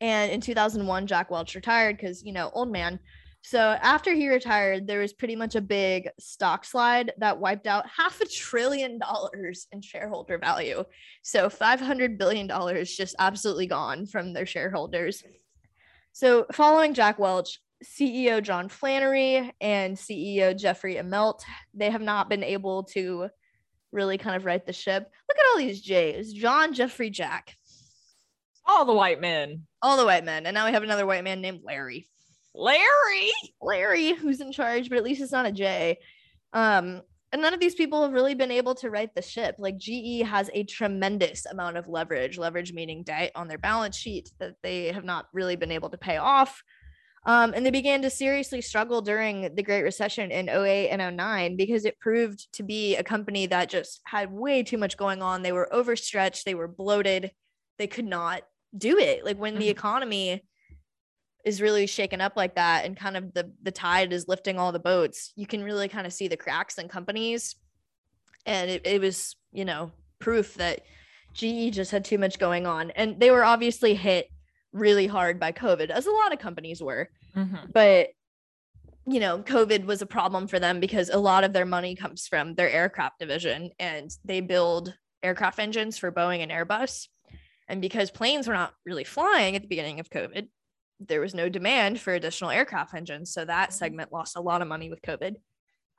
And 0.00 0.30
in 0.32 0.40
2001, 0.40 1.06
Jack 1.06 1.30
Welch 1.30 1.54
retired 1.54 1.96
because, 1.96 2.22
you 2.24 2.32
know, 2.32 2.50
old 2.52 2.70
man. 2.70 2.98
So 3.42 3.60
after 3.60 4.12
he 4.12 4.28
retired, 4.28 4.88
there 4.88 4.98
was 4.98 5.12
pretty 5.12 5.36
much 5.36 5.54
a 5.54 5.60
big 5.60 6.08
stock 6.18 6.64
slide 6.64 7.12
that 7.18 7.38
wiped 7.38 7.68
out 7.68 7.86
half 7.88 8.20
a 8.20 8.26
trillion 8.26 8.98
dollars 8.98 9.68
in 9.70 9.80
shareholder 9.82 10.36
value. 10.36 10.82
So 11.22 11.48
$500 11.48 12.18
billion 12.18 12.48
just 12.84 13.14
absolutely 13.20 13.68
gone 13.68 14.06
from 14.06 14.32
their 14.32 14.46
shareholders. 14.46 15.22
So 16.12 16.46
following 16.52 16.92
Jack 16.92 17.20
Welch, 17.20 17.60
CEO 17.84 18.42
John 18.42 18.68
Flannery 18.68 19.52
and 19.60 19.96
CEO 19.96 20.56
Jeffrey 20.56 20.96
Immelt, 20.96 21.42
they 21.74 21.90
have 21.90 22.02
not 22.02 22.28
been 22.28 22.42
able 22.42 22.84
to 22.84 23.28
really 23.92 24.18
kind 24.18 24.36
of 24.36 24.44
right 24.44 24.64
the 24.64 24.72
ship. 24.72 25.10
Look 25.28 25.38
at 25.38 25.44
all 25.52 25.58
these 25.58 25.80
J's 25.80 26.32
John, 26.32 26.72
Jeffrey, 26.74 27.10
Jack, 27.10 27.54
All 28.64 28.84
the 28.84 28.92
white 28.92 29.20
men. 29.20 29.66
all 29.82 29.96
the 29.96 30.04
white 30.04 30.24
men. 30.24 30.46
And 30.46 30.54
now 30.54 30.66
we 30.66 30.72
have 30.72 30.82
another 30.82 31.06
white 31.06 31.24
man 31.24 31.40
named 31.40 31.60
Larry. 31.64 32.08
Larry. 32.54 33.30
Larry, 33.60 34.12
who's 34.14 34.40
in 34.40 34.50
charge, 34.52 34.88
but 34.88 34.98
at 34.98 35.04
least 35.04 35.20
it's 35.20 35.32
not 35.32 35.46
a 35.46 35.52
J. 35.52 35.98
Um, 36.52 37.02
and 37.32 37.42
none 37.42 37.52
of 37.52 37.60
these 37.60 37.74
people 37.74 38.02
have 38.02 38.12
really 38.12 38.34
been 38.34 38.50
able 38.50 38.74
to 38.76 38.88
right 38.88 39.14
the 39.14 39.20
ship. 39.20 39.56
Like 39.58 39.76
GE 39.76 40.22
has 40.24 40.48
a 40.54 40.64
tremendous 40.64 41.44
amount 41.44 41.76
of 41.76 41.88
leverage, 41.88 42.38
leverage 42.38 42.72
meaning 42.72 43.02
debt 43.02 43.32
on 43.34 43.46
their 43.48 43.58
balance 43.58 43.96
sheet 43.96 44.30
that 44.38 44.54
they 44.62 44.86
have 44.92 45.04
not 45.04 45.26
really 45.34 45.56
been 45.56 45.72
able 45.72 45.90
to 45.90 45.98
pay 45.98 46.16
off. 46.16 46.62
Um, 47.26 47.54
and 47.54 47.66
they 47.66 47.72
began 47.72 48.02
to 48.02 48.10
seriously 48.10 48.62
struggle 48.62 49.02
during 49.02 49.52
the 49.56 49.62
Great 49.62 49.82
Recession 49.82 50.30
in 50.30 50.48
08 50.48 50.90
and 50.90 51.16
09 51.16 51.56
because 51.56 51.84
it 51.84 51.98
proved 51.98 52.50
to 52.52 52.62
be 52.62 52.94
a 52.94 53.02
company 53.02 53.46
that 53.46 53.68
just 53.68 54.00
had 54.06 54.32
way 54.32 54.62
too 54.62 54.78
much 54.78 54.96
going 54.96 55.22
on. 55.22 55.42
They 55.42 55.50
were 55.50 55.72
overstretched, 55.74 56.44
they 56.44 56.54
were 56.54 56.68
bloated, 56.68 57.32
they 57.78 57.88
could 57.88 58.04
not 58.06 58.42
do 58.78 58.96
it. 58.96 59.24
Like 59.24 59.38
when 59.38 59.58
the 59.58 59.66
Mhm. 59.66 59.70
economy 59.70 60.44
is 61.44 61.60
really 61.60 61.86
shaken 61.88 62.20
up 62.20 62.34
like 62.36 62.54
that 62.54 62.84
and 62.84 62.96
kind 62.96 63.16
of 63.16 63.32
the 63.34 63.52
the 63.62 63.70
tide 63.70 64.12
is 64.12 64.26
lifting 64.26 64.58
all 64.58 64.72
the 64.72 64.80
boats 64.80 65.32
you 65.36 65.46
can 65.46 65.62
really 65.62 65.88
kind 65.88 66.04
of 66.04 66.12
see 66.12 66.26
the 66.26 66.36
cracks 66.36 66.76
in 66.76 66.88
companies 66.88 67.54
and 68.44 68.68
it, 68.68 68.84
it 68.84 69.00
was 69.00 69.36
you 69.52 69.64
know 69.64 69.92
proof 70.18 70.54
that 70.54 70.80
ge 71.32 71.70
just 71.70 71.92
had 71.92 72.04
too 72.04 72.18
much 72.18 72.40
going 72.40 72.66
on 72.66 72.90
and 72.92 73.20
they 73.20 73.30
were 73.30 73.44
obviously 73.44 73.94
hit 73.94 74.28
really 74.76 75.06
hard 75.06 75.40
by 75.40 75.52
covid 75.52 75.90
as 75.90 76.06
a 76.06 76.10
lot 76.10 76.32
of 76.32 76.38
companies 76.38 76.82
were. 76.82 77.08
Mhm. 77.34 77.72
but 77.72 78.08
you 79.06 79.20
know 79.20 79.38
covid 79.40 79.84
was 79.84 80.02
a 80.02 80.06
problem 80.06 80.46
for 80.46 80.58
them 80.58 80.80
because 80.80 81.10
a 81.10 81.18
lot 81.18 81.44
of 81.44 81.52
their 81.52 81.66
money 81.66 81.94
comes 81.94 82.26
from 82.26 82.54
their 82.54 82.70
aircraft 82.70 83.18
division 83.18 83.70
and 83.78 84.10
they 84.24 84.40
build 84.40 84.94
aircraft 85.22 85.58
engines 85.58 85.98
for 85.98 86.12
boeing 86.12 86.40
and 86.40 86.52
airbus. 86.52 87.08
And 87.68 87.80
because 87.80 88.12
planes 88.12 88.46
were 88.46 88.54
not 88.54 88.74
really 88.84 89.04
flying 89.04 89.56
at 89.56 89.62
the 89.62 89.68
beginning 89.68 90.00
of 90.00 90.10
covid 90.10 90.48
there 91.00 91.20
was 91.20 91.34
no 91.34 91.48
demand 91.48 92.00
for 92.00 92.14
additional 92.14 92.50
aircraft 92.50 92.94
engines 92.94 93.32
so 93.32 93.44
that 93.44 93.72
segment 93.72 94.12
lost 94.12 94.36
a 94.36 94.40
lot 94.40 94.62
of 94.62 94.68
money 94.68 94.88
with 94.88 95.02
covid. 95.02 95.36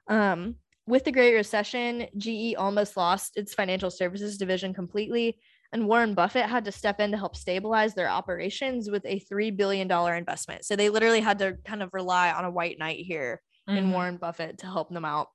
Um, 0.07 0.55
with 0.87 1.03
the 1.03 1.11
great 1.11 1.35
recession 1.35 2.07
ge 2.17 2.55
almost 2.57 2.97
lost 2.97 3.37
its 3.37 3.53
financial 3.53 3.91
services 3.91 4.37
division 4.37 4.73
completely 4.73 5.37
and 5.71 5.87
Warren 5.87 6.13
Buffett 6.13 6.45
had 6.45 6.65
to 6.65 6.71
step 6.71 6.99
in 6.99 7.11
to 7.11 7.17
help 7.17 7.35
stabilize 7.35 7.93
their 7.93 8.09
operations 8.09 8.89
with 8.89 9.05
a 9.05 9.19
$3 9.19 9.55
billion 9.55 9.91
investment. 9.91 10.65
So 10.65 10.75
they 10.75 10.89
literally 10.89 11.21
had 11.21 11.39
to 11.39 11.57
kind 11.65 11.83
of 11.83 11.93
rely 11.93 12.31
on 12.31 12.45
a 12.45 12.51
white 12.51 12.79
knight 12.79 12.99
here 12.99 13.41
in 13.67 13.87
Mhm. 13.87 13.91
Warren 13.91 14.17
Buffett 14.17 14.59
to 14.59 14.65
help 14.67 14.89
them 14.89 15.03
out. 15.05 15.27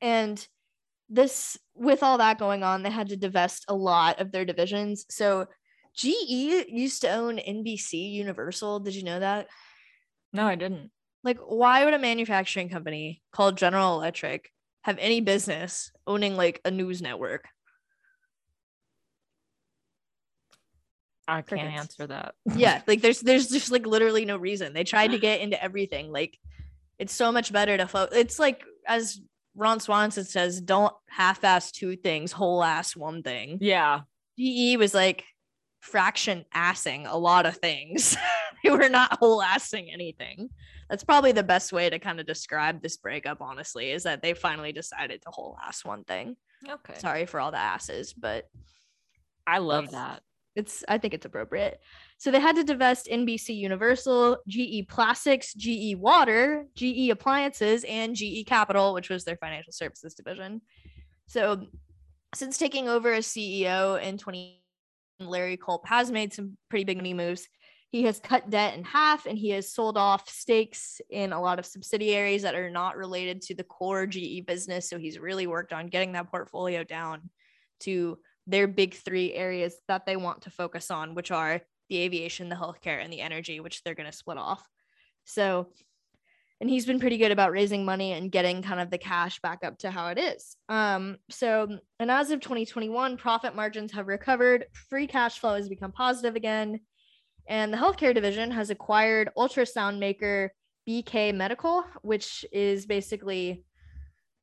And 0.00 0.46
this, 1.08 1.56
with 1.74 2.02
all 2.02 2.18
that 2.18 2.38
going 2.38 2.62
on, 2.62 2.82
they 2.82 2.90
had 2.90 3.08
to 3.08 3.16
divest 3.16 3.64
a 3.68 3.74
lot 3.74 4.20
of 4.20 4.30
their 4.30 4.44
divisions. 4.44 5.06
So 5.08 5.46
GE 5.94 6.66
used 6.68 7.00
to 7.02 7.10
own 7.10 7.38
NBC 7.38 8.12
Universal. 8.12 8.80
Did 8.80 8.94
you 8.94 9.02
know 9.04 9.18
that? 9.18 9.48
No, 10.32 10.46
I 10.46 10.54
didn't. 10.54 10.90
Like, 11.24 11.38
why 11.38 11.84
would 11.84 11.94
a 11.94 11.98
manufacturing 11.98 12.68
company 12.68 13.22
called 13.32 13.56
General 13.56 13.94
Electric 13.96 14.52
have 14.82 14.98
any 14.98 15.20
business 15.20 15.90
owning 16.06 16.36
like 16.36 16.60
a 16.64 16.70
news 16.70 17.02
network? 17.02 17.48
I 21.28 21.42
can't 21.42 21.60
Crickets. 21.60 21.78
answer 21.80 22.06
that. 22.08 22.34
yeah 22.56 22.80
like 22.86 23.02
there's 23.02 23.20
there's 23.20 23.48
just 23.48 23.70
like 23.70 23.86
literally 23.86 24.24
no 24.24 24.36
reason 24.36 24.72
they 24.72 24.84
tried 24.84 25.12
to 25.12 25.18
get 25.28 25.40
into 25.40 25.62
everything 25.62 26.10
like 26.10 26.38
it's 26.98 27.12
so 27.12 27.30
much 27.30 27.52
better 27.52 27.76
to 27.76 27.86
fo- 27.86 28.08
it's 28.10 28.38
like 28.38 28.64
as 28.86 29.20
ron 29.54 29.78
swanson 29.80 30.24
says 30.24 30.60
don't 30.60 30.94
half-ass 31.08 31.70
two 31.70 31.96
things 31.96 32.32
whole 32.32 32.62
ass 32.64 32.96
one 32.96 33.22
thing 33.22 33.58
yeah. 33.60 34.00
ge 34.38 34.76
was 34.78 34.94
like 34.94 35.24
fraction 35.80 36.44
assing 36.54 37.06
a 37.08 37.16
lot 37.16 37.44
of 37.46 37.56
things 37.58 38.16
they 38.64 38.70
were 38.70 38.88
not 38.88 39.18
whole 39.18 39.40
assing 39.42 39.92
anything 39.92 40.48
that's 40.88 41.04
probably 41.04 41.32
the 41.32 41.42
best 41.42 41.72
way 41.72 41.90
to 41.90 41.98
kind 41.98 42.18
of 42.18 42.26
describe 42.26 42.80
this 42.82 42.96
breakup 42.96 43.40
honestly 43.42 43.90
is 43.90 44.04
that 44.04 44.22
they 44.22 44.32
finally 44.34 44.72
decided 44.72 45.20
to 45.22 45.28
whole 45.30 45.56
ass 45.64 45.84
one 45.84 46.02
thing 46.04 46.36
Okay. 46.68 46.94
sorry 46.98 47.26
for 47.26 47.38
all 47.38 47.50
the 47.52 47.58
asses 47.58 48.12
but 48.12 48.48
I 49.46 49.58
love 49.58 49.92
that. 49.92 50.20
It's 50.58 50.84
I 50.88 50.98
think 50.98 51.14
it's 51.14 51.24
appropriate. 51.24 51.80
So 52.18 52.30
they 52.30 52.40
had 52.40 52.56
to 52.56 52.64
divest 52.64 53.06
NBC 53.06 53.56
Universal, 53.56 54.38
GE 54.48 54.88
Plastics, 54.88 55.54
GE 55.54 55.94
Water, 55.96 56.66
GE 56.74 57.10
Appliances, 57.10 57.84
and 57.84 58.14
GE 58.14 58.44
Capital, 58.46 58.92
which 58.92 59.08
was 59.08 59.24
their 59.24 59.36
financial 59.36 59.72
services 59.72 60.14
division. 60.14 60.60
So 61.28 61.66
since 62.34 62.58
taking 62.58 62.88
over 62.88 63.12
as 63.12 63.26
CEO 63.26 64.02
in 64.02 64.18
20, 64.18 64.60
Larry 65.20 65.56
Culp 65.56 65.86
has 65.86 66.10
made 66.10 66.32
some 66.32 66.56
pretty 66.68 66.84
big 66.84 66.96
money 66.96 67.14
moves. 67.14 67.46
He 67.90 68.02
has 68.02 68.18
cut 68.18 68.50
debt 68.50 68.76
in 68.76 68.84
half 68.84 69.26
and 69.26 69.38
he 69.38 69.50
has 69.50 69.72
sold 69.72 69.96
off 69.96 70.28
stakes 70.28 71.00
in 71.08 71.32
a 71.32 71.40
lot 71.40 71.58
of 71.58 71.64
subsidiaries 71.64 72.42
that 72.42 72.54
are 72.54 72.68
not 72.68 72.96
related 72.96 73.40
to 73.42 73.54
the 73.54 73.64
core 73.64 74.06
GE 74.06 74.44
business. 74.44 74.90
So 74.90 74.98
he's 74.98 75.18
really 75.18 75.46
worked 75.46 75.72
on 75.72 75.86
getting 75.86 76.12
that 76.12 76.30
portfolio 76.30 76.84
down 76.84 77.30
to 77.80 78.18
their 78.48 78.66
big 78.66 78.94
three 78.94 79.32
areas 79.34 79.76
that 79.86 80.06
they 80.06 80.16
want 80.16 80.42
to 80.42 80.50
focus 80.50 80.90
on, 80.90 81.14
which 81.14 81.30
are 81.30 81.60
the 81.88 81.98
aviation, 81.98 82.48
the 82.48 82.56
healthcare, 82.56 83.02
and 83.02 83.12
the 83.12 83.20
energy, 83.20 83.60
which 83.60 83.82
they're 83.82 83.94
going 83.94 84.10
to 84.10 84.16
split 84.16 84.38
off. 84.38 84.66
So, 85.24 85.68
and 86.60 86.68
he's 86.68 86.86
been 86.86 86.98
pretty 86.98 87.18
good 87.18 87.30
about 87.30 87.52
raising 87.52 87.84
money 87.84 88.12
and 88.12 88.32
getting 88.32 88.62
kind 88.62 88.80
of 88.80 88.90
the 88.90 88.98
cash 88.98 89.38
back 89.40 89.60
up 89.62 89.78
to 89.78 89.90
how 89.90 90.08
it 90.08 90.18
is. 90.18 90.56
Um, 90.68 91.18
so, 91.30 91.78
and 92.00 92.10
as 92.10 92.30
of 92.30 92.40
2021, 92.40 93.18
profit 93.18 93.54
margins 93.54 93.92
have 93.92 94.08
recovered, 94.08 94.64
free 94.88 95.06
cash 95.06 95.38
flow 95.38 95.54
has 95.54 95.68
become 95.68 95.92
positive 95.92 96.34
again, 96.34 96.80
and 97.48 97.72
the 97.72 97.76
healthcare 97.76 98.14
division 98.14 98.50
has 98.50 98.70
acquired 98.70 99.30
ultrasound 99.36 99.98
maker 99.98 100.52
BK 100.88 101.34
Medical, 101.34 101.84
which 102.02 102.46
is 102.50 102.86
basically 102.86 103.62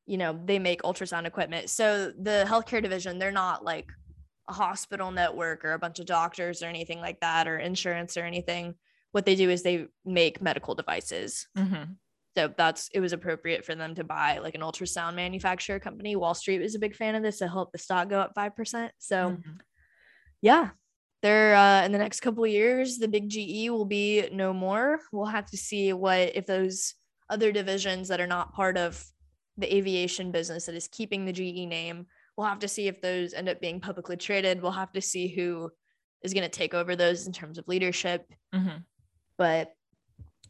you 0.05 0.17
know 0.17 0.39
they 0.45 0.59
make 0.59 0.81
ultrasound 0.83 1.25
equipment. 1.25 1.69
So 1.69 2.11
the 2.19 2.45
healthcare 2.47 2.81
division 2.81 3.19
they're 3.19 3.31
not 3.31 3.63
like 3.63 3.87
a 4.49 4.53
hospital 4.53 5.11
network 5.11 5.65
or 5.65 5.73
a 5.73 5.79
bunch 5.79 5.99
of 5.99 6.05
doctors 6.05 6.61
or 6.61 6.67
anything 6.67 6.99
like 6.99 7.19
that 7.21 7.47
or 7.47 7.57
insurance 7.57 8.15
or 8.17 8.23
anything. 8.23 8.75
What 9.11 9.25
they 9.25 9.35
do 9.35 9.49
is 9.49 9.63
they 9.63 9.87
make 10.05 10.41
medical 10.41 10.75
devices. 10.75 11.47
Mm-hmm. 11.57 11.93
so 12.37 12.53
that's 12.57 12.89
it 12.93 12.99
was 12.99 13.13
appropriate 13.13 13.63
for 13.65 13.73
them 13.75 13.95
to 13.95 14.03
buy 14.03 14.37
like 14.39 14.55
an 14.55 14.61
ultrasound 14.61 15.15
manufacturer 15.15 15.79
company. 15.79 16.15
Wall 16.15 16.33
street 16.33 16.59
was 16.61 16.75
a 16.75 16.79
big 16.79 16.95
fan 16.95 17.15
of 17.15 17.23
this 17.23 17.37
to 17.39 17.47
help 17.47 17.71
the 17.71 17.77
stock 17.77 18.09
go 18.09 18.19
up 18.19 18.33
5% 18.35 18.89
so 18.99 19.15
Mhm. 19.31 19.57
yeah 20.41 20.69
they're 21.21 21.55
uh, 21.55 21.83
in 21.85 21.91
the 21.91 21.97
next 21.97 22.19
couple 22.19 22.43
of 22.43 22.51
years 22.51 22.97
the 22.99 23.07
big 23.07 23.29
ge 23.29 23.69
will 23.69 23.85
be 23.85 24.29
no 24.31 24.53
more. 24.53 24.99
We'll 25.11 25.25
have 25.25 25.47
to 25.51 25.57
see 25.57 25.91
what 25.93 26.35
if 26.35 26.45
those 26.45 26.93
other 27.31 27.51
divisions 27.51 28.09
that 28.09 28.21
are 28.21 28.27
not 28.27 28.53
part 28.53 28.77
of 28.77 29.03
the 29.57 29.73
aviation 29.75 30.31
business 30.31 30.65
that 30.65 30.75
is 30.75 30.87
keeping 30.87 31.25
the 31.25 31.33
ge 31.33 31.67
name 31.67 32.05
we'll 32.37 32.47
have 32.47 32.59
to 32.59 32.67
see 32.67 32.87
if 32.87 33.01
those 33.01 33.33
end 33.33 33.47
up 33.49 33.61
being 33.61 33.79
publicly 33.79 34.17
traded 34.17 34.61
we'll 34.61 34.71
have 34.71 34.91
to 34.91 35.01
see 35.01 35.27
who 35.27 35.69
is 36.21 36.33
going 36.33 36.43
to 36.43 36.49
take 36.49 36.73
over 36.73 36.95
those 36.95 37.27
in 37.27 37.33
terms 37.33 37.57
of 37.57 37.67
leadership 37.67 38.25
Mhm. 38.53 38.83
but 39.37 39.73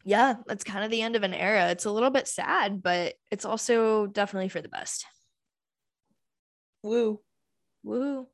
yeah 0.04 0.34
that's 0.46 0.64
kind 0.64 0.84
of 0.84 0.90
the 0.90 1.02
end 1.02 1.16
of 1.16 1.22
an 1.22 1.34
era 1.34 1.70
it's 1.70 1.84
a 1.84 1.90
little 1.90 2.10
bit 2.10 2.28
sad 2.28 2.82
but 2.82 3.14
it's 3.30 3.44
also 3.44 4.06
definitely 4.06 4.48
for 4.48 4.60
the 4.62 4.68
best 4.68 5.04
Woo. 6.82 7.20
woo 7.82 8.26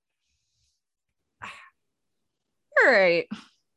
All 2.85 2.91
right. 2.91 3.27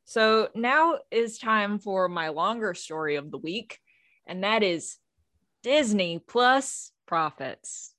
So 0.04 0.48
now 0.54 0.98
is 1.10 1.38
time 1.38 1.78
for 1.78 2.08
my 2.08 2.28
longer 2.28 2.74
story 2.74 3.16
of 3.16 3.30
the 3.30 3.38
week, 3.38 3.78
and 4.26 4.44
that 4.44 4.62
is 4.62 4.98
Disney 5.66 6.20
Plus 6.20 6.92
profits. 7.08 7.92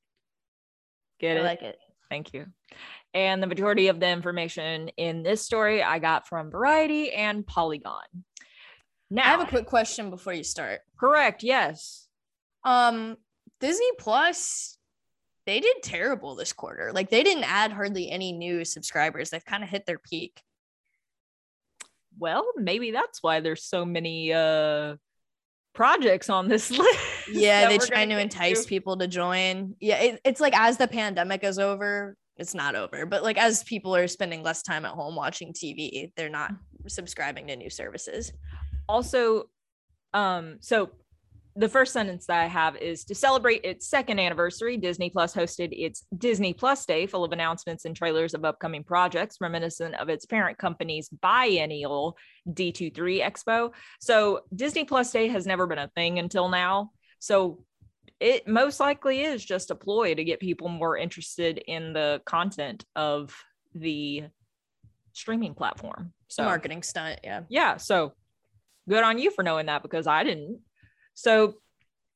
Get 1.19 1.35
it? 1.35 1.39
i 1.39 1.41
it? 1.41 1.43
like 1.43 1.61
it 1.63 1.77
Thank 2.09 2.33
you. 2.33 2.45
And 3.13 3.43
the 3.43 3.47
majority 3.47 3.89
of 3.89 3.99
the 3.99 4.07
information 4.07 4.87
in 4.95 5.21
this 5.21 5.41
story 5.41 5.83
I 5.83 5.99
got 5.99 6.29
from 6.29 6.49
Variety 6.49 7.11
and 7.11 7.45
Polygon. 7.45 8.05
Now, 9.11 9.23
i 9.23 9.27
have 9.27 9.41
a 9.41 9.45
quick 9.45 9.65
question 9.65 10.09
before 10.09 10.31
you 10.31 10.45
start 10.45 10.79
correct. 10.97 11.43
Yes. 11.43 12.07
Um, 12.63 13.17
Disney 13.59 13.91
Plus, 13.99 14.77
they 15.45 15.59
did 15.59 15.75
terrible 15.83 16.35
this 16.35 16.53
quarter. 16.53 16.91
Like 16.93 17.09
they 17.09 17.21
didn't 17.21 17.51
add 17.51 17.73
hardly 17.73 18.09
any 18.09 18.31
new 18.31 18.63
subscribers. 18.63 19.29
They've 19.29 19.43
kind 19.43 19.63
of 19.63 19.69
hit 19.69 19.85
their 19.85 19.99
peak. 19.99 20.41
Well, 22.17 22.47
maybe 22.55 22.91
that's 22.91 23.21
why 23.21 23.41
there's 23.41 23.65
so 23.65 23.83
many 23.83 24.31
uh 24.31 24.95
projects 25.77 26.29
on 26.29 26.49
this 26.49 26.71
list. 26.77 26.99
Yeah, 27.31 27.69
they're 27.69 27.77
trying 27.77 28.09
to 28.09 28.19
entice 28.19 28.65
people 28.65 28.97
to 28.97 29.07
join. 29.07 29.75
Yeah, 29.79 30.01
it, 30.01 30.21
it's 30.25 30.41
like 30.41 30.57
as 30.59 30.77
the 30.77 30.87
pandemic 30.87 31.43
is 31.43 31.59
over, 31.59 32.17
it's 32.35 32.53
not 32.53 32.75
over, 32.75 33.05
but 33.05 33.23
like 33.23 33.37
as 33.37 33.63
people 33.63 33.95
are 33.95 34.07
spending 34.07 34.43
less 34.43 34.63
time 34.63 34.83
at 34.83 34.91
home 34.91 35.15
watching 35.15 35.53
TV, 35.53 36.11
they're 36.17 36.29
not 36.29 36.51
subscribing 36.87 37.47
to 37.47 37.55
new 37.55 37.69
services. 37.69 38.33
also 38.89 39.43
um 40.13 40.57
so 40.61 40.89
the 41.57 41.67
first 41.67 41.91
sentence 41.91 42.27
that 42.27 42.39
i 42.39 42.45
have 42.45 42.75
is 42.77 43.03
to 43.03 43.15
celebrate 43.15 43.61
its 43.63 43.89
second 43.89 44.19
anniversary 44.19 44.77
disney 44.77 45.09
plus 45.09 45.33
hosted 45.33 45.69
its 45.71 46.05
disney 46.17 46.53
plus 46.53 46.85
day 46.85 47.07
full 47.07 47.23
of 47.23 47.31
announcements 47.31 47.85
and 47.85 47.95
trailers 47.95 48.33
of 48.33 48.45
upcoming 48.45 48.83
projects 48.83 49.37
reminiscent 49.41 49.95
of 49.95 50.07
its 50.07 50.25
parent 50.25 50.57
company's 50.57 51.09
biennial 51.09 52.15
d23 52.49 53.21
expo 53.21 53.73
so 53.99 54.41
disney 54.55 54.85
plus 54.85 55.11
day 55.11 55.27
has 55.27 55.47
never 55.47 55.65
been 55.65 55.79
a 55.79 55.89
thing 55.95 56.19
until 56.19 56.47
now 56.47 56.91
so 57.19 57.63
it 58.19 58.47
most 58.47 58.79
likely 58.79 59.21
is 59.21 59.43
just 59.43 59.71
a 59.71 59.75
ploy 59.75 60.13
to 60.13 60.23
get 60.23 60.39
people 60.39 60.69
more 60.69 60.97
interested 60.97 61.57
in 61.67 61.93
the 61.93 62.21
content 62.25 62.83
of 62.95 63.35
the 63.73 64.23
streaming 65.13 65.55
platform 65.55 66.13
so 66.27 66.43
Marketing 66.43 66.83
stunt. 66.83 67.19
Yeah. 67.23 67.41
yeah 67.49 67.77
so 67.77 68.13
good 68.87 69.03
on 69.03 69.17
you 69.17 69.31
for 69.31 69.43
knowing 69.43 69.65
that 69.65 69.81
because 69.81 70.05
i 70.05 70.23
didn't 70.23 70.59
so 71.17 71.55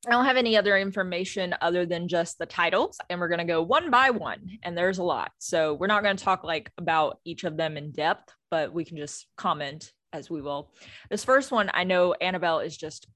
i 0.08 0.12
don't 0.12 0.26
have 0.26 0.38
any 0.38 0.56
other 0.56 0.78
information 0.78 1.56
other 1.60 1.88
than 1.88 2.08
just 2.08 2.38
the 2.38 2.45
titles 2.45 2.99
and 3.10 3.20
we're 3.20 3.28
going 3.28 3.39
to 3.39 3.43
go 3.43 3.64
one 3.64 3.89
by 3.89 4.12
one 4.12 4.60
and 4.62 4.78
there's 4.78 4.99
a 4.99 5.04
lot. 5.04 5.32
So 5.39 5.74
we're 5.74 5.88
not 5.88 6.04
going 6.04 6.16
to 6.16 6.24
talk 6.24 6.43
like 6.43 6.72
about 6.78 7.20
each 7.26 7.43
of 7.43 7.58
them 7.58 7.78
in 7.78 7.91
depth 7.91 8.32
but 8.52 8.72
we 8.74 8.86
can 8.86 8.97
just 8.97 9.26
comment 9.38 9.91
as 10.14 10.30
we 10.30 10.41
will. 10.41 10.72
This 11.10 11.26
first 11.26 11.52
one 11.52 11.72
i 11.74 11.84
know 11.84 12.14
annabelle 12.14 12.60
is 12.60 12.78
just 12.78 13.08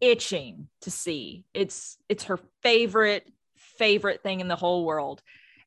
itching 0.00 0.68
to 0.82 0.90
see. 0.90 1.44
It's 1.54 1.96
it's 2.08 2.24
her 2.24 2.38
favorite 2.62 3.26
favorite 3.56 4.22
thing 4.22 4.40
in 4.40 4.48
the 4.48 4.56
whole 4.56 4.84
world 4.84 5.22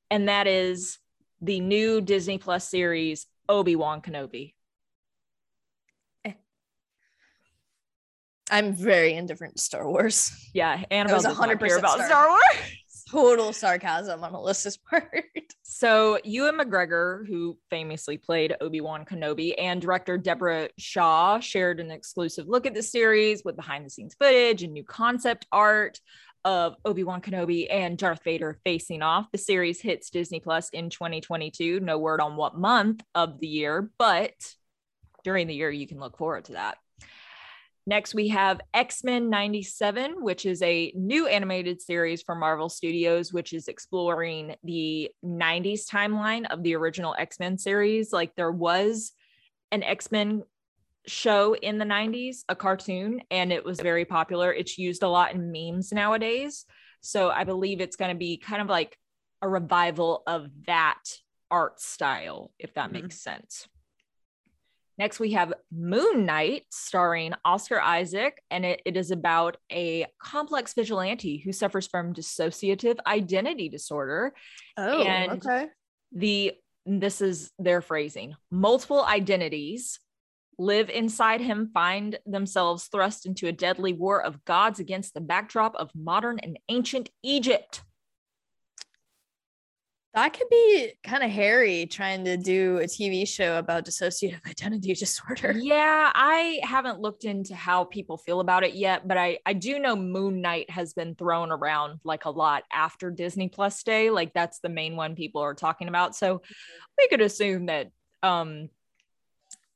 and 0.09 0.29
that 0.29 0.47
is 0.47 0.99
the 1.41 1.59
new 1.59 2.01
disney 2.01 2.37
plus 2.37 2.67
series 2.67 3.27
obi-wan 3.47 4.01
kenobi 4.01 4.53
I'm 8.49 8.73
very 8.73 9.13
indifferent 9.13 9.57
to 9.57 9.61
Star 9.61 9.87
Wars. 9.87 10.49
Yeah, 10.53 10.83
Annabelle 10.91 11.17
was 11.17 11.25
does 11.25 11.37
100% 11.37 11.79
about 11.79 11.93
Star 11.93 12.07
Star 12.07 12.27
Wars. 12.29 12.41
Total 13.11 13.51
sarcasm 13.53 14.23
on 14.23 14.33
Alyssa's 14.33 14.77
part. 14.77 15.25
So 15.63 16.19
Ewan 16.23 16.57
McGregor, 16.59 17.27
who 17.27 17.57
famously 17.69 18.17
played 18.17 18.55
Obi-Wan 18.61 19.03
Kenobi, 19.05 19.53
and 19.57 19.81
director 19.81 20.17
Deborah 20.17 20.69
Chow 20.77 21.39
shared 21.39 21.79
an 21.79 21.89
exclusive 21.89 22.47
look 22.47 22.67
at 22.67 22.75
the 22.75 22.83
series 22.83 23.43
with 23.43 23.55
behind-the-scenes 23.55 24.15
footage 24.19 24.61
and 24.61 24.73
new 24.73 24.83
concept 24.83 25.47
art 25.51 25.99
of 26.45 26.75
Obi-Wan 26.85 27.21
Kenobi 27.21 27.67
and 27.69 27.97
Darth 27.97 28.23
Vader 28.23 28.59
facing 28.63 29.01
off. 29.01 29.31
The 29.31 29.37
series 29.37 29.81
hits 29.81 30.09
Disney 30.09 30.39
Plus 30.39 30.69
in 30.69 30.89
2022. 30.89 31.79
No 31.79 31.97
word 31.97 32.21
on 32.21 32.35
what 32.35 32.57
month 32.57 33.03
of 33.15 33.39
the 33.39 33.47
year, 33.47 33.89
but 33.97 34.33
during 35.23 35.47
the 35.47 35.55
year 35.55 35.69
you 35.69 35.87
can 35.87 35.99
look 35.99 36.17
forward 36.17 36.45
to 36.45 36.53
that. 36.53 36.77
Next, 37.85 38.13
we 38.13 38.27
have 38.29 38.61
X 38.73 39.03
Men 39.03 39.29
97, 39.29 40.23
which 40.23 40.45
is 40.45 40.61
a 40.61 40.91
new 40.95 41.27
animated 41.27 41.81
series 41.81 42.21
from 42.21 42.39
Marvel 42.39 42.69
Studios, 42.69 43.33
which 43.33 43.53
is 43.53 43.67
exploring 43.67 44.55
the 44.63 45.09
90s 45.25 45.87
timeline 45.89 46.45
of 46.51 46.61
the 46.61 46.75
original 46.75 47.15
X 47.17 47.39
Men 47.39 47.57
series. 47.57 48.13
Like 48.13 48.35
there 48.35 48.51
was 48.51 49.13
an 49.71 49.83
X 49.83 50.11
Men 50.11 50.43
show 51.07 51.55
in 51.55 51.77
the 51.79 51.85
90s, 51.85 52.43
a 52.49 52.55
cartoon, 52.55 53.21
and 53.31 53.51
it 53.51 53.65
was 53.65 53.79
very 53.79 54.05
popular. 54.05 54.53
It's 54.53 54.77
used 54.77 55.01
a 55.01 55.09
lot 55.09 55.33
in 55.33 55.51
memes 55.51 55.91
nowadays. 55.91 56.65
So 57.01 57.29
I 57.29 57.43
believe 57.43 57.81
it's 57.81 57.95
going 57.95 58.13
to 58.13 58.17
be 58.17 58.37
kind 58.37 58.61
of 58.61 58.67
like 58.67 58.97
a 59.41 59.49
revival 59.49 60.21
of 60.27 60.49
that 60.67 61.01
art 61.49 61.79
style, 61.79 62.51
if 62.59 62.73
that 62.75 62.89
Mhm. 62.89 63.03
makes 63.03 63.21
sense. 63.21 63.67
Next, 64.99 65.17
we 65.17 65.31
have 65.31 65.53
Moon 65.71 66.25
Knight, 66.25 66.65
starring 66.71 67.33
Oscar 67.45 67.79
Isaac, 67.79 68.43
and 68.51 68.65
it, 68.65 68.81
it 68.85 68.97
is 68.97 69.11
about 69.11 69.55
a 69.71 70.05
complex 70.21 70.73
vigilante 70.73 71.37
who 71.37 71.53
suffers 71.53 71.87
from 71.87 72.13
dissociative 72.13 72.97
identity 73.07 73.69
disorder. 73.69 74.33
Oh, 74.75 75.01
And- 75.01 75.31
okay. 75.31 75.67
The 76.11 76.53
this 76.85 77.21
is 77.21 77.51
their 77.59 77.81
phrasing: 77.81 78.35
multiple 78.51 79.03
identities 79.05 79.99
live 80.57 80.89
inside 80.89 81.39
him, 81.39 81.69
find 81.73 82.19
themselves 82.25 82.89
thrust 82.91 83.25
into 83.25 83.47
a 83.47 83.51
deadly 83.53 83.93
war 83.93 84.21
of 84.21 84.43
gods 84.43 84.79
against 84.79 85.13
the 85.13 85.21
backdrop 85.21 85.75
of 85.75 85.89
modern 85.95 86.39
and 86.39 86.59
ancient 86.67 87.09
Egypt. 87.23 87.83
That 90.15 90.33
could 90.33 90.49
be 90.49 90.93
kind 91.03 91.21
of 91.21 91.29
hairy 91.29 91.85
trying 91.85 92.25
to 92.25 92.35
do 92.35 92.77
a 92.79 92.85
TV 92.85 93.27
show 93.27 93.59
about 93.59 93.85
dissociative 93.85 94.43
identity 94.47 94.93
disorder. 94.93 95.53
Yeah, 95.55 96.11
I 96.13 96.59
haven't 96.63 96.99
looked 96.99 97.25
into 97.25 97.53
how 97.53 97.83
people 97.83 98.17
feel 98.17 98.39
about 98.39 98.63
it 98.63 98.73
yet, 98.73 99.07
but 99.07 99.17
I 99.17 99.37
I 99.45 99.53
do 99.53 99.77
know 99.77 99.95
Moon 99.95 100.41
Knight 100.41 100.69
has 100.71 100.93
been 100.93 101.13
thrown 101.13 101.51
around 101.51 101.99
like 102.03 102.25
a 102.25 102.31
lot 102.31 102.63
after 102.71 103.11
Disney 103.11 103.49
Plus 103.49 103.83
Day, 103.83 104.09
like 104.09 104.33
that's 104.33 104.59
the 104.59 104.69
main 104.69 104.95
one 104.95 105.15
people 105.15 105.41
are 105.41 105.53
talking 105.53 105.87
about. 105.87 106.15
So 106.15 106.41
we 106.97 107.07
could 107.07 107.21
assume 107.21 107.67
that 107.67 107.91
um 108.23 108.69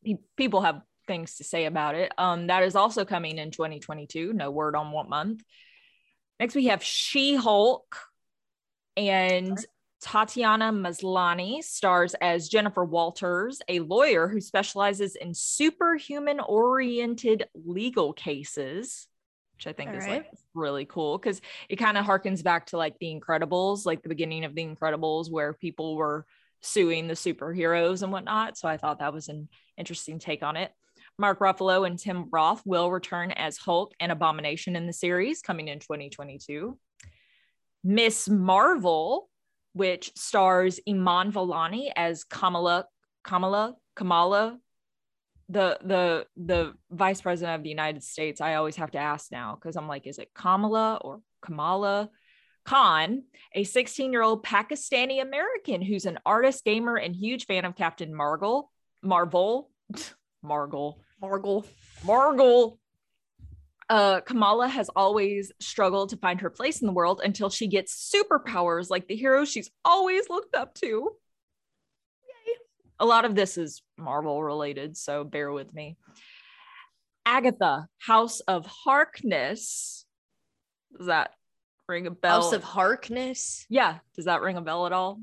pe- 0.04 0.18
people 0.36 0.62
have 0.62 0.82
things 1.06 1.36
to 1.36 1.44
say 1.44 1.66
about 1.66 1.94
it. 1.94 2.12
Um 2.18 2.48
that 2.48 2.64
is 2.64 2.76
also 2.76 3.06
coming 3.06 3.38
in 3.38 3.52
2022, 3.52 4.34
no 4.34 4.50
word 4.50 4.76
on 4.76 4.92
what 4.92 5.08
month. 5.08 5.44
Next 6.40 6.56
we 6.56 6.66
have 6.66 6.84
She-Hulk 6.84 7.96
and 8.98 9.64
Tatiana 10.04 10.72
Maslany 10.74 11.64
stars 11.64 12.14
as 12.20 12.50
Jennifer 12.50 12.84
Walters, 12.84 13.62
a 13.70 13.80
lawyer 13.80 14.28
who 14.28 14.42
specializes 14.42 15.16
in 15.16 15.34
superhuman 15.34 16.42
oriented 16.42 17.46
legal 17.56 18.12
cases, 18.12 19.08
which 19.56 19.66
I 19.66 19.72
think 19.72 19.92
All 19.92 19.96
is 19.96 20.06
right. 20.06 20.24
like 20.24 20.32
really 20.54 20.84
cool 20.84 21.18
because 21.18 21.40
it 21.70 21.78
kind 21.78 21.98
of 21.98 22.06
harkens 22.06 22.44
back 22.44 22.66
to 22.68 22.78
like 22.78 23.00
The 23.00 23.18
Incredibles, 23.18 23.86
like 23.86 24.04
the 24.04 24.10
beginning 24.10 24.44
of 24.44 24.54
The 24.54 24.66
Incredibles, 24.66 25.32
where 25.32 25.54
people 25.54 25.96
were 25.96 26.26
suing 26.60 27.08
the 27.08 27.14
superheroes 27.14 28.04
and 28.04 28.12
whatnot. 28.12 28.58
So 28.58 28.68
I 28.68 28.76
thought 28.76 29.00
that 29.00 29.14
was 29.14 29.30
an 29.30 29.48
interesting 29.78 30.20
take 30.20 30.44
on 30.44 30.58
it. 30.58 30.72
Mark 31.18 31.40
Ruffalo 31.40 31.88
and 31.88 31.98
Tim 31.98 32.28
Roth 32.30 32.62
will 32.66 32.92
return 32.92 33.32
as 33.32 33.58
Hulk 33.58 33.94
and 34.02 34.12
Abomination 34.12 34.76
in 34.76 34.86
the 34.86 34.94
series 34.94 35.42
coming 35.42 35.70
in 35.70 35.80
2022. 35.80 36.78
Miss 37.86 38.28
Marvel, 38.28 39.30
which 39.74 40.12
stars 40.16 40.80
Iman 40.88 41.32
Vellani 41.32 41.92
as 41.96 42.24
Kamala, 42.24 42.86
Kamala, 43.24 43.76
Kamala, 43.96 44.60
the 45.50 45.78
the 45.84 46.26
the 46.38 46.74
vice 46.90 47.22
president 47.22 47.58
of 47.58 47.64
the 47.64 47.70
United 47.70 48.04
States. 48.04 48.42
I 48.42 48.56
always 48.56 48.78
have 48.78 48.92
to 48.92 48.98
ask 49.00 49.32
now 49.32 49.56
because 49.56 49.76
I'm 49.76 49.88
like, 49.88 50.08
is 50.08 50.20
it 50.20 50.32
Kamala 50.34 51.00
or 51.02 51.22
Kamala? 51.42 52.10
Khan, 52.66 53.24
a 53.54 53.66
16 53.66 54.14
year 54.14 54.22
old 54.22 54.46
Pakistani 54.46 55.22
American 55.22 55.82
who's 55.82 56.06
an 56.06 56.20
artist, 56.26 56.64
gamer, 56.64 56.96
and 56.96 57.14
huge 57.14 57.46
fan 57.46 57.66
of 57.66 57.76
Captain 57.76 58.16
Marvel. 58.16 58.72
Marvel, 59.02 59.70
Marvel, 60.42 61.02
Margle. 61.22 61.66
Margle. 62.06 62.80
Uh, 63.94 64.22
Kamala 64.22 64.68
has 64.68 64.90
always 64.96 65.52
struggled 65.60 66.10
to 66.10 66.18
find 66.18 66.42
her 66.42 66.50
place 66.50 66.82
in 66.82 66.88
the 66.88 66.94
world 66.94 67.22
until 67.24 67.52
she 67.52 67.68
gets 67.68 68.12
superpowers 68.12 68.90
like 68.90 69.08
the 69.08 69.16
hero 69.16 69.46
she's 69.46 69.70
always 69.86 70.28
looked 70.30 70.56
up 70.56 70.74
to. 70.74 71.12
Yay. 72.28 72.56
A 73.00 73.06
lot 73.06 73.24
of 73.24 73.36
this 73.36 73.56
is 73.56 73.84
Marvel 73.96 74.44
related, 74.44 74.98
so 74.98 75.24
bear 75.24 75.52
with 75.52 75.72
me. 75.76 75.96
Agatha, 77.24 77.86
House 78.00 78.40
of 78.40 78.66
Harkness. 78.66 80.08
Does 80.98 81.06
that 81.06 81.30
ring 81.88 82.08
a 82.08 82.12
bell? 82.12 82.42
House 82.42 82.54
of 82.54 82.64
Harkness. 82.64 83.68
yeah, 83.70 84.00
does 84.16 84.26
that 84.26 84.42
ring 84.42 84.58
a 84.58 84.62
bell 84.62 84.88
at 84.88 84.92
all? 84.92 85.22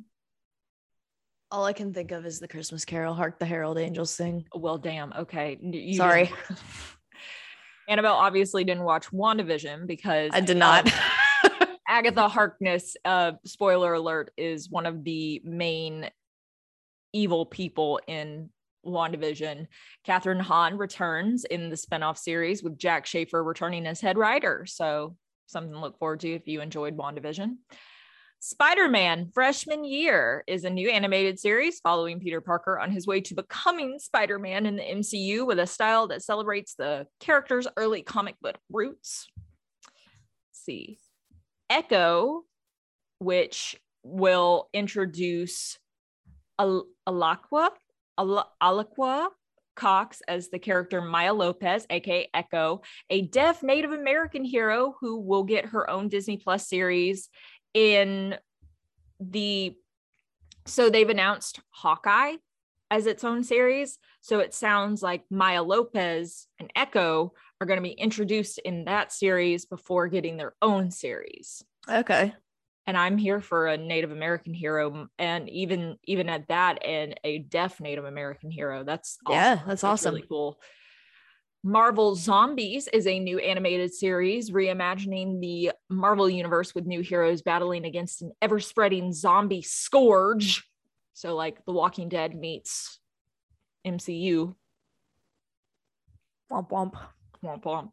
All 1.50 1.64
I 1.64 1.72
can 1.72 1.92
think 1.92 2.12
of 2.12 2.24
is 2.24 2.38
the 2.38 2.46
Christmas 2.46 2.84
Carol, 2.84 3.14
Hark 3.14 3.40
the 3.40 3.46
Herald 3.46 3.78
Angels 3.78 4.12
sing. 4.12 4.44
Well, 4.54 4.78
damn. 4.78 5.12
Okay. 5.12 5.58
You 5.60 5.94
Sorry. 5.94 6.30
Annabelle 7.90 8.14
obviously 8.14 8.62
didn't 8.62 8.84
watch 8.84 9.10
WandaVision 9.10 9.86
because 9.86 10.30
I 10.32 10.40
did 10.40 10.52
um, 10.52 10.58
not. 10.60 10.92
Agatha 11.88 12.28
Harkness, 12.28 12.96
uh, 13.04 13.32
spoiler 13.44 13.94
alert, 13.94 14.30
is 14.36 14.70
one 14.70 14.86
of 14.86 15.02
the 15.02 15.42
main 15.44 16.08
evil 17.12 17.44
people 17.44 18.00
in 18.06 18.48
WandaVision. 18.86 19.66
Kathryn 20.06 20.40
Hahn 20.40 20.78
returns 20.78 21.44
in 21.44 21.68
the 21.68 21.76
spinoff 21.76 22.16
series 22.16 22.62
with 22.62 22.78
Jac 22.78 23.06
Schaeffer 23.06 23.42
returning 23.42 23.86
as 23.86 24.00
head 24.00 24.16
writer. 24.16 24.64
So 24.66 25.16
something 25.48 25.72
to 25.72 25.80
look 25.80 25.98
forward 25.98 26.20
to 26.20 26.32
if 26.32 26.46
you 26.46 26.60
enjoyed 26.60 26.96
WandaVision. 26.96 27.56
Spider-Man 28.42 29.30
Freshman 29.34 29.84
Year 29.84 30.44
is 30.46 30.64
a 30.64 30.70
new 30.70 30.88
animated 30.88 31.38
series 31.38 31.78
following 31.78 32.20
Peter 32.20 32.40
Parker 32.40 32.78
on 32.78 32.90
his 32.90 33.06
way 33.06 33.20
to 33.20 33.34
becoming 33.34 33.98
Spider-Man 33.98 34.64
in 34.64 34.76
the 34.76 34.82
MCU 34.82 35.46
with 35.46 35.58
a 35.58 35.66
style 35.66 36.06
that 36.06 36.22
celebrates 36.22 36.74
the 36.74 37.06
character's 37.20 37.66
early 37.76 38.00
comic 38.00 38.36
book 38.40 38.56
roots. 38.72 39.28
Let's 39.36 40.64
see. 40.64 40.98
Echo, 41.68 42.44
which 43.18 43.76
will 44.02 44.70
introduce 44.72 45.78
Al- 46.58 46.86
Alaqua, 47.06 47.68
Al- 48.16 48.50
Alaqua 48.62 49.28
Cox 49.76 50.22
as 50.26 50.48
the 50.48 50.58
character 50.58 51.02
Maya 51.02 51.34
Lopez, 51.34 51.86
aka 51.90 52.28
Echo, 52.32 52.80
a 53.10 53.20
deaf 53.20 53.62
Native 53.62 53.92
American 53.92 54.44
hero 54.44 54.94
who 55.00 55.20
will 55.20 55.44
get 55.44 55.66
her 55.66 55.88
own 55.88 56.08
Disney 56.08 56.38
Plus 56.38 56.68
series 56.68 57.28
in 57.74 58.36
the 59.18 59.76
so 60.66 60.90
they've 60.90 61.08
announced 61.08 61.60
Hawkeye 61.70 62.36
as 62.90 63.06
its 63.06 63.24
own 63.24 63.44
series. 63.44 63.98
So 64.20 64.40
it 64.40 64.52
sounds 64.52 65.02
like 65.02 65.24
Maya 65.30 65.62
Lopez 65.62 66.46
and 66.58 66.70
Echo 66.76 67.32
are 67.60 67.66
going 67.66 67.78
to 67.78 67.82
be 67.82 67.90
introduced 67.90 68.58
in 68.58 68.84
that 68.84 69.12
series 69.12 69.64
before 69.64 70.08
getting 70.08 70.36
their 70.36 70.54
own 70.60 70.90
series. 70.90 71.64
okay. 71.88 72.34
And 72.86 72.96
I'm 72.96 73.18
here 73.18 73.40
for 73.40 73.68
a 73.68 73.76
Native 73.76 74.10
American 74.10 74.52
hero, 74.52 75.08
and 75.18 75.48
even 75.48 75.96
even 76.04 76.28
at 76.28 76.48
that, 76.48 76.84
and 76.84 77.14
a 77.22 77.38
deaf 77.38 77.78
Native 77.80 78.04
American 78.04 78.50
hero. 78.50 78.82
That's 78.82 79.18
Yeah, 79.28 79.60
that's 79.64 79.84
awesome. 79.84 80.14
really 80.14 80.26
cool. 80.26 80.58
Marvel 81.62 82.14
Zombies 82.14 82.88
is 82.88 83.06
a 83.06 83.18
new 83.18 83.38
animated 83.38 83.92
series 83.92 84.50
reimagining 84.50 85.40
the 85.40 85.72
Marvel 85.90 86.28
universe 86.28 86.74
with 86.74 86.86
new 86.86 87.02
heroes 87.02 87.42
battling 87.42 87.84
against 87.84 88.22
an 88.22 88.32
ever 88.40 88.60
spreading 88.60 89.12
zombie 89.12 89.60
scourge. 89.60 90.66
So, 91.12 91.36
like 91.36 91.62
The 91.66 91.72
Walking 91.72 92.08
Dead 92.08 92.34
meets 92.34 92.98
MCU. 93.86 94.54
Womp 96.50 96.70
womp. 96.70 96.94
Womp 97.44 97.62
womp. 97.62 97.92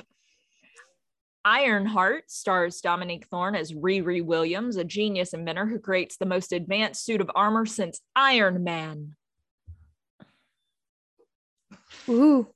Ironheart 1.43 2.31
stars 2.31 2.79
Dominique 2.79 3.27
Thorne 3.27 3.55
as 3.55 3.73
Riri 3.73 4.23
Williams, 4.23 4.77
a 4.77 4.83
genius 4.85 5.33
inventor 5.33 5.65
who 5.65 5.79
creates 5.79 6.17
the 6.17 6.25
most 6.25 6.53
advanced 6.53 7.05
suit 7.05 7.19
of 7.19 7.29
armor 7.35 7.65
since 7.65 7.99
Iron 8.15 8.63
Man. 8.63 9.15
Ooh. 12.07 12.47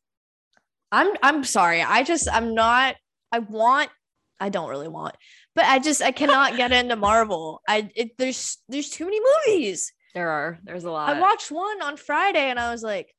I'm 0.91 1.11
I'm 1.23 1.43
sorry. 1.43 1.81
I 1.81 2.03
just 2.03 2.27
I'm 2.31 2.53
not 2.53 2.95
I 3.31 3.39
want 3.39 3.89
I 4.39 4.49
don't 4.49 4.69
really 4.69 4.87
want, 4.87 5.15
but 5.55 5.65
I 5.65 5.79
just 5.79 6.01
I 6.01 6.11
cannot 6.11 6.57
get 6.57 6.71
into 6.79 6.95
Marvel. 6.95 7.61
I 7.67 7.89
it, 7.95 8.17
there's 8.17 8.57
there's 8.67 8.89
too 8.89 9.05
many 9.05 9.19
movies. 9.47 9.93
There 10.13 10.29
are, 10.29 10.59
there's 10.63 10.83
a 10.83 10.91
lot. 10.91 11.15
I 11.15 11.19
watched 11.21 11.51
one 11.51 11.81
on 11.81 11.95
Friday 11.95 12.49
and 12.49 12.59
I 12.59 12.71
was 12.71 12.83
like, 12.83 13.15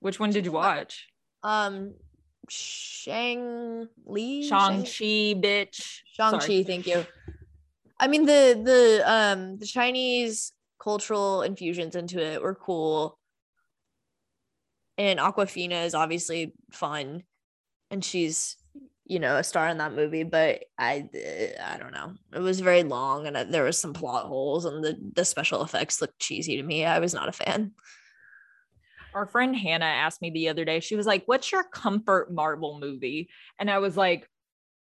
Which 0.00 0.20
one 0.20 0.30
did 0.30 0.44
you 0.44 0.52
watch? 0.52 1.06
um 1.42 1.94
Shang 2.48 3.88
Li 4.06 4.48
Shang-Chi, 4.48 5.34
bitch. 5.40 6.00
Shang-Chi, 6.12 6.38
Sorry. 6.40 6.64
thank 6.64 6.86
you. 6.86 7.04
I 8.00 8.06
mean 8.06 8.24
the 8.24 8.60
the 8.64 9.02
um 9.12 9.58
the 9.58 9.66
Chinese 9.66 10.52
cultural 10.82 11.42
infusions 11.42 11.96
into 11.96 12.24
it 12.24 12.40
were 12.40 12.54
cool. 12.54 13.17
And 14.98 15.18
Awkwafina 15.20 15.86
is 15.86 15.94
obviously 15.94 16.54
fun 16.72 17.22
and 17.90 18.04
she's 18.04 18.56
you 19.04 19.18
know 19.18 19.36
a 19.38 19.44
star 19.44 19.68
in 19.68 19.78
that 19.78 19.94
movie 19.94 20.24
but 20.24 20.64
I 20.78 21.08
I 21.64 21.78
don't 21.78 21.92
know. 21.92 22.14
It 22.34 22.40
was 22.40 22.60
very 22.60 22.82
long 22.82 23.26
and 23.26 23.52
there 23.52 23.64
was 23.64 23.78
some 23.78 23.94
plot 23.94 24.26
holes 24.26 24.64
and 24.66 24.84
the 24.84 24.98
the 25.14 25.24
special 25.24 25.62
effects 25.62 26.00
looked 26.00 26.20
cheesy 26.20 26.56
to 26.56 26.62
me. 26.62 26.84
I 26.84 26.98
was 26.98 27.14
not 27.14 27.28
a 27.28 27.32
fan. 27.32 27.72
Our 29.14 29.26
friend 29.26 29.56
Hannah 29.56 29.84
asked 29.86 30.20
me 30.20 30.30
the 30.30 30.48
other 30.48 30.64
day, 30.64 30.80
she 30.80 30.96
was 30.96 31.06
like, 31.06 31.24
What's 31.26 31.50
your 31.50 31.64
comfort 31.64 32.32
Marvel 32.32 32.78
movie? 32.78 33.30
And 33.58 33.70
I 33.70 33.78
was 33.78 33.96
like, 33.96 34.28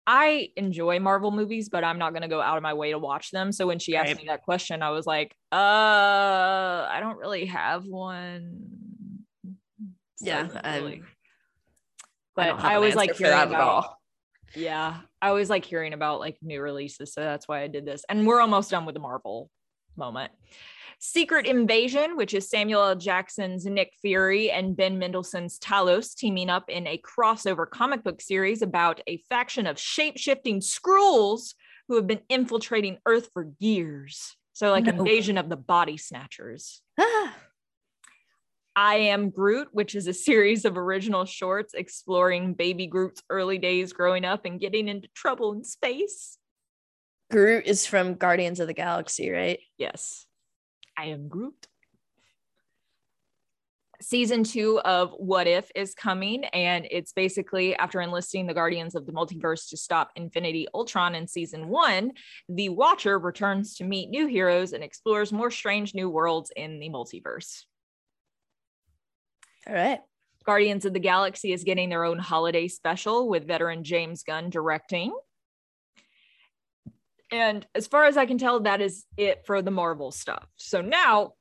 I 0.08 0.50
enjoy 0.58 1.00
Marvel 1.00 1.32
movies, 1.32 1.70
but 1.70 1.84
I'm 1.84 2.00
not 2.00 2.12
going 2.12 2.24
to 2.24 2.28
go 2.30 2.42
out 2.42 2.58
of 2.58 2.64
my 2.64 2.74
way 2.76 2.92
to 2.92 3.00
watch 3.00 3.32
them. 3.32 3.52
So 3.52 3.68
when 3.68 3.80
she 3.80 3.96
asked 3.96 4.16
Right. 4.16 4.18
me 4.18 4.26
that 4.28 4.44
question, 4.44 4.84
I 4.84 4.92
was 4.92 5.06
like, 5.06 5.36
Uh, 5.52 5.56
I 6.90 7.00
don't 7.02 7.18
really 7.20 7.46
have 7.48 7.86
one. 7.86 8.95
So, 10.18 10.26
Yeah. 10.28 10.50
I'm- 10.64 11.06
But 12.36 12.48
I, 12.60 12.70
an 12.72 12.76
always 12.76 12.96
like 12.96 13.16
hearing 13.16 13.32
that 13.32 13.48
about 13.48 13.62
all. 13.62 14.02
yeah, 14.56 15.02
I 15.22 15.30
always 15.30 15.50
like 15.50 15.64
hearing 15.66 15.94
about 15.94 16.20
like 16.20 16.38
new 16.42 16.62
releases, 16.62 17.14
so 17.14 17.22
that's 17.22 17.48
why 17.48 17.62
I 17.62 17.68
did 17.68 17.86
this. 17.86 18.04
And 18.10 18.26
we're 18.28 18.42
almost 18.42 18.72
done 18.72 18.86
with 18.86 18.96
the 18.96 19.00
Marvel 19.02 19.50
moment. 19.96 20.32
Secret 21.00 21.46
Invasion, 21.46 22.16
which 22.16 22.34
is 22.34 22.50
Samuel 22.50 22.82
L. 22.84 22.96
Jackson's 22.96 23.66
Nick 23.66 23.94
Fury 24.02 24.50
and 24.50 24.76
Ben 24.78 24.98
Mendelsohn's 24.98 25.60
Talos 25.60 26.16
teaming 26.16 26.50
up 26.50 26.70
in 26.70 26.88
a 26.88 26.98
crossover 27.00 27.70
comic 27.70 28.04
book 28.04 28.22
series 28.22 28.62
about 28.62 29.02
a 29.08 29.18
faction 29.30 29.68
of 29.68 29.78
shape-shifting 29.78 30.62
Skrulls 30.62 31.54
who 31.88 31.96
have 31.96 32.08
been 32.08 32.22
infiltrating 32.30 32.98
Earth 33.06 33.30
for 33.34 33.52
years. 33.60 34.36
So 34.54 34.72
like 34.72 34.86
No. 34.86 34.92
invasion 34.94 35.38
of 35.38 35.50
the 35.50 35.58
body 35.58 35.98
snatchers. 35.98 36.82
Ah, 36.98 37.36
I 38.76 38.96
Am 38.96 39.30
Groot, 39.30 39.70
which 39.72 39.96
is 39.96 40.08
a 40.08 40.14
series 40.14 40.66
of 40.66 40.78
original 40.78 41.24
shorts 41.24 41.74
exploring 41.74 42.56
baby 42.56 42.88
Groot's 42.88 43.24
early 43.30 43.58
days 43.58 43.94
growing 43.94 44.26
up 44.26 44.44
and 44.44 44.60
getting 44.60 44.90
into 44.90 45.08
trouble 45.16 45.54
in 45.54 45.64
space. 45.64 46.38
Groot 47.32 47.66
is 47.66 47.86
from 47.86 48.16
Guardians 48.16 48.60
of 48.60 48.68
the 48.68 48.74
Galaxy, 48.74 49.32
right? 49.32 49.60
Yes, 49.78 50.26
I 50.98 51.06
Am 51.06 51.30
Groot. 51.30 51.68
Season 54.02 54.44
two 54.44 54.82
of 54.82 55.14
What 55.18 55.48
If 55.48 55.72
is 55.74 55.96
coming, 55.96 56.44
and 56.46 56.86
it's 56.92 57.14
basically 57.14 57.78
after 57.78 58.02
enlisting 58.02 58.46
the 58.46 58.54
Guardians 58.54 58.94
of 58.94 59.06
the 59.06 59.14
Multiverse 59.14 59.70
to 59.70 59.78
stop 59.78 60.12
Infinity 60.18 60.68
Ultron 60.74 61.16
in 61.16 61.28
season 61.30 61.70
one, 61.70 62.12
the 62.50 62.68
Watcher 62.70 63.18
returns 63.18 63.76
to 63.78 63.86
meet 63.86 64.10
new 64.10 64.28
heroes 64.28 64.74
and 64.74 64.84
explores 64.84 65.32
more 65.32 65.50
strange 65.50 65.96
new 65.96 66.10
worlds 66.10 66.52
in 66.58 66.80
the 66.80 66.90
multiverse. 66.90 67.64
All 69.68 69.74
right. 69.74 70.00
Guardians 70.46 70.86
of 70.86 70.94
the 70.94 71.00
Galaxy 71.00 71.52
is 71.52 71.64
getting 71.64 71.90
their 71.90 72.04
own 72.04 72.20
holiday 72.20 72.68
special 72.68 73.28
with 73.28 73.48
veteran 73.48 73.84
James 73.84 74.24
Gunn 74.24 74.50
directing. 74.50 75.12
And 77.32 77.66
as 77.74 77.88
far 77.88 78.06
as 78.06 78.16
I 78.16 78.28
can 78.28 78.38
tell, 78.38 78.60
that 78.62 78.82
is 78.82 79.06
it 79.18 79.46
for 79.46 79.62
the 79.62 79.72
Marvel 79.72 80.12
stuff. 80.12 80.46
So 80.58 80.82
now 80.82 81.34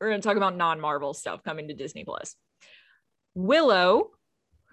we're 0.00 0.08
going 0.08 0.20
to 0.20 0.26
talk 0.26 0.36
about 0.36 0.56
non 0.56 0.80
Marvel 0.80 1.14
stuff 1.14 1.44
coming 1.44 1.68
to 1.68 1.74
Disney 1.74 2.04
Plus. 2.04 2.34
Willow, 3.34 4.10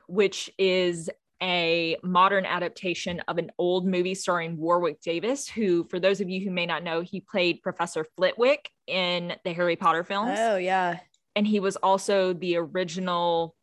which 0.07 0.49
is 0.57 1.09
a 1.41 1.97
modern 2.01 2.45
adaptation 2.45 3.21
of 3.27 3.37
an 3.37 3.51
old 3.59 3.85
movie 3.85 4.15
starring 4.15 4.57
Warwick 4.57 5.01
Davis, 5.01 5.47
who, 5.47 5.83
for 5.83 5.99
those 5.99 6.19
of 6.19 6.29
you 6.29 6.43
who 6.43 6.49
may 6.49 6.65
not 6.65 6.83
know, 6.83 7.01
he 7.01 7.21
played 7.21 7.61
Professor 7.61 8.03
Flitwick 8.15 8.71
in 8.87 9.33
the 9.43 9.53
Harry 9.53 9.75
Potter 9.75 10.03
films 10.03 10.37
Oh 10.39 10.57
yeah. 10.57 10.99
And 11.37 11.45
he 11.45 11.59
was 11.59 11.75
also 11.77 12.33
the 12.33 12.57
original 12.57 13.55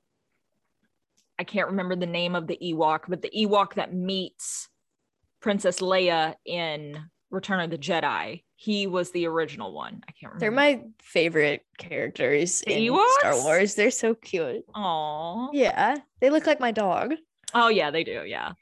I 1.37 1.43
can't 1.43 1.67
remember 1.67 1.97
the 1.97 2.07
name 2.07 2.37
of 2.37 2.47
the 2.47 2.57
Ewok, 2.63 3.01
but 3.09 3.21
the 3.21 3.33
Ewok 3.37 3.75
that 3.75 3.93
meets 3.93 4.69
Princess 5.41 5.81
Leia 5.81 6.37
in 6.47 6.97
Return 7.33 7.59
of 7.59 7.71
the 7.71 7.77
Jedi. 7.77 8.45
He 8.55 8.87
was 8.87 9.11
the 9.11 9.27
original 9.27 9.75
one. 9.75 10.05
I 10.09 10.13
can't 10.13 10.33
remember. 10.33 10.39
They're 10.39 10.51
my 10.53 10.85
favorite 11.03 11.63
characters 11.77 12.63
The 12.65 12.87
in 12.87 13.01
Star 13.19 13.35
Wars. 13.43 13.75
They're 13.75 13.91
so 13.91 14.15
cute. 14.15 14.65
Aww. 14.77 15.49
Yeah, 15.53 15.97
they 16.21 16.31
look 16.31 16.47
like 16.47 16.61
my 16.61 16.71
dog. 16.71 17.15
Oh 17.53 17.67
yeah, 17.67 17.91
they 17.91 18.05
do. 18.05 18.23
Yeah. 18.25 18.53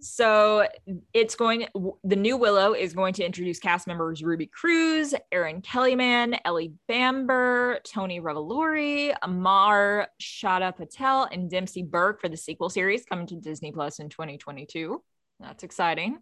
So 0.00 0.66
it's 1.12 1.34
going. 1.34 1.66
The 2.04 2.16
new 2.16 2.38
Willow 2.38 2.72
is 2.72 2.94
going 2.94 3.12
to 3.14 3.24
introduce 3.24 3.58
cast 3.58 3.86
members 3.86 4.22
Ruby 4.22 4.46
Cruz, 4.46 5.14
Erin 5.30 5.60
Kellyman, 5.60 6.38
Ellie 6.46 6.72
Bamber, 6.88 7.80
Tony 7.84 8.18
Revolori, 8.18 9.14
Amar 9.22 10.08
Chadha-Patel, 10.20 11.28
and 11.30 11.50
Dempsey 11.50 11.82
Bryk 11.82 12.18
for 12.18 12.30
the 12.30 12.36
sequel 12.36 12.70
series 12.70 13.04
coming 13.04 13.26
to 13.26 13.36
Disney 13.36 13.72
Plus 13.72 13.98
in 13.98 14.08
2022. 14.08 15.02
That's 15.38 15.64
exciting. 15.64 16.18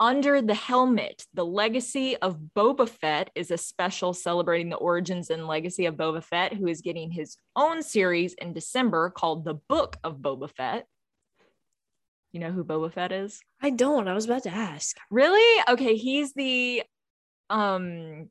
Under 0.00 0.42
the 0.42 0.54
Helmet, 0.54 1.24
the 1.34 1.44
legacy 1.44 2.16
of 2.18 2.38
Boba 2.54 2.88
Fett 2.88 3.30
is 3.34 3.50
a 3.50 3.58
special 3.58 4.12
celebrating 4.12 4.68
the 4.68 4.76
origins 4.76 5.30
and 5.30 5.46
legacy 5.46 5.86
of 5.86 5.96
Boba 5.96 6.22
Fett, 6.22 6.52
who 6.52 6.66
is 6.66 6.82
getting 6.82 7.10
his 7.10 7.38
own 7.54 7.82
series 7.82 8.34
in 8.34 8.52
December 8.52 9.10
called 9.10 9.44
The 9.44 9.54
Book 9.68 9.96
of 10.04 10.18
Boba 10.18 10.50
Fett. 10.50 10.86
You 12.36 12.40
know 12.40 12.52
who 12.52 12.64
Boba 12.64 12.92
Fett 12.92 13.12
is? 13.12 13.40
I 13.62 13.70
don't. 13.70 14.08
I 14.08 14.12
was 14.12 14.26
about 14.26 14.42
to 14.42 14.50
ask. 14.50 14.98
Really? 15.10 15.62
Okay, 15.70 15.96
he's 15.96 16.34
the 16.34 16.82
um 17.48 18.28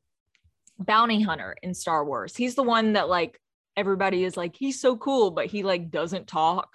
bounty 0.78 1.20
hunter 1.22 1.56
in 1.60 1.74
Star 1.74 2.04
Wars. 2.04 2.36
He's 2.36 2.54
the 2.54 2.62
one 2.62 2.92
that 2.92 3.08
like 3.08 3.36
everybody 3.76 4.22
is 4.22 4.36
like 4.36 4.54
he's 4.54 4.80
so 4.80 4.96
cool, 4.96 5.32
but 5.32 5.46
he 5.46 5.64
like 5.64 5.90
doesn't 5.90 6.28
talk. 6.28 6.68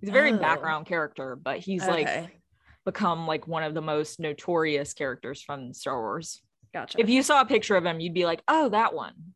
He's 0.00 0.08
a 0.08 0.12
very 0.12 0.32
Oh. 0.32 0.38
background 0.38 0.86
character, 0.86 1.36
but 1.36 1.58
he's 1.58 1.86
like 1.86 2.34
become 2.86 3.26
like 3.26 3.46
one 3.46 3.62
of 3.62 3.74
the 3.74 3.82
most 3.82 4.18
notorious 4.18 4.94
characters 4.94 5.42
from 5.42 5.74
Star 5.74 6.00
Wars. 6.00 6.40
Gotcha. 6.72 6.98
If 6.98 7.10
you 7.10 7.22
saw 7.22 7.42
a 7.42 7.44
picture 7.44 7.76
of 7.76 7.84
him, 7.84 8.00
you'd 8.00 8.14
be 8.14 8.24
like, 8.24 8.40
oh, 8.48 8.70
that 8.70 8.94
one. 8.94 9.34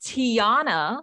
Tiana. 0.00 1.02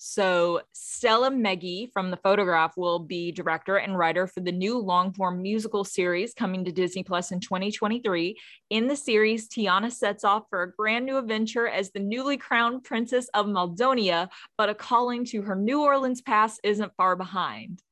So 0.00 0.60
Stella 0.72 1.28
Meghie 1.28 1.90
from 1.92 2.12
the 2.12 2.16
photograph 2.18 2.76
will 2.76 3.00
be 3.00 3.32
director 3.32 3.78
and 3.78 3.98
writer 3.98 4.28
for 4.28 4.38
the 4.38 4.52
new 4.52 4.78
long 4.78 5.12
form 5.12 5.42
musical 5.42 5.82
series 5.82 6.32
coming 6.32 6.64
to 6.64 6.70
Disney 6.70 7.02
Plus 7.02 7.32
in 7.32 7.40
2023. 7.40 8.38
In 8.70 8.86
the 8.86 8.94
series, 8.94 9.48
Tiana 9.48 9.90
sets 9.90 10.22
off 10.22 10.44
for 10.50 10.62
a 10.62 10.68
brand 10.68 11.04
new 11.04 11.18
adventure 11.18 11.66
as 11.66 11.90
the 11.90 11.98
newly 11.98 12.36
crowned 12.36 12.84
princess 12.84 13.28
of 13.34 13.46
Maldonia, 13.46 14.28
but 14.56 14.68
a 14.68 14.74
calling 14.74 15.24
to 15.26 15.42
her 15.42 15.56
New 15.56 15.82
Orleans 15.82 16.22
past 16.22 16.60
isn't 16.62 16.92
far 16.96 17.16
behind. 17.16 17.82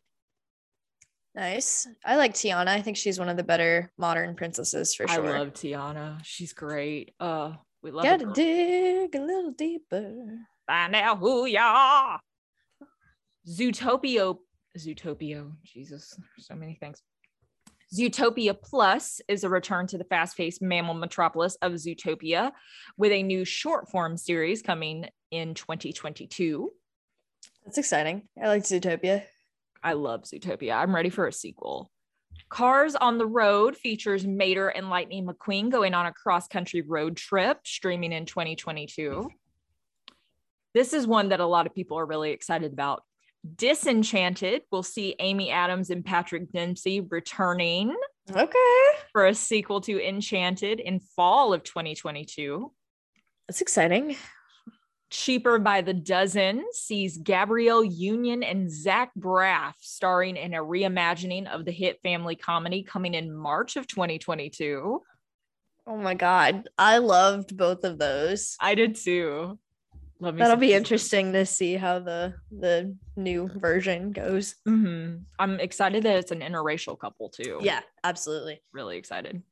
nice. 1.34 1.88
I 2.04 2.14
like 2.14 2.34
Tiana. 2.34 2.68
I 2.68 2.82
think 2.82 2.96
she's 2.96 3.18
one 3.18 3.28
of 3.28 3.36
the 3.36 3.42
better 3.42 3.90
modern 3.98 4.36
princesses 4.36 4.94
for 4.94 5.08
sure. 5.08 5.26
I 5.26 5.38
love 5.38 5.54
Tiana. 5.54 6.20
She's 6.22 6.52
great. 6.52 7.14
Uh, 7.18 7.54
we 7.82 7.90
love 7.90 8.04
Gotta 8.04 8.26
dig 8.32 9.12
a 9.16 9.20
little 9.20 9.50
deeper. 9.50 10.38
Find 10.66 10.94
out 10.96 11.18
who 11.18 11.46
you 11.46 11.58
are. 11.60 12.20
Zootopia, 13.48 14.36
Zootopia, 14.76 15.52
Jesus, 15.62 16.18
so 16.38 16.54
many 16.54 16.74
things. 16.74 17.02
Zootopia 17.94 18.60
Plus 18.60 19.20
is 19.28 19.44
a 19.44 19.48
return 19.48 19.86
to 19.86 19.98
the 19.98 20.04
fast 20.04 20.36
paced 20.36 20.60
mammal 20.60 20.94
metropolis 20.94 21.56
of 21.62 21.72
Zootopia 21.74 22.50
with 22.96 23.12
a 23.12 23.22
new 23.22 23.44
short 23.44 23.88
form 23.88 24.16
series 24.16 24.60
coming 24.62 25.08
in 25.30 25.54
2022. 25.54 26.72
That's 27.64 27.78
exciting. 27.78 28.28
I 28.42 28.48
like 28.48 28.64
Zootopia. 28.64 29.22
I 29.84 29.92
love 29.92 30.22
Zootopia. 30.22 30.76
I'm 30.76 30.94
ready 30.94 31.10
for 31.10 31.28
a 31.28 31.32
sequel. 31.32 31.90
Cars 32.48 32.96
on 32.96 33.18
the 33.18 33.26
Road 33.26 33.76
features 33.76 34.26
Mater 34.26 34.68
and 34.68 34.90
Lightning 34.90 35.26
McQueen 35.26 35.70
going 35.70 35.94
on 35.94 36.06
a 36.06 36.12
cross 36.12 36.48
country 36.48 36.80
road 36.80 37.16
trip, 37.16 37.60
streaming 37.64 38.12
in 38.12 38.26
2022. 38.26 39.28
This 40.76 40.92
is 40.92 41.06
one 41.06 41.30
that 41.30 41.40
a 41.40 41.46
lot 41.46 41.66
of 41.66 41.74
people 41.74 41.98
are 41.98 42.04
really 42.04 42.32
excited 42.32 42.70
about. 42.70 43.02
Disenchanted 43.54 44.60
we'll 44.70 44.82
see 44.82 45.16
Amy 45.20 45.50
Adams 45.50 45.88
and 45.88 46.04
Patrick 46.04 46.52
Dempsey 46.52 47.00
returning 47.00 47.96
Okay. 48.30 48.98
for 49.10 49.24
a 49.24 49.34
sequel 49.34 49.80
to 49.80 50.06
Enchanted 50.06 50.78
in 50.80 51.00
fall 51.00 51.54
of 51.54 51.62
2022. 51.62 52.70
That's 53.48 53.62
exciting. 53.62 54.16
Cheaper 55.08 55.58
by 55.58 55.80
the 55.80 55.94
Dozen 55.94 56.62
sees 56.72 57.16
Gabrielle 57.16 57.82
Union 57.82 58.42
and 58.42 58.70
Zach 58.70 59.12
Braff 59.18 59.76
starring 59.80 60.36
in 60.36 60.52
a 60.52 60.58
reimagining 60.58 61.46
of 61.46 61.64
the 61.64 61.72
hit 61.72 62.00
family 62.02 62.36
comedy 62.36 62.82
coming 62.82 63.14
in 63.14 63.34
March 63.34 63.76
of 63.76 63.86
2022. 63.86 65.00
Oh 65.86 65.96
my 65.96 66.12
god. 66.12 66.68
I 66.76 66.98
loved 66.98 67.56
both 67.56 67.82
of 67.84 67.98
those. 67.98 68.56
I 68.60 68.74
did 68.74 68.96
too. 68.96 69.58
That'll 70.20 70.56
be 70.56 70.72
interesting 70.72 71.32
to 71.32 71.44
see 71.46 71.74
how 71.74 71.98
the 71.98 72.34
the 72.50 72.96
new 73.16 73.48
version 73.48 74.12
goes. 74.12 74.54
Mhm. 74.66 75.24
I'm 75.38 75.60
excited 75.60 76.02
that 76.04 76.16
it's 76.16 76.30
an 76.30 76.40
interracial 76.40 76.98
couple 76.98 77.28
too. 77.30 77.58
Yeah, 77.62 77.80
absolutely. 78.04 78.62
really 78.72 78.96
excited. 78.96 79.42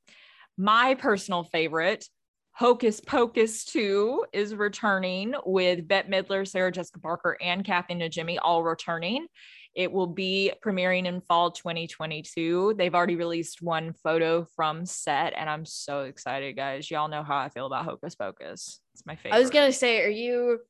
My 0.57 0.95
personal 0.95 1.45
favorite, 1.45 2.07
Hocus 2.53 3.01
Pocus 3.01 3.65
2, 3.65 4.27
is 4.33 4.55
returning 4.55 5.35
with 5.45 5.89
Bette 5.89 6.09
Midler, 6.09 6.47
Sarah 6.47 6.71
Jessica 6.71 7.01
Parker, 7.01 7.37
and 7.41 7.65
Kathy 7.65 7.95
Najimy 7.95 8.39
all 8.41 8.63
returning. 8.63 9.27
It 9.75 9.91
will 9.91 10.07
be 10.07 10.53
premiering 10.65 11.07
in 11.07 11.21
fall 11.21 11.51
2022. 11.51 12.75
They've 12.79 12.95
already 12.95 13.17
released 13.17 13.61
one 13.61 13.93
photo 13.93 14.47
from 14.55 14.87
set, 14.87 15.33
and 15.37 15.51
I'm 15.51 15.65
so 15.67 16.03
excited, 16.03 16.55
guys. 16.57 16.91
Y'all 16.91 17.09
know 17.09 17.25
how 17.25 17.37
I 17.39 17.49
feel 17.49 17.67
about 17.67 17.85
Hocus 17.85 18.15
Pocus. 18.15 18.81
It's 18.95 19.05
my 19.05 19.17
favorite. 19.17 19.37
I 19.37 19.41
was 19.41 19.51
gonna 19.51 19.73
say, 19.73 20.03
are 20.05 20.09
you 20.09 20.61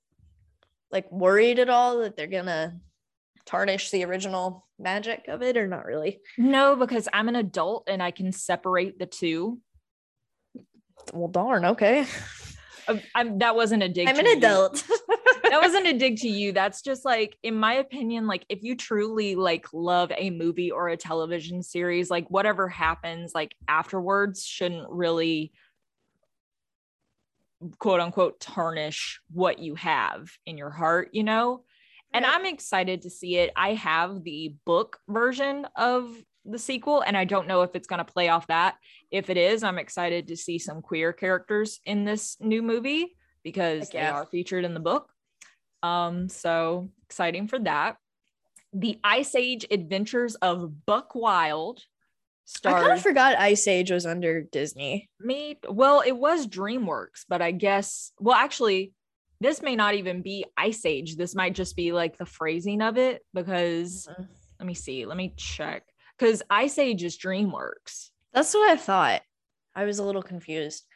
like 0.90 1.10
worried 1.12 1.58
at 1.58 1.68
all 1.68 1.98
that 1.98 2.16
they're 2.16 2.26
gonna 2.26 2.78
tarnish 3.44 3.90
the 3.90 4.04
original 4.04 4.66
magic 4.78 5.28
of 5.28 5.42
it, 5.42 5.58
or 5.58 5.66
not 5.66 5.84
really? 5.84 6.20
no, 6.38 6.74
because 6.74 7.06
I'm 7.12 7.28
an 7.28 7.36
adult 7.36 7.84
and 7.88 8.02
I 8.02 8.10
can 8.10 8.32
separate 8.32 8.98
the 8.98 9.06
two. 9.06 9.60
Well, 11.12 11.28
darn. 11.28 11.66
Okay, 11.66 12.06
Uh, 12.86 12.96
I'm, 13.14 13.38
that 13.38 13.56
wasn't 13.56 13.82
a 13.82 13.88
dig. 13.88 14.08
I'm 14.08 14.18
an 14.18 14.26
adult. 14.26 14.82
that 15.54 15.62
wasn't 15.62 15.86
a 15.86 15.96
dig 15.96 16.16
to 16.16 16.28
you. 16.28 16.50
That's 16.50 16.82
just 16.82 17.04
like, 17.04 17.38
in 17.44 17.54
my 17.54 17.74
opinion, 17.74 18.26
like 18.26 18.44
if 18.48 18.64
you 18.64 18.74
truly 18.74 19.36
like 19.36 19.72
love 19.72 20.10
a 20.16 20.30
movie 20.30 20.72
or 20.72 20.88
a 20.88 20.96
television 20.96 21.62
series, 21.62 22.10
like 22.10 22.28
whatever 22.28 22.68
happens 22.68 23.30
like 23.36 23.54
afterwards 23.68 24.44
shouldn't 24.44 24.90
really 24.90 25.52
quote 27.78 28.00
unquote 28.00 28.40
tarnish 28.40 29.20
what 29.32 29.60
you 29.60 29.76
have 29.76 30.28
in 30.44 30.58
your 30.58 30.70
heart, 30.70 31.10
you 31.12 31.22
know? 31.22 31.62
And 32.12 32.26
I'm 32.26 32.46
excited 32.46 33.02
to 33.02 33.10
see 33.10 33.36
it. 33.36 33.52
I 33.54 33.74
have 33.74 34.24
the 34.24 34.56
book 34.66 34.98
version 35.08 35.68
of 35.76 36.10
the 36.44 36.58
sequel, 36.58 37.00
and 37.00 37.16
I 37.16 37.26
don't 37.26 37.46
know 37.46 37.62
if 37.62 37.76
it's 37.76 37.86
going 37.86 38.04
to 38.04 38.12
play 38.12 38.28
off 38.28 38.48
that. 38.48 38.74
If 39.12 39.30
it 39.30 39.36
is, 39.36 39.62
I'm 39.62 39.78
excited 39.78 40.26
to 40.28 40.36
see 40.36 40.58
some 40.58 40.82
queer 40.82 41.12
characters 41.12 41.78
in 41.86 42.04
this 42.04 42.36
new 42.40 42.60
movie 42.60 43.16
because 43.44 43.90
they 43.90 44.00
are 44.00 44.26
featured 44.26 44.64
in 44.64 44.74
the 44.74 44.80
book. 44.80 45.13
Um, 45.84 46.30
so 46.30 46.88
exciting 47.04 47.46
for 47.46 47.58
that. 47.60 47.96
The 48.72 48.98
Ice 49.04 49.34
Age 49.34 49.66
Adventures 49.70 50.34
of 50.36 50.86
Buck 50.86 51.14
Wild 51.14 51.82
stars. 52.46 52.74
I 52.74 52.80
kind 52.80 52.92
of 52.92 53.02
forgot 53.02 53.38
Ice 53.38 53.68
Age 53.68 53.90
was 53.90 54.06
under 54.06 54.42
Disney. 54.42 55.10
Me, 55.20 55.58
well, 55.68 56.02
it 56.04 56.16
was 56.16 56.46
DreamWorks, 56.46 57.26
but 57.28 57.42
I 57.42 57.50
guess, 57.50 58.12
well, 58.18 58.34
actually, 58.34 58.92
this 59.40 59.60
may 59.60 59.76
not 59.76 59.94
even 59.94 60.22
be 60.22 60.46
Ice 60.56 60.86
Age. 60.86 61.16
This 61.16 61.34
might 61.34 61.54
just 61.54 61.76
be 61.76 61.92
like 61.92 62.16
the 62.16 62.24
phrasing 62.24 62.80
of 62.80 62.96
it 62.96 63.22
because 63.34 64.08
mm-hmm. 64.10 64.22
let 64.58 64.66
me 64.66 64.74
see, 64.74 65.04
let 65.04 65.18
me 65.18 65.34
check. 65.36 65.82
Because 66.18 66.42
Ice 66.48 66.78
Age 66.78 67.04
is 67.04 67.18
DreamWorks. 67.18 68.08
That's 68.32 68.54
what 68.54 68.70
I 68.70 68.76
thought. 68.76 69.20
I 69.76 69.84
was 69.84 69.98
a 69.98 70.04
little 70.04 70.22
confused. 70.22 70.86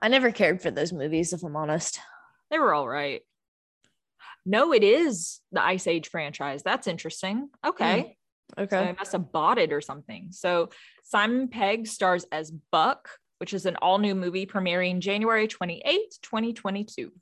I 0.00 0.08
never 0.08 0.30
cared 0.30 0.62
for 0.62 0.70
those 0.70 0.92
movies, 0.92 1.34
if 1.34 1.42
I'm 1.42 1.56
honest. 1.56 2.00
They 2.50 2.58
were 2.58 2.72
all 2.72 2.88
right. 2.88 3.20
No, 4.46 4.72
it 4.72 4.82
is 4.82 5.40
the 5.52 5.62
Ice 5.62 5.86
Age 5.86 6.08
franchise. 6.08 6.62
That's 6.62 6.86
interesting. 6.86 7.48
Okay. 7.66 8.16
Mm. 8.58 8.62
Okay. 8.62 8.76
So 8.76 8.82
I 8.82 8.92
must 8.92 9.12
have 9.12 9.30
bought 9.30 9.58
it 9.58 9.72
or 9.72 9.80
something. 9.80 10.28
So 10.30 10.70
Simon 11.04 11.48
Pegg 11.48 11.86
stars 11.86 12.24
as 12.32 12.50
Buck, 12.72 13.10
which 13.38 13.52
is 13.52 13.66
an 13.66 13.76
all 13.76 13.98
new 13.98 14.14
movie 14.14 14.46
premiering 14.46 15.00
January 15.00 15.46
28, 15.46 15.84
2022. 16.22 17.12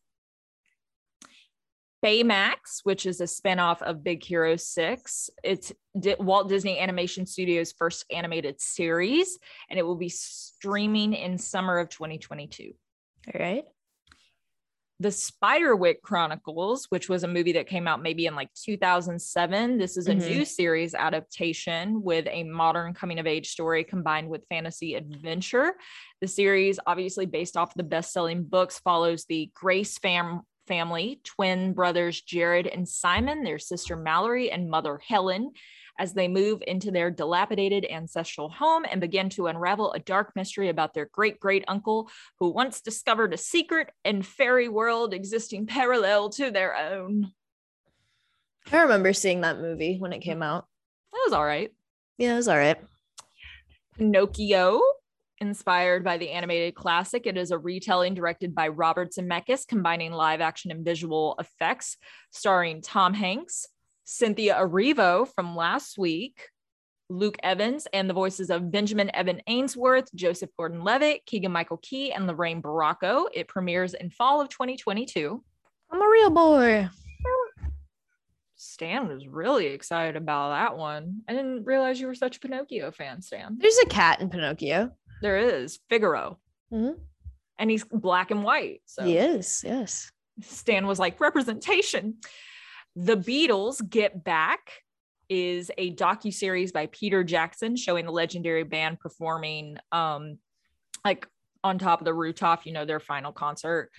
Baymax, 2.05 2.81
which 2.85 3.07
is 3.07 3.21
a 3.21 3.25
spinoff 3.25 3.83
of 3.83 4.05
Big 4.05 4.23
Hero 4.23 4.57
6. 4.57 5.31
It's 5.43 5.73
D- 5.99 6.15
Walt 6.21 6.49
Disney 6.49 6.79
Animation 6.79 7.27
Studios' 7.27 7.73
first 7.73 8.05
animated 8.13 8.61
series, 8.61 9.39
and 9.69 9.79
it 9.79 9.83
will 9.83 9.97
be 9.97 10.11
streaming 10.11 11.15
in 11.15 11.39
summer 11.39 11.79
of 11.79 11.89
2022. 11.89 12.73
All 13.35 13.41
right. 13.41 13.65
The 14.99 15.09
Spiderwick 15.09 16.01
Chronicles, 16.03 16.87
which 16.89 17.09
was 17.09 17.23
a 17.23 17.29
movie 17.29 17.53
that 17.53 17.67
came 17.67 17.87
out 17.87 18.03
maybe 18.03 18.25
in 18.25 18.35
like 18.35 18.49
2007. 18.55 19.77
This 19.77 19.99
is 19.99 20.09
a 20.09 20.15
mm-hmm. 20.15 20.27
new 20.27 20.45
series 20.47 20.95
adaptation 20.95 22.03
with 22.03 22.27
a 22.31 22.45
modern 22.45 22.95
coming 22.95 23.19
of 23.19 23.27
age 23.27 23.51
story 23.51 23.85
combined 23.85 24.31
with 24.31 24.47
fantasy 24.49 24.95
adventure. 24.95 25.75
The 26.23 26.29
series, 26.29 26.81
obviously 26.87 27.27
based 27.27 27.59
off 27.59 27.75
the 27.75 27.83
best 27.83 28.11
selling 28.11 28.45
books, 28.45 28.79
follows 28.79 29.27
the 29.27 29.51
Grace 29.53 29.99
fam- 29.99 30.43
family, 30.67 31.21
twin 31.25 31.75
brothers 31.75 32.23
Jared 32.23 32.67
and 32.67 32.89
Simon, 32.89 33.45
their 33.45 33.59
sister 33.59 33.97
Mallory, 33.97 34.51
and 34.51 34.71
mother 34.71 34.99
Helen, 35.07 35.53
as 35.99 36.13
they 36.13 36.29
move 36.29 36.63
into 36.67 36.91
their 36.91 37.11
dilapidated 37.11 37.87
ancestral 37.91 38.49
home 38.49 38.85
and 38.91 39.01
begin 39.01 39.29
to 39.31 39.47
unravel 39.47 39.93
a 39.93 39.99
dark 39.99 40.33
mystery 40.37 40.69
about 40.69 40.95
their 40.95 41.09
great 41.13 41.41
great 41.41 41.65
uncle 41.69 42.11
who 42.39 42.51
once 42.51 42.81
discovered 42.81 43.33
a 43.33 43.39
secret 43.39 43.91
and 44.05 44.27
fairy 44.27 44.69
world 44.69 45.15
existing 45.15 45.67
parallel 45.67 46.31
to 46.31 46.51
their 46.51 46.77
own. 46.77 47.33
I 48.73 48.83
remember 48.83 49.13
seeing 49.13 49.43
that 49.43 49.61
movie 49.61 49.99
when 49.99 50.13
it 50.13 50.21
came 50.21 50.43
out. 50.43 50.67
It 51.13 51.21
was 51.25 51.33
all 51.33 51.45
right. 51.45 51.71
Yeah, 52.19 52.35
it 52.35 52.37
was 52.37 52.49
all 52.49 52.59
right. 52.59 52.79
Pinocchio 53.97 54.81
inspired 55.39 56.03
by 56.03 56.19
the 56.19 56.31
animated 56.31 56.75
classic. 56.75 57.27
It 57.27 57.37
is 57.37 57.51
a 57.51 57.59
retelling 57.59 58.15
directed 58.15 58.55
by 58.55 58.69
Robert 58.69 59.13
Zemeckis, 59.13 59.67
combining 59.67 60.13
live 60.13 60.41
action 60.41 60.71
and 60.71 60.85
visual 60.85 61.37
effects, 61.39 61.97
starring 62.31 62.81
Tom 62.81 63.15
Hanks, 63.15 63.67
Cynthia 64.07 64.55
Erivo 64.55 65.29
from 65.35 65.57
last 65.57 65.99
week, 65.99 66.49
Luke 67.11 67.37
Evans, 67.43 67.89
and 67.93 68.09
the 68.09 68.15
voices 68.15 68.51
of 68.51 68.71
Benjamin 68.71 69.15
Evan 69.15 69.43
Ainsworth, 69.49 70.15
Joseph 70.15 70.51
Gordon 70.57 70.85
Levitt, 70.85 71.27
Keegan 71.27 71.51
Michael 71.51 71.79
Key, 71.79 72.13
and 72.13 72.27
Lorraine 72.27 72.63
Bracco. 72.63 73.27
It 73.35 73.49
premieres 73.49 73.95
in 73.95 74.11
fall 74.11 74.41
of 74.41 74.49
2022. 74.49 75.43
I'm 75.91 76.01
a 76.01 76.09
real 76.09 76.31
boy. 76.31 76.89
Stan 78.55 79.09
was 79.09 79.27
really 79.27 79.67
excited 79.67 80.17
about 80.17 80.51
that 80.51 80.79
one. 80.79 81.23
I 81.29 81.33
didn't 81.33 81.65
realize 81.65 82.01
you 82.01 82.07
were 82.07 82.15
such 82.15 82.37
a 82.37 82.41
Pinocchio 82.41 82.93
fan, 82.93 83.21
Stan. 83.23 83.57
There's 83.59 83.79
a 83.79 83.87
cat 83.87 84.21
in 84.21 84.31
Pinocchio. 84.31 84.93
There 85.21 85.37
is 85.37 85.81
Figaro. 85.89 86.39
Mm-hmm. 86.73 87.01
And 87.59 87.71
he's 87.71 87.85
black 87.85 88.31
and 88.31 88.45
white. 88.45 88.83
So 88.87 89.05
he 89.05 89.19
is, 89.19 89.63
yes. 89.67 90.13
Stan 90.43 90.87
was 90.87 90.99
like, 90.99 91.21
representation. 91.21 92.19
The 92.97 93.17
Beatles 93.17 93.87
Get 93.89 94.25
Back 94.25 94.73
is 95.29 95.71
a 95.77 95.95
docu 95.95 96.33
series 96.33 96.73
by 96.73 96.87
Peter 96.87 97.23
Jackson 97.23 97.77
showing 97.77 98.07
the 98.07 98.13
legendary 98.13 98.63
band 98.63 99.01
performing 99.01 99.77
um 99.93 100.39
like 101.05 101.29
on 101.63 101.79
top 101.79 102.01
of 102.01 102.05
the 102.05 102.15
rooftop, 102.15 102.65
you 102.65 102.73
know, 102.73 102.85
their 102.85 103.01
final 103.01 103.33
concert. 103.33 103.91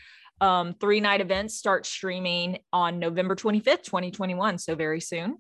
Um, 0.42 0.74
three 0.74 1.00
night 1.00 1.22
events 1.22 1.56
start 1.56 1.86
streaming 1.86 2.60
on 2.74 2.98
November 2.98 3.36
25th, 3.36 3.84
2021. 3.84 4.58
So 4.58 4.76
very 4.76 5.02
soon. 5.02 5.38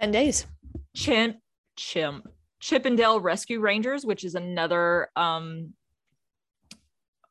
10 0.00 0.10
days. 0.12 0.46
Chimp, 0.94 1.38
chimp, 1.76 2.28
Chip 2.60 2.86
'n 2.86 2.96
Dale 2.96 3.20
Rescue 3.20 3.60
Rangers, 3.60 4.04
which 4.04 4.24
is 4.24 4.34
another 4.34 5.08
um 5.16 5.74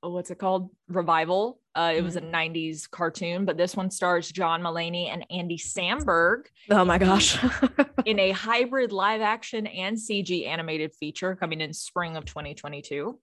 oh, 0.04 0.10
what's 0.10 0.30
it 0.30 0.39
called? 0.39 0.70
Revival. 0.89 1.60
Uh, 1.78 1.94
it 1.96 2.04
was 2.04 2.16
a 2.16 2.22
90s 2.22 2.54
mm-hmm. 2.54 2.90
cartoon, 2.90 3.46
but 3.46 3.56
this 3.56 3.76
one 3.76 3.92
stars 3.92 4.32
John 4.32 4.64
Mulaney 4.64 5.14
and 5.14 5.24
Andy 5.30 5.60
Samberg. 5.60 6.46
Oh 6.72 6.84
my 6.84 6.98
gosh. 6.98 7.38
in 8.06 8.18
a 8.18 8.32
hybrid 8.32 8.92
live 8.92 9.22
action 9.22 9.68
and 9.68 9.96
CG 9.96 10.48
animated 10.48 10.96
feature 10.96 11.36
coming 11.36 11.62
in 11.62 11.74
spring 11.74 12.18
of 12.18 12.26
2022. 12.26 13.20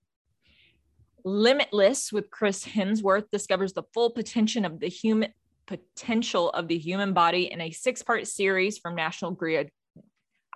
Limitless 1.25 2.13
with 2.13 2.31
Chris 2.31 2.65
Hemsworth 2.65 3.29
discovers 3.33 3.73
the 3.73 3.83
full 3.93 4.11
potential 4.11 4.65
of 4.65 4.79
the 4.79 4.89
human 4.89 5.33
potential 5.67 6.51
of 6.51 6.69
the 6.69 6.79
human 6.79 7.13
body 7.13 7.51
in 7.51 7.61
a 7.61 7.73
six-part 7.73 8.29
series 8.29 8.79
from 8.79 8.95
National 8.95 9.33
Grid 9.33 9.71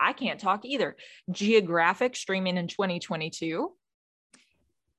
I 0.00 0.12
can't 0.12 0.38
talk 0.38 0.64
either. 0.64 0.94
Geographic 1.28 2.14
streaming 2.14 2.56
in 2.56 2.68
2022. 2.68 3.72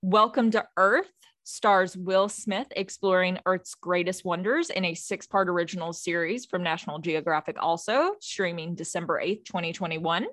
Welcome 0.01 0.51
to 0.51 0.67
Earth 0.75 1.09
stars 1.49 1.97
Will 1.97 2.29
Smith 2.29 2.67
exploring 2.75 3.39
Earth's 3.45 3.75
greatest 3.75 4.23
wonders 4.23 4.69
in 4.69 4.85
a 4.85 4.93
six 4.93 5.27
part 5.27 5.49
original 5.49 5.93
series 5.93 6.45
from 6.45 6.63
National 6.63 6.99
Geographic, 6.99 7.57
also 7.59 8.15
streaming 8.19 8.75
December 8.75 9.21
8th, 9.23 9.45
2021. 9.45 10.27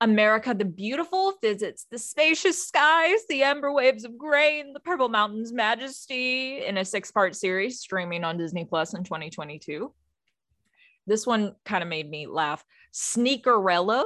America 0.00 0.52
the 0.52 0.64
Beautiful 0.64 1.34
visits 1.40 1.86
the 1.90 1.98
spacious 1.98 2.66
skies, 2.66 3.20
the 3.28 3.42
amber 3.42 3.72
waves 3.72 4.04
of 4.04 4.18
grain, 4.18 4.72
the 4.72 4.80
purple 4.80 5.08
mountains 5.08 5.52
majesty 5.52 6.64
in 6.64 6.76
a 6.76 6.84
six 6.84 7.10
part 7.10 7.34
series 7.34 7.80
streaming 7.80 8.24
on 8.24 8.36
Disney 8.36 8.64
Plus 8.64 8.92
in 8.92 9.04
2022. 9.04 9.92
This 11.06 11.26
one 11.26 11.54
kind 11.64 11.82
of 11.82 11.88
made 11.88 12.10
me 12.10 12.26
laugh. 12.26 12.64
Sneakerella. 12.92 14.04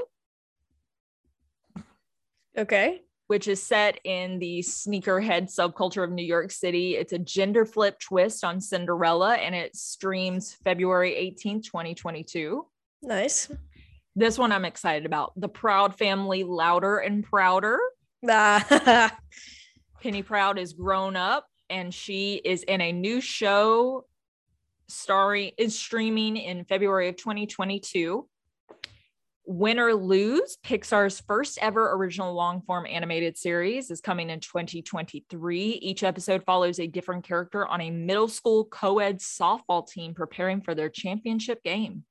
Okay. 2.56 3.02
Which 3.28 3.46
is 3.46 3.62
set 3.62 4.00
in 4.04 4.38
the 4.38 4.60
sneakerhead 4.60 5.54
subculture 5.54 6.02
of 6.02 6.10
New 6.10 6.24
York 6.24 6.50
City. 6.50 6.96
It's 6.96 7.12
a 7.12 7.18
gender 7.18 7.64
flip 7.64 7.98
twist 8.00 8.44
on 8.44 8.60
Cinderella 8.60 9.34
and 9.34 9.54
it 9.54 9.76
streams 9.76 10.54
February 10.64 11.12
18th, 11.12 11.64
2022. 11.64 12.66
Nice. 13.02 13.50
This 14.16 14.38
one 14.38 14.50
I'm 14.50 14.64
excited 14.64 15.06
about. 15.06 15.32
The 15.36 15.48
Proud 15.48 15.96
Family 15.96 16.42
Louder 16.42 16.98
and 16.98 17.22
Prouder. 17.22 17.78
Penny 20.02 20.22
Proud 20.22 20.58
is 20.58 20.72
grown 20.72 21.14
up 21.14 21.46
and 21.70 21.92
she 21.94 22.40
is 22.44 22.62
in 22.64 22.80
a 22.80 22.92
new 22.92 23.20
show 23.20 24.04
starring 24.88 25.52
is 25.58 25.78
streaming 25.78 26.36
in 26.36 26.64
February 26.64 27.08
of 27.08 27.16
2022. 27.16 28.26
Win 29.48 29.78
or 29.78 29.94
Lose, 29.94 30.58
Pixar's 30.62 31.20
first 31.20 31.58
ever 31.62 31.94
original 31.94 32.34
long 32.34 32.60
form 32.60 32.86
animated 32.86 33.38
series, 33.38 33.90
is 33.90 34.02
coming 34.02 34.28
in 34.28 34.40
2023. 34.40 35.60
Each 35.60 36.02
episode 36.02 36.44
follows 36.44 36.78
a 36.78 36.86
different 36.86 37.24
character 37.24 37.66
on 37.66 37.80
a 37.80 37.90
middle 37.90 38.28
school 38.28 38.66
co 38.66 38.98
ed 38.98 39.20
softball 39.20 39.88
team 39.88 40.12
preparing 40.12 40.60
for 40.60 40.74
their 40.74 40.90
championship 40.90 41.62
game. 41.62 42.04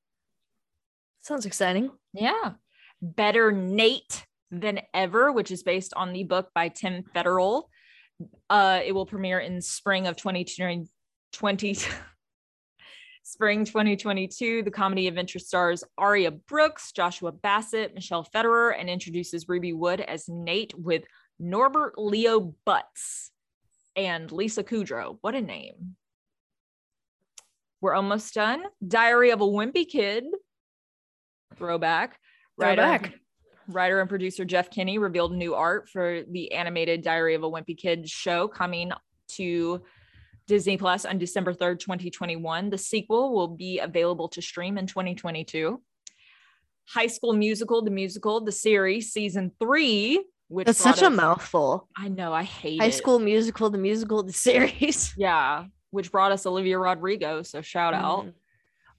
Sounds 1.20 1.46
exciting. 1.46 1.92
Yeah. 2.12 2.54
Better 3.00 3.52
Nate 3.52 4.26
Than 4.50 4.80
Ever, 4.92 5.30
which 5.30 5.52
is 5.52 5.62
based 5.62 5.94
on 5.94 6.12
the 6.12 6.24
book 6.24 6.48
by 6.56 6.68
Tim 6.68 7.04
Federle. 7.14 7.64
Uh, 8.50 8.80
it 8.84 8.90
will 8.90 9.06
premiere 9.06 9.38
in 9.38 9.62
spring 9.62 10.08
of 10.08 10.16
2020. 10.16 10.88
20 11.32 11.78
spring 13.28 13.64
2022 13.64 14.62
the 14.62 14.70
comedy 14.70 15.06
adventure 15.06 15.38
stars 15.38 15.84
aria 15.98 16.30
brooks 16.30 16.92
joshua 16.92 17.30
bassett 17.30 17.94
michelle 17.94 18.26
federer 18.34 18.74
and 18.78 18.88
introduces 18.88 19.44
rueby 19.44 19.76
wood 19.76 20.00
as 20.00 20.28
nate 20.28 20.72
with 20.78 21.04
norbert 21.38 21.92
leo 21.98 22.54
butz 22.66 23.30
and 23.98 24.30
lisa 24.30 24.62
kudrow. 24.62 25.18
What 25.20 25.34
a 25.34 25.42
name. 25.42 25.96
We're 27.80 27.94
almost 27.94 28.32
done. 28.32 28.62
Diary 28.86 29.30
of 29.30 29.40
a 29.40 29.44
wimpy 29.44 29.86
kid. 29.86 30.24
Throwback. 31.56 32.18
Throwback. 32.58 33.02
Writer, 33.02 33.14
writer 33.68 34.00
and 34.00 34.08
producer 34.08 34.44
Jeff 34.44 34.70
Kinney 34.70 34.98
revealed 34.98 35.32
new 35.32 35.54
art 35.54 35.88
for 35.88 36.22
the 36.30 36.52
animated 36.52 37.02
Diary 37.02 37.34
of 37.34 37.42
a 37.42 37.50
Wimpy 37.50 37.76
Kid 37.76 38.08
show 38.08 38.48
coming 38.48 38.90
to 39.28 39.82
Disney 40.48 40.78
Plus 40.78 41.04
on 41.04 41.18
December 41.18 41.52
3rd, 41.52 41.78
2021. 41.78 42.70
The 42.70 42.78
sequel 42.78 43.32
will 43.34 43.48
be 43.48 43.78
available 43.78 44.28
to 44.30 44.42
stream 44.42 44.78
in 44.78 44.86
2022. 44.86 45.80
High 46.88 47.06
School 47.06 47.34
Musical, 47.34 47.82
the 47.82 47.90
musical, 47.90 48.40
the 48.40 48.50
series, 48.50 49.12
season 49.12 49.52
three, 49.60 50.24
which 50.48 50.66
That's 50.66 50.78
such 50.80 51.02
a 51.02 51.06
us- 51.08 51.12
mouthful. 51.12 51.86
I 51.94 52.08
know, 52.08 52.32
I 52.32 52.42
hate 52.44 52.80
High 52.80 52.86
it. 52.88 52.94
School 52.94 53.18
Musical, 53.18 53.68
the 53.68 53.78
musical, 53.78 54.22
the 54.22 54.32
series. 54.48 55.14
Yeah, 55.16 55.66
which 55.90 56.10
brought 56.10 56.32
us 56.32 56.46
Olivia 56.46 56.78
Rodrigo. 56.78 57.42
So 57.42 57.60
shout 57.60 57.92
out. 57.92 58.24
Mm. 58.26 58.32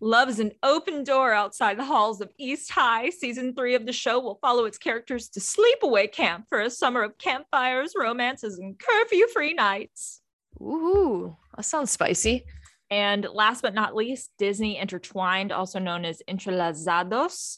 Love's 0.02 0.40
an 0.40 0.52
open 0.64 1.04
door 1.04 1.34
outside 1.34 1.78
the 1.78 1.84
halls 1.84 2.22
of 2.22 2.32
East 2.38 2.72
High. 2.72 3.10
Season 3.10 3.54
three 3.56 3.74
of 3.76 3.86
the 3.88 3.92
show 3.92 4.20
will 4.20 4.36
follow 4.40 4.66
its 4.66 4.78
characters 4.78 5.28
to 5.30 5.40
sleepaway 5.42 6.10
camp 6.10 6.46
for 6.48 6.62
a 6.62 6.70
summer 6.70 7.02
of 7.02 7.18
campfires, 7.18 7.94
romances, 7.98 8.60
and 8.60 8.80
curfew 8.80 9.28
free 9.30 9.54
nights. 9.56 10.22
Ooh, 10.62 11.36
that 11.56 11.64
sounds 11.64 11.92
spicy. 11.92 12.46
And 12.92 13.26
last 13.32 13.62
but 13.62 13.74
not 13.74 13.96
least, 13.96 14.32
Disney 14.38 14.78
Intertwined, 14.78 15.52
also 15.52 15.80
known 15.80 16.06
as 16.06 16.22
Entrelazados. 16.28 17.58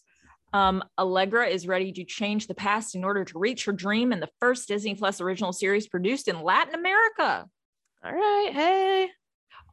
Um, 0.54 0.84
Allegra 1.00 1.48
is 1.48 1.66
ready 1.68 1.94
to 1.94 2.04
change 2.04 2.48
the 2.48 2.54
past 2.54 2.96
in 2.96 3.04
order 3.06 3.24
to 3.24 3.40
reach 3.40 3.66
her 3.66 3.72
dream 3.72 4.12
in 4.12 4.20
the 4.20 4.30
first 4.40 4.68
Disney 4.68 4.96
Plus 4.96 5.22
original 5.22 5.54
series 5.54 5.88
produced 5.88 6.28
in 6.28 6.42
Latin 6.42 6.76
America. 6.76 7.48
All 8.04 8.12
right, 8.12 8.50
hey. 8.52 9.10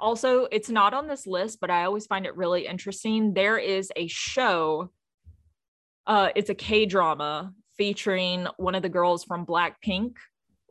also 0.01 0.47
it's 0.53 0.69
not 0.71 0.95
on 0.95 1.09
this 1.09 1.27
list 1.27 1.59
but 1.61 1.71
i 1.71 1.85
always 1.85 2.07
find 2.07 2.27
it 2.27 2.37
really 2.37 2.67
interesting 2.67 3.35
there 3.35 3.59
is 3.59 3.91
a 3.97 4.07
show 4.07 4.91
uh 6.07 6.29
it's 6.37 6.51
a 6.51 6.55
k 6.55 6.87
drama 6.87 7.53
featuring 7.77 8.47
one 8.57 8.75
of 8.75 8.83
the 8.83 8.89
girls 8.89 9.25
from 9.25 9.45
blackpink 9.47 10.17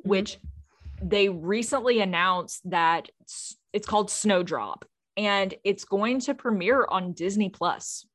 which 0.03 0.38
they 1.02 1.30
recently 1.30 2.02
announced 2.02 2.62
that 2.70 3.10
it's, 3.22 3.56
called 3.86 4.10
snowdrop 4.10 4.86
and 5.16 5.54
it's 5.64 5.86
going 5.86 6.20
to 6.20 6.34
premiere 6.34 6.86
on 6.89 7.14
disney 7.14 7.50
plus 7.50 8.06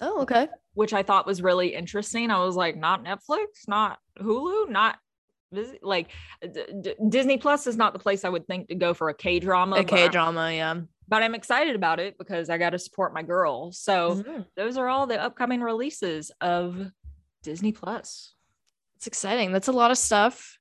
Oh, 0.00 0.22
okay. 0.22 0.48
which 0.72 0.92
i 0.92 1.02
thought 1.04 1.24
was 1.26 1.40
really 1.40 1.72
interesting 1.74 2.30
i 2.32 2.44
was 2.44 2.56
like 2.56 2.76
not 2.76 3.04
netflix 3.04 3.68
not 3.68 3.98
hulu 4.18 4.68
not 4.68 4.98
like 5.82 6.10
D- 6.42 6.94
disney 7.08 7.38
plus 7.38 7.68
is 7.68 7.76
not 7.76 7.92
the 7.92 8.00
place 8.00 8.24
i 8.24 8.28
would 8.28 8.44
think 8.48 8.66
to 8.68 8.74
go 8.74 8.92
for 8.92 9.08
a 9.08 9.14
k 9.14 9.38
drama 9.38 9.76
A 9.76 9.84
K 9.84 10.08
drama, 10.08 10.52
yeah. 10.52 10.80
but 11.06 11.22
I'm 11.22 11.36
excited 11.36 11.76
about 11.76 12.00
it 12.00 12.18
because 12.18 12.50
I 12.50 12.58
got 12.58 12.70
to 12.70 12.78
support 12.80 13.14
my 13.14 13.22
girl. 13.22 13.70
So 13.70 14.16
Mhm. 14.16 14.46
those 14.56 14.76
are 14.76 14.88
all 14.88 15.06
the 15.06 15.22
upcoming 15.22 15.60
releases 15.60 16.32
of 16.40 16.90
Disney 17.44 17.70
Plus. 17.70 18.34
It's 18.96 19.06
exciting. 19.06 19.52
That's 19.52 19.68
a 19.68 19.72
lot 19.72 19.90
of 19.92 19.98
stuff. 19.98 20.58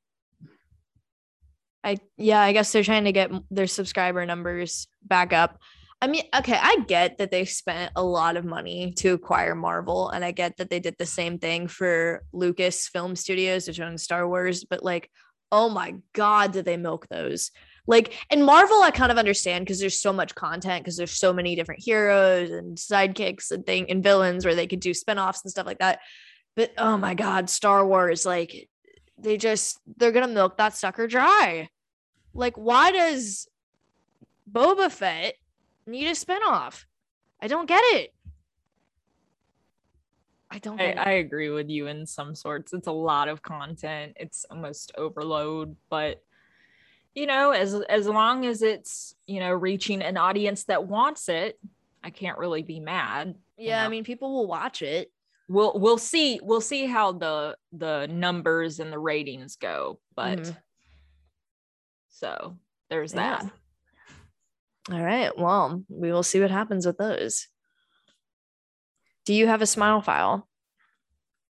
I 1.84 1.98
yeah, 2.18 2.42
I 2.42 2.54
guess 2.54 2.72
they're 2.72 2.84
trying 2.84 3.06
to 3.06 3.12
get 3.12 3.32
their 3.52 3.68
subscriber 3.68 4.26
numbers 4.26 4.88
back 5.04 5.34
up. 5.34 5.60
I 6.02 6.08
mean, 6.08 6.24
okay, 6.36 6.58
I 6.62 6.84
get 6.88 7.18
that 7.20 7.32
they 7.32 7.46
spent 7.46 7.94
a 7.96 8.04
lot 8.04 8.36
of 8.36 8.44
money 8.44 8.92
to 8.98 9.14
acquire 9.14 9.56
Marvel, 9.56 10.10
and 10.10 10.26
I 10.26 10.32
get 10.32 10.58
that 10.58 10.70
they 10.70 10.82
did 10.82 10.96
the 10.98 11.06
same 11.06 11.40
thing 11.40 11.68
for 11.68 12.24
Lucasfilm 12.34 13.18
Studios, 13.18 13.68
which 13.68 13.80
owns 13.80 14.04
Star 14.04 14.28
Wars, 14.28 14.66
but 14.66 14.84
like, 14.84 15.10
oh 15.52 15.70
my 15.70 15.96
god, 16.14 16.52
did 16.52 16.66
they 16.66 16.76
milk 16.76 17.08
those? 17.10 17.52
Like, 17.86 18.14
and 18.30 18.46
Marvel, 18.46 18.82
I 18.82 18.92
kind 18.92 19.12
of 19.12 19.18
understand 19.18 19.66
because 19.66 19.80
there's 19.80 20.00
so 20.00 20.14
much 20.14 20.36
content, 20.36 20.84
because 20.84 20.98
there's 20.98 21.12
so 21.12 21.34
many 21.34 21.56
different 21.56 21.84
heroes 21.84 22.50
and 22.50 22.78
sidekicks 22.78 23.52
and 23.52 23.66
thing 23.66 23.90
and 23.90 24.04
villains 24.04 24.46
where 24.46 24.56
they 24.56 24.68
could 24.68 24.80
do 24.80 24.94
spin-offs 24.94 25.44
and 25.44 25.52
stuff 25.52 25.66
like 25.66 25.80
that. 25.80 26.00
But 26.56 26.72
oh 26.78 26.98
my 26.98 27.14
god, 27.14 27.50
Star 27.50 27.86
Wars, 27.86 28.26
like 28.26 28.70
they 29.24 29.38
just 29.38 29.80
they're 29.98 30.12
gonna 30.12 30.28
milk 30.28 30.58
that 30.58 30.76
sucker 30.76 31.08
dry. 31.08 31.70
Like, 32.34 32.58
why 32.58 32.92
does 32.92 33.48
Boba 34.52 34.92
Fett 34.92 35.36
need 35.88 36.08
a 36.08 36.12
spinoff? 36.12 36.86
I 37.42 37.48
don't 37.48 37.68
get 37.68 37.82
it. 37.96 38.14
I 40.52 40.60
don't 40.60 40.80
I. 40.80 40.92
I 40.92 41.12
agree 41.14 41.50
with 41.50 41.70
you 41.70 41.88
in 41.88 42.06
some 42.06 42.36
sorts. 42.36 42.74
It's 42.74 42.88
a 42.88 42.92
lot 42.92 43.28
of 43.28 43.42
content. 43.42 44.14
It's 44.18 44.46
almost 44.52 44.92
overload, 44.96 45.76
but 45.90 46.22
you 47.16 47.26
know, 47.26 47.52
as 47.52 47.74
as 47.74 48.08
long 48.08 48.46
as 48.46 48.62
it's 48.62 49.16
you 49.26 49.40
know 49.40 49.52
reaching 49.52 50.02
an 50.02 50.18
audience 50.18 50.66
that 50.66 50.86
wants 50.86 51.28
it, 51.28 51.60
I 52.04 52.12
can't 52.12 52.38
really 52.38 52.62
be 52.62 52.80
mad. 52.80 53.36
you 53.58 53.70
yeah, 53.70 53.84
I 53.84 53.88
mean, 53.88 54.04
people 54.04 54.32
will 54.32 54.48
watch 54.48 54.82
it. 54.82 55.12
We'll 55.48 55.80
we'll 55.80 55.98
see 55.98 56.40
we'll 56.44 56.62
see 56.62 56.86
how 56.86 57.12
the 57.14 57.58
the 57.72 58.08
numbers 58.08 58.80
and 58.80 58.92
the 58.92 59.00
ratings 59.00 59.56
go, 59.56 60.00
but 60.16 60.40
Mhm. 60.40 60.64
so 62.10 62.58
there's 62.90 63.14
Yeah. 63.14 63.42
that. 63.42 63.52
All 64.92 65.02
right. 65.02 65.36
Well, 65.38 65.84
we 65.90 66.12
will 66.12 66.24
see 66.24 66.40
what 66.42 66.52
happens 66.52 66.86
with 66.86 66.98
those. 66.98 67.48
Do 69.26 69.34
you 69.34 69.48
have 69.48 69.62
a 69.62 69.66
smile 69.68 70.02
file? 70.02 70.48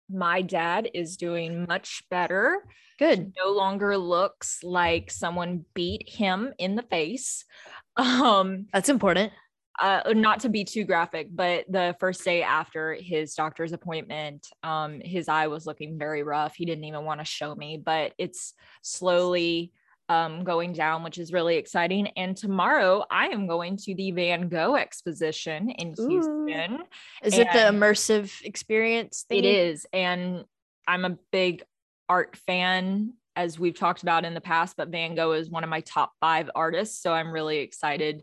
my 0.09 0.43
dad 0.43 0.90
is 0.95 1.16
doing 1.16 1.66
much 1.66 2.03
better. 2.11 2.62
Good. 2.99 3.32
No 3.36 3.51
longer 3.51 3.97
looks 3.97 4.62
like 4.62 5.11
someone 5.11 5.64
beat 5.74 6.09
him 6.09 6.53
in 6.59 6.76
the 6.76 6.82
face. 6.82 7.45
Um, 7.95 8.68
That's 8.72 8.88
important. 8.88 9.34
Uh, 9.80 10.12
not 10.14 10.40
to 10.40 10.48
be 10.48 10.64
too 10.64 10.84
graphic, 10.84 11.28
but 11.30 11.64
the 11.68 11.96
first 11.98 12.24
day 12.24 12.42
after 12.42 12.94
his 12.94 13.34
doctor's 13.34 13.72
appointment, 13.72 14.46
um, 14.62 15.00
his 15.00 15.28
eye 15.28 15.46
was 15.46 15.66
looking 15.66 15.98
very 15.98 16.22
rough. 16.22 16.54
He 16.54 16.64
didn't 16.64 16.84
even 16.84 17.04
want 17.04 17.20
to 17.20 17.24
show 17.24 17.54
me, 17.54 17.80
but 17.82 18.12
it's 18.18 18.54
slowly 18.82 19.72
um, 20.08 20.44
going 20.44 20.72
down, 20.72 21.02
which 21.02 21.18
is 21.18 21.32
really 21.32 21.56
exciting. 21.56 22.08
And 22.08 22.36
tomorrow 22.36 23.04
I 23.10 23.28
am 23.28 23.46
going 23.46 23.78
to 23.78 23.94
the 23.94 24.10
Van 24.10 24.48
Gogh 24.48 24.76
exposition 24.76 25.70
in 25.70 25.94
Ooh. 25.98 26.08
Houston. 26.08 26.82
Is 27.22 27.38
it 27.38 27.48
the 27.52 27.60
immersive 27.60 28.44
experience? 28.44 29.24
It 29.30 29.42
thingy? 29.42 29.54
is. 29.54 29.86
And 29.92 30.44
I'm 30.86 31.04
a 31.04 31.16
big 31.30 31.62
art 32.08 32.36
fan, 32.36 33.14
as 33.36 33.58
we've 33.58 33.78
talked 33.78 34.02
about 34.02 34.26
in 34.26 34.34
the 34.34 34.40
past, 34.40 34.76
but 34.76 34.88
Van 34.88 35.14
Gogh 35.14 35.32
is 35.32 35.48
one 35.48 35.64
of 35.64 35.70
my 35.70 35.80
top 35.80 36.12
five 36.20 36.50
artists. 36.54 37.00
So 37.02 37.14
I'm 37.14 37.32
really 37.32 37.58
excited 37.58 38.22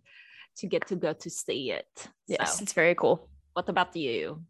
to 0.60 0.68
get 0.68 0.88
to 0.88 0.95
go 0.95 1.14
to 1.14 1.30
see 1.30 1.72
it. 1.72 2.07
Yes, 2.28 2.57
So, 2.57 2.64
it's 2.64 2.74
very 2.74 2.95
cool. 2.95 3.30
what 3.53 3.68
about 3.70 3.95
you? 3.95 4.43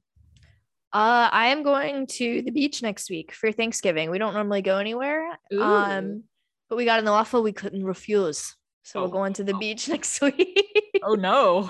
Uh, 0.92 1.30
I 1.32 1.48
am 1.48 1.62
going 1.64 2.08
to 2.08 2.42
the 2.42 2.52
beach 2.52 2.82
next 2.82 3.10
week 3.10 3.32
for 3.32 3.52
Thanksgiving. 3.52 4.10
We 4.10 4.18
don't 4.18 4.34
normally 4.34 4.62
go 4.64 4.78
anywhere. 4.78 5.38
Um, 5.60 6.24
but 6.68 6.78
we 6.78 6.86
got 6.86 7.00
an 7.00 7.08
offer 7.08 7.40
we 7.40 7.52
couldn't 7.54 7.84
refuse. 7.86 8.56
So 8.84 9.00
Oh. 9.00 9.04
we're 9.04 9.12
going 9.12 9.34
to 9.34 9.44
the 9.44 9.54
beach 9.56 9.88
next 9.94 10.20
week. 10.22 11.00
oh 11.04 11.14
no. 11.16 11.70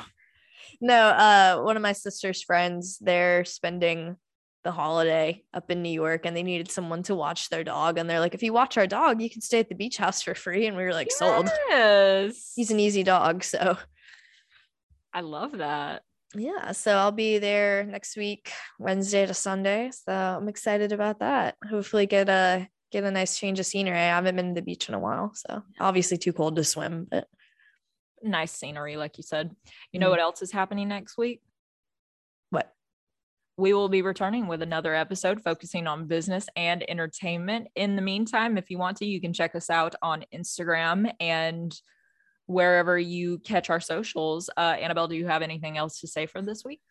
no, 0.79 0.95
uh, 1.09 1.61
one 1.63 1.75
of 1.75 1.81
my 1.83 1.91
sister's 1.91 2.41
friends, 2.41 2.97
they're 2.99 3.43
spending 3.43 4.15
the 4.63 4.71
holiday 4.71 5.43
up 5.53 5.69
in 5.71 5.81
New 5.81 5.89
York 5.91 6.25
and 6.25 6.35
they 6.35 6.43
needed 6.43 6.71
someone 6.71 7.03
to 7.03 7.15
watch 7.15 7.49
their 7.49 7.63
dog. 7.65 7.97
And 7.97 8.09
they're 8.09 8.19
like, 8.21 8.35
if 8.35 8.43
you 8.43 8.53
watch 8.53 8.77
our 8.77 8.87
dog, 8.87 9.21
you 9.21 9.29
can 9.29 9.41
stay 9.41 9.59
at 9.59 9.67
the 9.69 9.75
beach 9.75 9.97
house 9.97 10.21
for 10.21 10.33
free. 10.35 10.65
And 10.67 10.77
we 10.77 10.83
were 10.83 10.93
like, 10.93 11.11
sold. 11.11 11.49
Yes. 11.69 12.53
He's 12.55 12.71
an 12.71 12.79
easy 12.79 13.03
dog. 13.03 13.43
So 13.43 13.77
I 15.13 15.21
love 15.21 15.57
that. 15.57 16.03
yeah, 16.35 16.71
so 16.73 16.95
I'll 16.95 17.11
be 17.11 17.39
there 17.39 17.83
next 17.83 18.15
week, 18.15 18.51
Wednesday 18.77 19.25
to 19.25 19.33
Sunday. 19.33 19.89
So 19.91 20.13
I'm 20.13 20.47
excited 20.47 20.91
about 20.91 21.19
that. 21.19 21.55
Hopefully 21.69 22.05
get 22.05 22.29
a 22.29 22.67
get 22.91 23.03
a 23.03 23.11
nice 23.11 23.37
change 23.37 23.59
of 23.59 23.65
scenery. 23.67 23.97
I 23.97 24.01
haven't 24.15 24.35
been 24.35 24.49
to 24.49 24.53
the 24.55 24.61
beach 24.63 24.89
in 24.89 24.95
a 24.95 24.99
while. 24.99 25.31
So 25.35 25.63
obviously 25.79 26.17
too 26.17 26.33
cold 26.33 26.55
to 26.55 26.63
swim, 26.63 27.07
but 27.09 27.27
Nice 28.21 28.51
scenery, 28.51 28.97
like 28.97 29.17
you 29.17 29.23
said. 29.23 29.55
You 29.93 29.99
know 30.01 30.07
Mm. 30.07 30.11
what 30.11 30.19
else 30.19 30.41
is 30.41 30.51
happening 30.51 30.87
next 30.89 31.17
week? 31.17 31.41
what? 32.49 32.73
We 33.57 33.73
will 33.73 33.89
be 33.89 34.01
returning 34.01 34.47
with 34.47 34.61
another 34.61 34.93
episode 34.93 35.41
focusing 35.41 35.87
on 35.87 36.07
business 36.07 36.47
and 36.55 36.83
entertainment. 36.89 37.67
In 37.75 37.95
the 37.95 38.01
meantime, 38.01 38.57
if 38.57 38.69
you 38.69 38.77
want 38.77 38.97
to, 38.97 39.05
you 39.05 39.21
can 39.21 39.33
check 39.33 39.55
us 39.55 39.69
out 39.69 39.95
on 40.01 40.25
Instagram 40.33 41.11
and 41.21 41.73
wherever 42.49 42.97
you 42.97 43.37
catch 43.39 43.69
our 43.69 43.79
socials. 43.79 44.49
Uh, 44.57 44.75
Annabelle, 44.81 45.07
do 45.07 45.15
you 45.15 45.27
have 45.27 45.43
anything 45.43 45.77
else 45.77 45.99
to 45.99 46.07
say 46.07 46.25
for 46.25 46.41
this 46.41 46.65
week? 46.65 46.81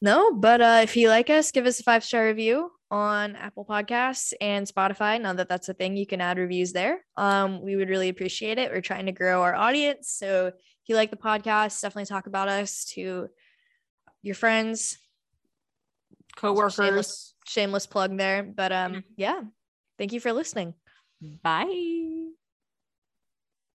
No, 0.00 0.32
but 0.32 0.60
uh, 0.62 0.80
if 0.82 0.96
you 0.96 1.08
like 1.08 1.28
us, 1.28 1.52
give 1.52 1.66
us 1.66 1.78
a 1.78 1.82
five 1.82 2.02
star 2.02 2.24
review 2.24 2.72
on 2.90 3.36
Apple 3.36 3.66
Podcasts 3.66 4.32
and 4.40 4.66
Spotify. 4.66 5.20
Now 5.20 5.34
that 5.34 5.48
that's 5.48 5.68
a 5.68 5.74
thing, 5.74 5.96
you 5.96 6.06
can 6.06 6.22
add 6.22 6.38
reviews 6.38 6.72
there. 6.72 7.04
Um, 7.18 7.60
we 7.62 7.76
would 7.76 7.90
really 7.90 8.08
appreciate 8.08 8.58
it. 8.58 8.72
We're 8.72 8.80
trying 8.80 9.06
to 9.06 9.12
grow 9.12 9.42
our 9.42 9.54
audience. 9.54 10.08
So 10.10 10.46
if 10.46 10.54
you 10.86 10.96
like 10.96 11.10
the 11.10 11.16
podcast, 11.18 11.80
definitely 11.82 12.06
talk 12.06 12.26
about 12.26 12.48
us 12.48 12.86
to 12.94 13.28
your 14.22 14.34
friends, 14.34 14.98
coworkers. 16.34 16.74
Shameless, 16.74 17.34
shameless 17.46 17.86
plug 17.86 18.16
there. 18.16 18.42
But 18.42 18.72
um, 18.72 19.04
yeah, 19.16 19.42
thank 19.98 20.14
you 20.14 20.20
for 20.20 20.32
listening. 20.32 20.74
Bye. 21.42 22.21